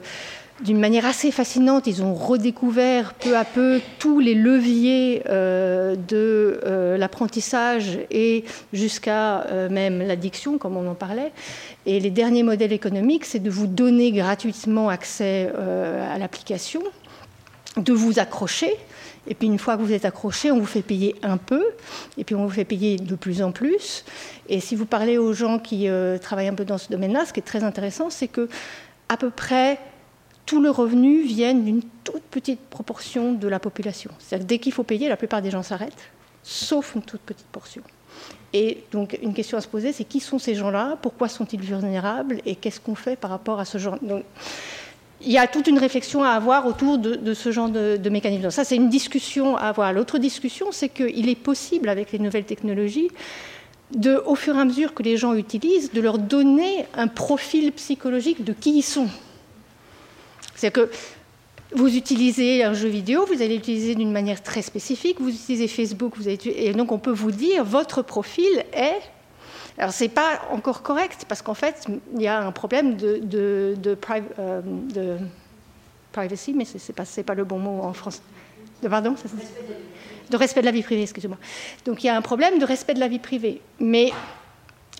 [0.62, 6.60] d'une manière assez fascinante, ils ont redécouvert peu à peu tous les leviers euh, de
[6.64, 11.32] euh, l'apprentissage et jusqu'à euh, même l'addiction, comme on en parlait.
[11.86, 16.82] Et les derniers modèles économiques, c'est de vous donner gratuitement accès à l'application,
[17.76, 18.74] de vous accrocher.
[19.26, 21.64] Et puis une fois que vous êtes accroché, on vous fait payer un peu,
[22.18, 24.04] et puis on vous fait payer de plus en plus.
[24.48, 25.88] Et si vous parlez aux gens qui
[26.20, 28.48] travaillent un peu dans ce domaine-là, ce qui est très intéressant, c'est que
[29.08, 29.78] à peu près
[30.46, 34.10] tout le revenu vient d'une toute petite proportion de la population.
[34.18, 36.10] C'est-à-dire dès qu'il faut payer, la plupart des gens s'arrêtent,
[36.42, 37.82] sauf une toute petite portion.
[38.52, 40.98] Et donc une question à se poser, c'est qui sont ces gens-là?
[41.00, 42.40] Pourquoi sont-ils vulnérables?
[42.46, 43.98] Et qu'est-ce qu'on fait par rapport à ce genre?
[44.02, 44.24] Donc,
[45.22, 48.50] il y a toute une réflexion à avoir autour de, ce genre de, de mécanisme.
[48.50, 49.92] Ça, c'est une discussion à avoir.
[49.92, 53.10] L'autre discussion, c'est qu'il est possible, avec les nouvelles technologies,
[53.94, 57.70] de, au fur et à mesure que les gens utilisent, de leur donner un profil
[57.72, 59.08] psychologique de qui ils sont.
[60.60, 60.90] C'est-à-dire que
[61.72, 66.14] vous utilisez un jeu vidéo, vous allez l'utiliser d'une manière très spécifique, vous utilisez Facebook,
[66.16, 69.00] vous et donc on peut vous dire votre profil est.
[69.78, 73.74] Alors c'est pas encore correct parce qu'en fait il y a un problème de, de,
[73.78, 73.96] de,
[74.38, 75.18] euh,
[76.12, 78.20] privacy, mais c'est pas, pas le bon mot en français.
[78.82, 79.14] De pardon
[80.28, 81.38] De respect de la vie privée, excusez-moi.
[81.86, 83.62] Donc il y a un problème de respect de la vie privée.
[83.78, 84.12] Mais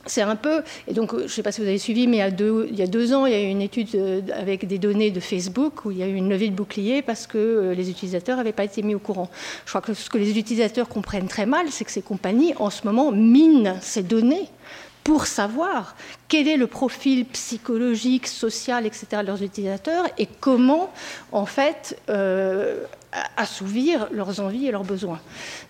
[0.06, 2.20] c'est un peu, et donc je ne sais pas si vous avez suivi, mais il
[2.20, 4.20] y, a deux, il y a deux ans, il y a eu une étude euh,
[4.34, 7.26] avec des données de Facebook où il y a eu une levée de bouclier parce
[7.26, 9.28] que euh, les utilisateurs n'avaient pas été mis au courant.
[9.66, 12.70] Je crois que ce que les utilisateurs comprennent très mal, c'est que ces compagnies, en
[12.70, 14.48] ce moment, minent ces données
[15.04, 15.96] pour savoir
[16.30, 19.06] quel est le profil psychologique, social, etc.
[19.20, 20.92] de leurs utilisateurs et comment,
[21.32, 22.84] en fait, euh,
[23.36, 25.18] assouvir leurs envies et leurs besoins.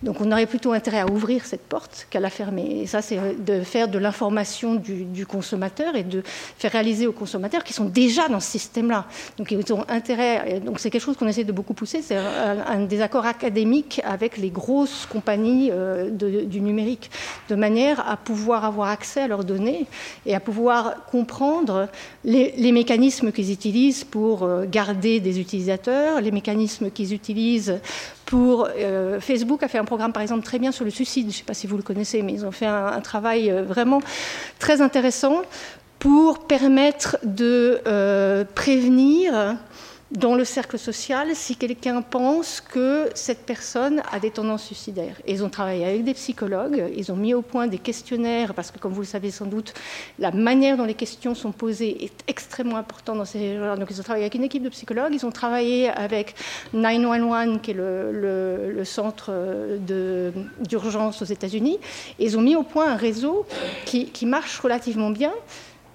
[0.02, 2.82] Donc on aurait plutôt intérêt à ouvrir cette porte qu'à la fermer.
[2.82, 6.22] Et ça, c'est de faire de l'information du, consommateur et de
[6.58, 9.06] faire réaliser aux consommateurs qui sont déjà dans ce système-là.
[9.38, 10.60] Donc ils ont intérêt.
[10.60, 12.02] Donc c'est quelque chose qu'on essaie de beaucoup pousser.
[12.02, 17.10] C'est un, désaccord académique avec les grosses compagnies euh, du numérique,
[17.48, 19.86] de manière à pouvoir avoir accès à leurs données
[20.26, 20.49] et à pouvoir
[21.10, 21.88] comprendre
[22.24, 27.78] les, mécanismes qu'ils utilisent pour euh, garder des utilisateurs, les mécanismes qu'ils utilisent
[28.26, 28.68] pour...
[28.76, 31.24] Euh, Facebook a fait un programme, par exemple, très bien sur le suicide.
[31.24, 33.62] Je ne sais pas si vous le connaissez, mais ils ont fait un, travail euh,
[33.62, 34.00] vraiment
[34.58, 35.42] très intéressant
[35.98, 37.80] pour permettre de
[38.54, 39.56] prévenir
[40.10, 45.16] dans le cercle social si quelqu'un pense que cette personne a des tendances suicidaires.
[45.26, 48.78] ils ont travaillé avec des psychologues, ils ont mis au point des questionnaires, parce que
[48.78, 49.72] comme vous le savez sans doute,
[50.18, 54.02] la manière dont les questions sont posées est extrêmement importante dans ces Donc ils ont
[54.02, 56.34] travaillé avec une équipe de psychologues, ils ont travaillé avec
[56.72, 59.30] 911, qui est le, centre
[60.66, 61.78] d'urgence aux États-Unis,
[62.18, 63.46] et ils ont mis au point un réseau
[63.84, 65.32] qui, qui marche relativement bien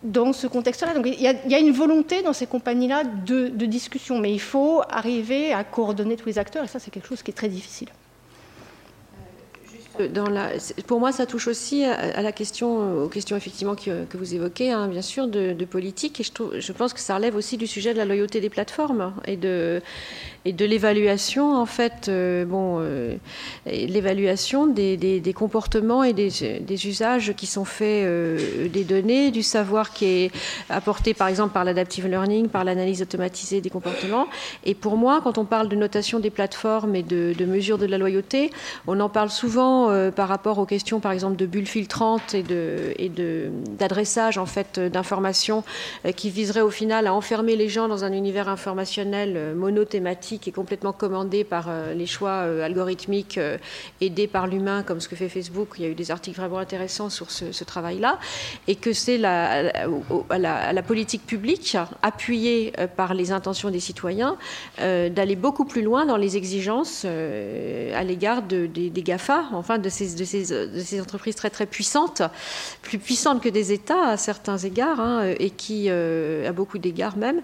[0.06, 0.94] dans ce contexte-là.
[0.94, 5.53] Donc il y, a, une volonté dans ces compagnies-là de, discussion, mais il faut arriver
[5.53, 7.90] à coordonner tous les acteurs, et ça c'est quelque chose qui est très difficile.
[10.00, 10.58] Euh,
[10.88, 14.88] pour moi, ça touche aussi à, la question, aux questions effectivement que, vous évoquez, hein,
[14.88, 16.20] bien sûr, de, politique.
[16.22, 19.36] Et je, pense que ça relève aussi du sujet de la loyauté des plateformes et
[19.36, 19.82] de,
[20.46, 23.16] et de l'évaluation, en fait, euh, bon, euh,
[23.66, 30.06] l'évaluation des, comportements et des, usages qui sont faits euh, des données, du savoir qui
[30.06, 30.32] est
[30.70, 34.28] apporté, par exemple, par l'adaptive learning, par l'analyse automatisée des comportements.
[34.66, 37.98] Et pour moi, quand on parle de notation des plateformes et de mesure de la
[37.98, 38.52] loyauté,
[38.86, 39.85] on en parle souvent
[40.16, 42.44] par rapport aux questions, par exemple, de bulles filtrantes et
[42.98, 45.64] et d'adressage, en fait, d'informations
[46.16, 50.94] qui viseraient au final à enfermer les gens dans un univers informationnel monothématique est complètement
[50.94, 53.57] commandé par euh, les choix euh, algorithmiques euh,
[54.02, 55.76] aidés par l'humain, comme ce que fait Facebook.
[55.78, 58.20] Il y a eu des articles vraiment intéressants sur ce, travail-là,
[58.68, 59.88] et que c'est la,
[60.30, 64.38] la, politique publique, appuyée par les intentions des citoyens,
[64.78, 70.16] d'aller beaucoup plus loin dans les exigences à l'égard de, des, GAFA, enfin de ces,
[70.16, 72.22] de, de entreprises très très puissantes,
[72.82, 77.42] plus puissantes que des États à certains égards, hein, et qui, à beaucoup d'égards même,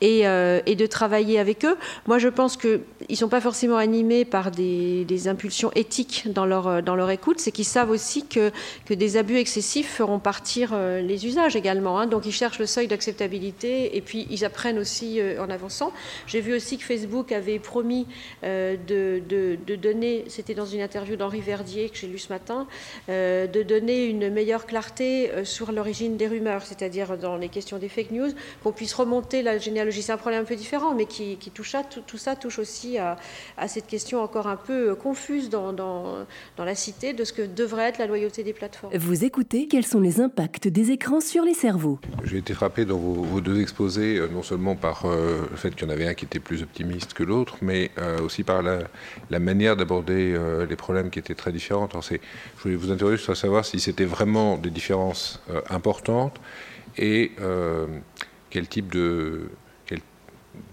[0.00, 1.76] et, et, de travailler avec eux.
[2.06, 6.82] Moi, je pense qu'ils ne sont pas forcément animés par des, impulsions éthiques dans leur,
[6.82, 8.50] dans leur écoute, c'est qu'ils savent aussi que,
[8.84, 11.98] que des abus excessifs feront partir euh, les usages également.
[11.98, 12.06] Hein.
[12.06, 15.92] Donc ils cherchent le seuil d'acceptabilité et puis ils apprennent aussi euh, en avançant.
[16.26, 18.06] J'ai vu aussi que Facebook avait promis
[18.44, 22.66] euh, de, de, donner, c'était dans une interview d'Henri Verdier que j'ai lu ce matin,
[23.08, 28.12] de donner une meilleure clarté sur l'origine des rumeurs, c'est-à-dire dans les questions des fake
[28.12, 28.30] news,
[28.62, 30.02] qu'on puisse remonter la généalogie.
[30.02, 32.58] C'est un problème un peu différent, mais qui, qui touche à tout, tout ça touche
[32.58, 33.16] aussi à,
[33.66, 36.26] cette question encore un peu confuse dans, dans,
[36.58, 38.94] la cité de ce que devrait être la loyauté des plateformes.
[38.96, 41.98] Vous écoutez, quels sont les impacts des écrans sur les cerveaux?
[42.24, 45.86] J'ai été frappé dans vos, deux exposés, euh, non seulement par euh, le fait qu'il
[45.86, 48.78] y en avait un qui était plus optimiste que l'autre, mais euh, aussi par la,
[49.38, 50.36] manière d'aborder
[50.68, 51.96] les problèmes qui étaient très différentes.
[52.10, 52.18] Je
[52.62, 56.38] voulais vous interroger sur savoir si c'était vraiment des différences importantes
[56.98, 57.32] et
[58.50, 59.48] quel type de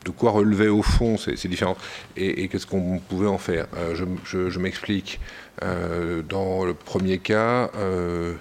[0.05, 1.77] de quoi relever au fond ces, différences
[2.15, 3.67] et, qu'est-ce qu'on pouvait en faire.
[3.75, 3.95] Euh,
[4.25, 5.19] je, m'explique.
[5.61, 8.33] Euh, dans le premier cas, euh,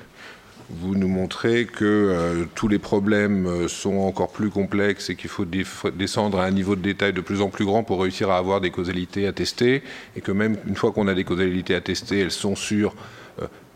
[0.73, 6.41] vous nous montrez que tous les problèmes sont encore plus complexes et qu'il faut descendre
[6.41, 8.71] à un niveau de détail de plus en plus grand pour réussir à avoir des
[8.71, 9.83] causalités à tester
[10.17, 12.95] et que même une fois qu'on a des causalités à tester, elles sont sur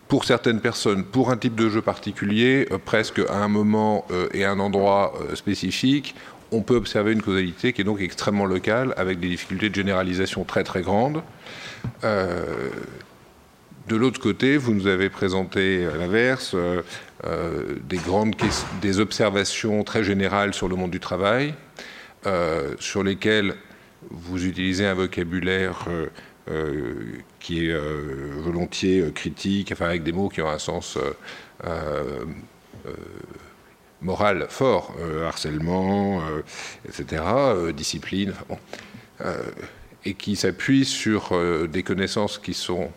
[0.08, 4.52] pour certaines personnes, pour un type de jeu particulier, presque à un moment et à
[4.52, 6.14] un endroit spécifique,
[6.52, 10.44] on peut observer une causalité qui est donc extrêmement locale, avec des difficultés de généralisation
[10.44, 11.22] très très grandes.
[12.04, 12.70] Euh,
[13.88, 16.82] de l'autre côté, vous nous avez présenté à l'inverse euh,
[17.24, 18.34] euh, des grandes
[18.80, 21.54] des observations très générales sur le monde du travail,
[22.80, 23.54] sur lesquelles
[24.10, 25.86] vous utilisez un vocabulaire
[27.38, 27.76] qui est
[28.42, 30.98] volontiers critique, enfin avec des mots qui ont un sens
[34.00, 36.42] moral fort, euh, harcèlement, euh,
[36.88, 38.32] etc., euh, discipline,
[40.04, 41.32] et qui s'appuie sur
[41.68, 42.90] des connaissances qui sont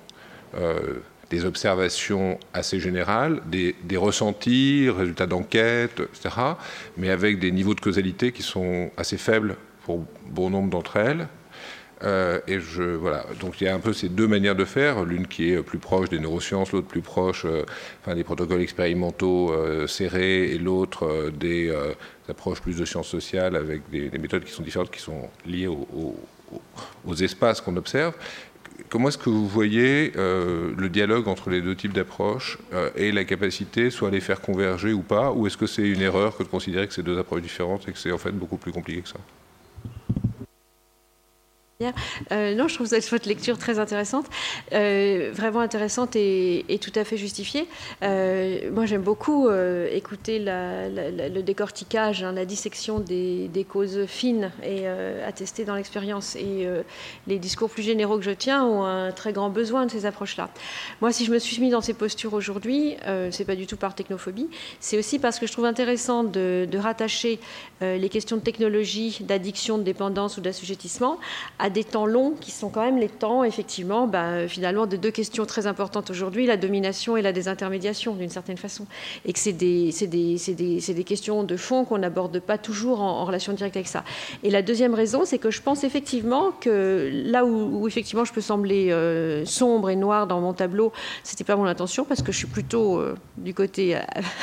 [1.29, 6.35] des observations assez générales, des, ressentis, résultats d'enquête, etc.,
[6.97, 9.55] mais avec des niveaux de causalité qui sont assez faibles
[9.85, 11.27] pour bon nombre d'entre elles.
[12.03, 13.25] Euh, et je, voilà.
[13.41, 15.79] Donc il y a un peu ces deux manières de faire, l'une qui est plus
[15.79, 17.65] proche des neurosciences, l'autre plus proche euh,
[18.01, 21.73] enfin, des protocoles expérimentaux euh, serrés, et l'autre des
[22.29, 27.15] approches plus de sciences sociales avec des, méthodes qui sont différentes, qui sont liées aux
[27.15, 28.13] espaces qu'on observe.
[28.89, 32.57] Comment est-ce que vous voyez le dialogue entre les deux types d'approches
[32.95, 36.01] et la capacité soit à les faire converger ou pas, ou est-ce que c'est une
[36.01, 38.57] erreur que de considérer que c'est deux approches différentes et que c'est en fait beaucoup
[38.57, 39.19] plus compliqué que ça?
[42.33, 44.25] Euh, non, je trouve votre lecture très intéressante,
[44.73, 47.69] euh, vraiment intéressante et, tout à fait justifiée.
[48.03, 55.63] Euh, moi, j'aime beaucoup écouter le décortiquage, hein, la dissection des, causes fines et attestées
[55.63, 56.35] dans l'expérience.
[56.35, 56.67] Et
[57.27, 60.49] les discours plus généraux que je tiens ont un très grand besoin de ces approches-là.
[60.99, 62.97] Moi, si je me suis mis dans ces postures aujourd'hui,
[63.31, 64.49] c'est pas du tout par technophobie,
[64.81, 67.39] c'est aussi parce que je trouve intéressant de, de rattacher
[67.79, 71.19] les questions de technologie, d'addiction, de dépendance ou d'assujettissement
[71.57, 75.11] à des temps longs qui sont quand même les temps, effectivement, ben, finalement, de deux
[75.11, 78.85] questions très importantes aujourd'hui, la domination et la désintermédiation, d'une certaine façon.
[79.25, 83.25] Et que c'est des, des, des, des, questions de fond qu'on n'aborde pas toujours en,
[83.25, 84.03] relation directe avec ça.
[84.43, 88.41] Et la deuxième raison, c'est que je pense effectivement que là où, effectivement je peux
[88.41, 90.91] sembler euh, sombre et noir dans mon tableau,
[91.23, 93.99] c'était pas mon intention parce que je suis plutôt euh, du côté euh,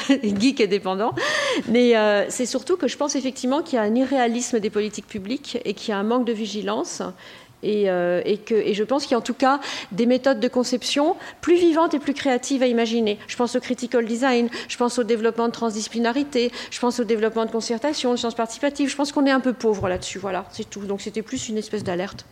[0.41, 1.13] geek et dépendant.
[1.69, 1.95] Mais
[2.29, 5.75] c'est surtout que je pense effectivement qu'il y a un irréalisme des politiques publiques et
[5.75, 7.03] qu'il y a un manque de vigilance
[7.65, 9.61] euh, et, que, je pense qu'il y a en tout cas
[9.93, 13.19] des méthodes de conception plus vivantes et plus créatives à imaginer.
[13.27, 17.47] Je pense au critical design, je pense au développement de transdisciplinarité, je pense au développement
[17.47, 18.91] de concertation, de sciences participatives.
[18.91, 20.19] Je pense qu'on est un peu pauvre là-dessus.
[20.19, 20.81] Voilà, c'est tout.
[20.81, 22.27] Donc c'était plus une espèce d'alerte.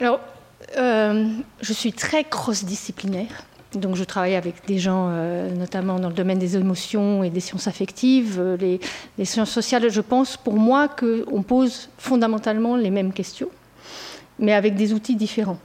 [0.00, 0.20] Alors,
[0.78, 1.28] euh,
[1.60, 3.44] je suis très cross-disciplinaire.
[3.74, 7.40] Donc je travaille avec des gens, euh, notamment dans le domaine des émotions et des
[7.40, 8.38] sciences affectives.
[8.40, 8.56] Euh,
[9.16, 13.48] les, sciences sociales, je pense pour moi qu'on pose fondamentalement les mêmes questions,
[14.38, 15.58] mais avec des outils différents.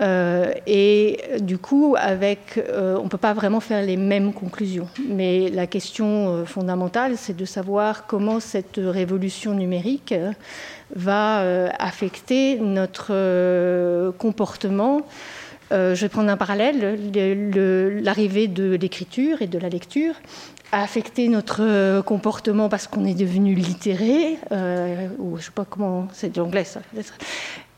[0.00, 4.88] Euh, et du coup, avec, on ne peut pas vraiment faire les mêmes conclusions.
[5.08, 10.12] Mais la question fondamentale, c'est de savoir comment cette révolution numérique
[10.96, 13.12] va affecter notre
[14.18, 15.02] comportement
[15.72, 16.98] je vais prendre un parallèle.
[18.02, 20.14] L'arrivée de l'écriture et de la lecture
[20.72, 25.66] a affecté notre euh, comportement parce qu'on est devenu littéré, euh, ou je sais pas
[25.68, 26.80] comment, c'est de l'anglais ça.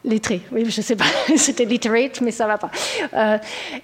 [0.04, 1.06] Lettré, oui, je sais pas,
[1.36, 2.70] c'était literate, mais ça va pas.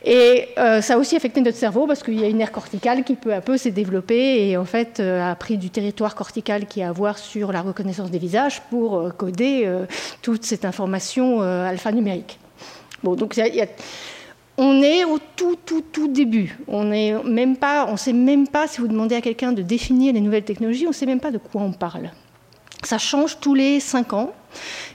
[0.05, 3.15] et ça a aussi affecté notre cerveau parce qu'il y a une aire corticale qui
[3.15, 6.91] peu à peu s'est développée et en fait a pris du territoire cortical qui a
[6.91, 9.67] à voir sur la reconnaissance des visages pour coder
[10.21, 12.40] toute cette information alphanumérique.
[13.03, 16.59] On est au tout, tout, tout début.
[16.69, 20.87] On ne sait même pas, si vous demandez à quelqu'un de définir les nouvelles technologies,
[20.87, 22.11] on ne sait même pas de quoi on parle.
[22.83, 24.33] Ça change tous les cinq ans.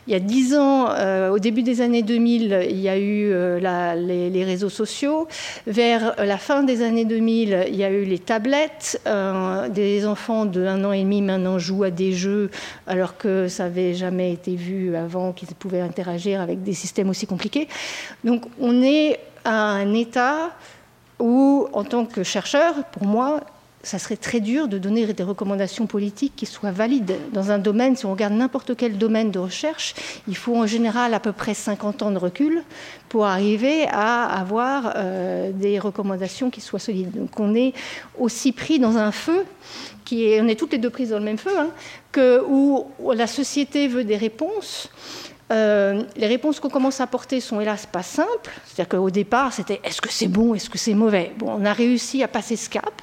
[0.07, 3.31] Il y a dix ans, euh, au début des années 2000, il y a eu
[3.31, 5.27] euh, les, réseaux sociaux.
[5.65, 9.01] Vers la fin des années 2000, il y a eu les tablettes.
[9.07, 12.51] Euh, des enfants de un an et demi maintenant jouent à des jeux
[12.85, 17.25] alors que ça n'avait jamais été vu avant qu'ils pouvaient interagir avec des systèmes aussi
[17.25, 17.67] compliqués.
[18.23, 20.51] Donc on est à un état
[21.19, 23.41] où, en tant que chercheur, pour moi,
[23.85, 27.17] ça serait très dur de donner des recommandations politiques qui soient valides.
[27.31, 29.93] Dans un domaine, si on regarde n'importe quel domaine de recherche,
[30.27, 32.63] il faut en général à peu près 50 ans de recul
[33.09, 37.11] pour arriver à avoir euh, des recommandations qui soient solides.
[37.11, 37.73] Donc on est
[38.17, 39.45] aussi pris dans un feu,
[40.03, 41.69] qui est, on est toutes les deux prises dans le même feu, hein,
[42.11, 44.89] que, où la société veut des réponses
[45.51, 48.51] euh, les réponses qu'on commence à apporter sont hélas pas simples.
[48.65, 51.33] C'est-à-dire qu'au départ, c'était est-ce que c'est bon, est-ce que c'est mauvais?
[51.37, 53.01] Bon, on a réussi à passer ce cap.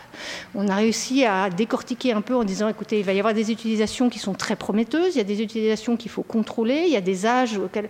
[0.55, 3.53] On a réussi à décortiquer un peu en disant écoutez, il va y avoir des
[3.53, 6.97] utilisations qui sont très prometteuses, il y a des utilisations qu'il faut contrôler, il y
[6.97, 7.89] a des âges auxquels.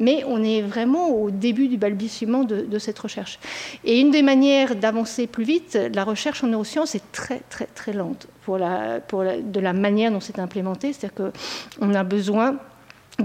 [0.00, 3.40] Mais on est vraiment au début du balbutiement de, cette recherche.
[3.82, 7.92] Et une des manières d'avancer plus vite, la recherche en neurosciences est très, très, très
[7.92, 10.92] lente pour la, pour de la manière dont c'est implémenté.
[10.92, 11.32] C'est-à-dire
[11.80, 12.58] qu'on a besoin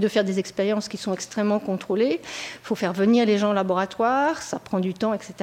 [0.00, 2.18] de faire des expériences qui sont extrêmement contrôlées.
[2.20, 5.34] Il faut faire venir les gens au laboratoire, ça prend du temps, etc.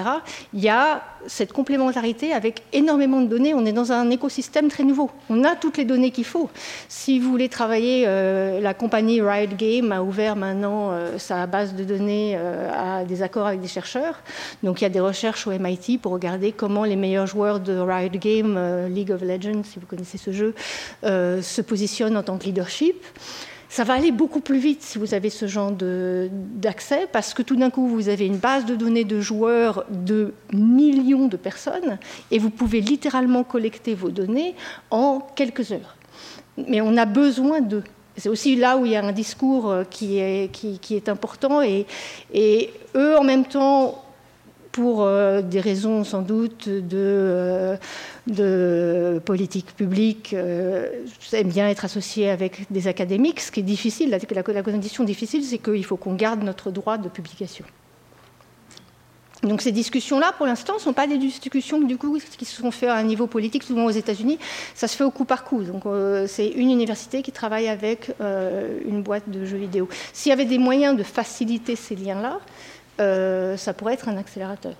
[0.54, 3.54] Il y a cette complémentarité avec énormément de données.
[3.54, 5.10] On est dans un écosystème très nouveau.
[5.30, 6.50] On a toutes les données qu'il faut.
[6.90, 11.74] Si vous voulez travailler, euh, la compagnie Riot Game a ouvert maintenant euh, sa base
[11.74, 14.20] de données euh, à des accords avec des chercheurs.
[14.64, 17.78] Donc il y a des recherches au MIT pour regarder comment les meilleurs joueurs de
[17.78, 20.54] Riot Game, League of Legends, si vous connaissez ce jeu,
[21.04, 23.02] se positionnent en tant que leadership.
[23.72, 27.56] Ça va aller beaucoup plus vite si vous avez ce genre d'accès, parce que tout
[27.56, 31.98] d'un coup, vous avez une base de données de joueurs de millions de personnes,
[32.32, 34.56] et vous pouvez littéralement collecter vos données
[34.90, 35.96] en quelques heures.
[36.68, 37.86] Mais on a besoin d'eux.
[38.18, 41.62] C'est aussi là où il y a un discours euh, qui est, qui, est important,
[41.62, 41.86] et,
[42.34, 44.04] et eux, en même temps,
[44.72, 47.78] pour euh, des raisons sans doute de,
[48.40, 50.88] euh, politique publique, euh,
[51.34, 53.42] aime bien être associé avec des académiques.
[53.42, 57.10] Ce qui est difficile, la, condition difficile, c'est qu'il faut qu'on garde notre droit de
[57.10, 57.66] publication.
[59.44, 62.70] Donc ces discussions-là, pour l'instant, ne sont pas des discussions du coup, qui se sont
[62.70, 64.38] faites à un niveau politique, souvent aux États-Unis.
[64.76, 65.64] Ça se fait au coup par coup.
[65.64, 65.82] Donc
[66.28, 69.90] c'est une université qui travaille avec une boîte de jeux vidéo.
[70.14, 72.40] S'il y avait des moyens de faciliter ces liens-là,
[73.00, 74.74] euh, ça pourrait être un accélérateur.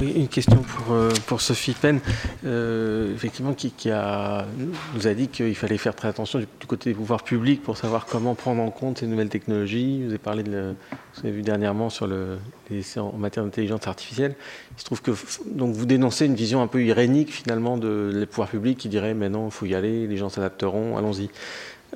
[0.00, 2.00] une question pour, euh, Sophie Penn,
[2.44, 7.22] euh, effectivement, qui, nous a dit qu'il fallait faire très attention du, côté des pouvoirs
[7.22, 10.02] publics pour savoir comment prendre en compte ces nouvelles technologies.
[10.02, 10.74] Vous avez parlé, de,
[11.14, 12.38] vous avez vu dernièrement sur le,
[12.70, 14.34] les en matière d'intelligence artificielle.
[14.76, 15.12] Il se trouve que
[15.46, 19.14] donc vous dénoncez une vision un peu irénique finalement de les pouvoirs publics qui diraient
[19.14, 21.30] mais non, il faut y aller, les gens s'adapteront, allons-y.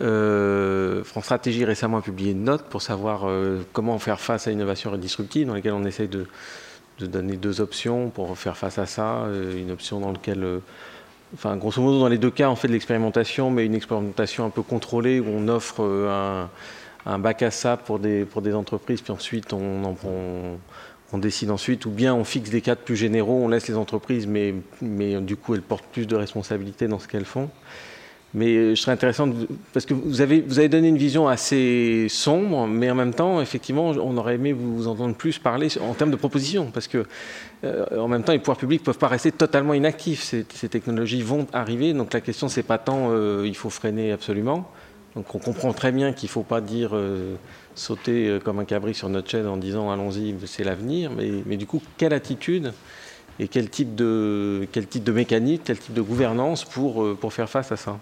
[0.01, 3.27] Euh, France Stratégie récemment a publié une note pour savoir
[3.73, 6.27] comment faire face à l'innovation disruptive dans laquelle on essaye de
[7.05, 9.25] donner deux options pour faire face à ça.
[9.25, 10.59] Euh, une option dans laquelle, euh,
[11.35, 14.51] enfin, grosso modo, dans les deux cas, on fait de l'expérimentation, mais une expérimentation un
[14.51, 16.47] peu contrôlée où on offre euh,
[17.05, 22.25] un, bac à sable pour des, entreprises, puis ensuite on, décide ensuite, ou bien on
[22.25, 25.87] fixe des cadres plus généraux, on laisse les entreprises, mais, mais du coup elles portent
[25.87, 27.49] plus de responsabilités dans ce qu'elles font.
[28.37, 29.31] Mais euh, je serais intéressant,
[29.73, 33.41] parce que vous avez, vous avez donné une vision assez sombre, mais en même temps,
[33.41, 37.07] effectivement, on aurait aimé vous entendre plus parler en termes de propositions, parce que
[37.65, 40.23] euh, en même temps, les pouvoirs publics ne peuvent pas rester totalement inactifs.
[40.23, 44.71] Ces, technologies vont arriver, donc la question, c'est pas tant euh, il faut freiner absolument.
[45.15, 46.95] Donc on comprend très bien qu'il ne faut pas dire
[47.75, 51.65] sauter comme un cabri sur notre chaîne en disant allons-y, c'est l'avenir, mais, mais, du
[51.65, 52.75] coup, quelle attitude
[53.39, 57.49] et quel type de, quel type de mécanique, quel type de gouvernance pour, pour faire
[57.49, 57.99] face à ça?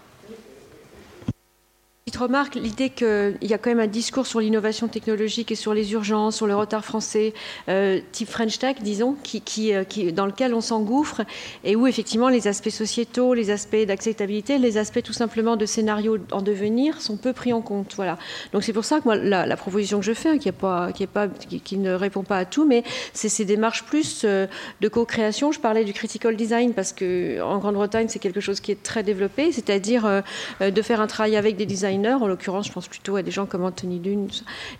[2.15, 5.73] Petite remarque, l'idée qu'il y a quand même un discours sur l'innovation technologique et sur
[5.73, 7.33] les urgences, sur le retard français,
[7.67, 9.17] euh, type French Tech, disons,
[9.57, 9.83] euh,
[10.13, 11.23] dans lequel on s'engouffre
[11.65, 16.19] et où effectivement les aspects sociétaux, les aspects d'acceptabilité, les aspects tout simplement de scénarios
[16.31, 17.95] en devenir sont peu pris en compte.
[17.97, 18.17] Voilà.
[18.53, 21.27] Donc c'est pour ça que moi, la, proposition que je fais, hein, qui, est pas,
[21.65, 24.47] qui, ne répond pas à tout, mais c'est ces démarches plus euh,
[24.79, 25.51] de co-création.
[25.51, 29.03] Je parlais du critical design parce que en Grande-Bretagne, c'est quelque chose qui est très
[29.03, 30.23] développé, c'est-à-dire
[30.61, 33.45] de faire un travail avec des designers en l'occurrence, je pense plutôt à des gens
[33.45, 34.29] comme Anthony Lune,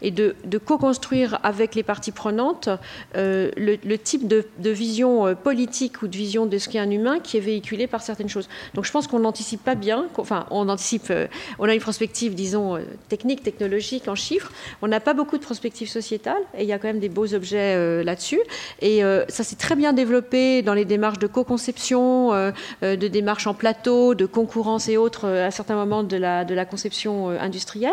[0.02, 2.70] et de, co-construire avec les parties prenantes
[3.16, 7.20] euh, le, type de, vision euh, politique ou de vision de ce qu'est un humain
[7.20, 8.48] qui est véhiculé par certaines choses.
[8.74, 11.28] Donc je pense qu'on n'anticipe pas bien, enfin on anticipe, euh,
[11.60, 12.80] on a une prospective, disons,
[13.10, 16.80] technique, technologique, en chiffres, on n'a pas beaucoup de prospective sociétale, et il y a
[16.80, 18.40] quand même des beaux objets là-dessus,
[18.82, 22.32] et ça s'est très bien développé dans les démarches de co-conception,
[22.82, 27.38] de démarches en plateau, de concurrence et autres à certains moments de la conception euh,
[27.40, 27.92] industrielle.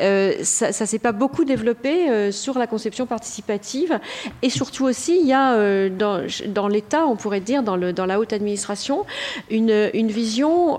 [0.00, 3.98] Euh, ça ne s'est pas beaucoup développé euh, sur la conception participative.
[4.42, 9.04] Et surtout aussi, il y a dans, l'État, on pourrait dire, dans, la haute administration,
[9.50, 10.78] une, vision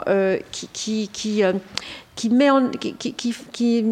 [0.51, 1.43] qui
[2.15, 3.85] qui,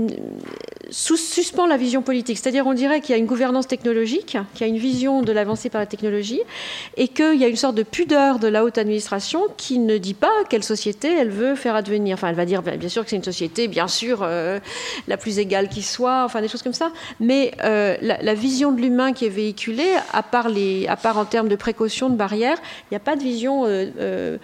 [0.91, 2.37] suspend la vision politique.
[2.37, 5.31] C'est-à-dire, on dirait qu'il y a une gouvernance technologique, qu'il y a une vision de
[5.31, 6.41] l'avancée par la technologie,
[6.97, 10.13] et qu'il y a une sorte de pudeur de la haute administration qui ne dit
[10.13, 12.15] pas quelle société elle veut faire advenir.
[12.15, 14.59] Enfin, elle va dire bien sûr que c'est une société, bien sûr, euh,
[15.07, 16.91] la plus égale qui soit, enfin des choses comme ça.
[17.19, 20.47] Mais euh, la, vision de l'humain qui est véhiculée, à part,
[21.17, 24.37] en termes de précaution, de barrières, il n'y a pas de vision euh,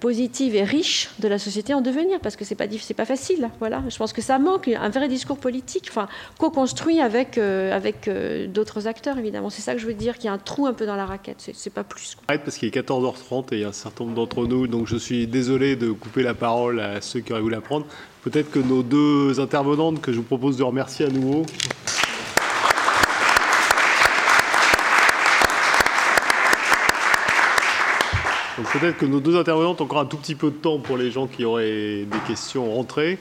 [0.00, 3.17] positive et riche de la société en devenir, parce que c'est pas, pas facile
[3.58, 3.82] voilà.
[3.88, 6.08] Je pense que ça manque un vrai discours politique, enfin,
[6.38, 9.50] co-construit avec, euh, avec euh, d'autres acteurs, évidemment.
[9.50, 11.06] C'est ça que je veux dire, qu'il y a un trou un peu dans la
[11.06, 11.50] raquette.
[11.52, 12.16] C'est pas plus.
[12.26, 14.96] Parce qu'il est 14h30 et il y a un certain nombre d'entre nous, donc je
[14.96, 17.86] suis désolé de couper la parole à ceux qui auraient voulu la prendre.
[18.22, 21.44] Peut-être que nos deux intervenantes, que je vous propose de remercier à nouveau.
[28.64, 31.10] Peut-être que nos deux intervenantes ont encore un tout petit peu de temps pour les
[31.10, 33.18] gens qui auraient des questions rentrées.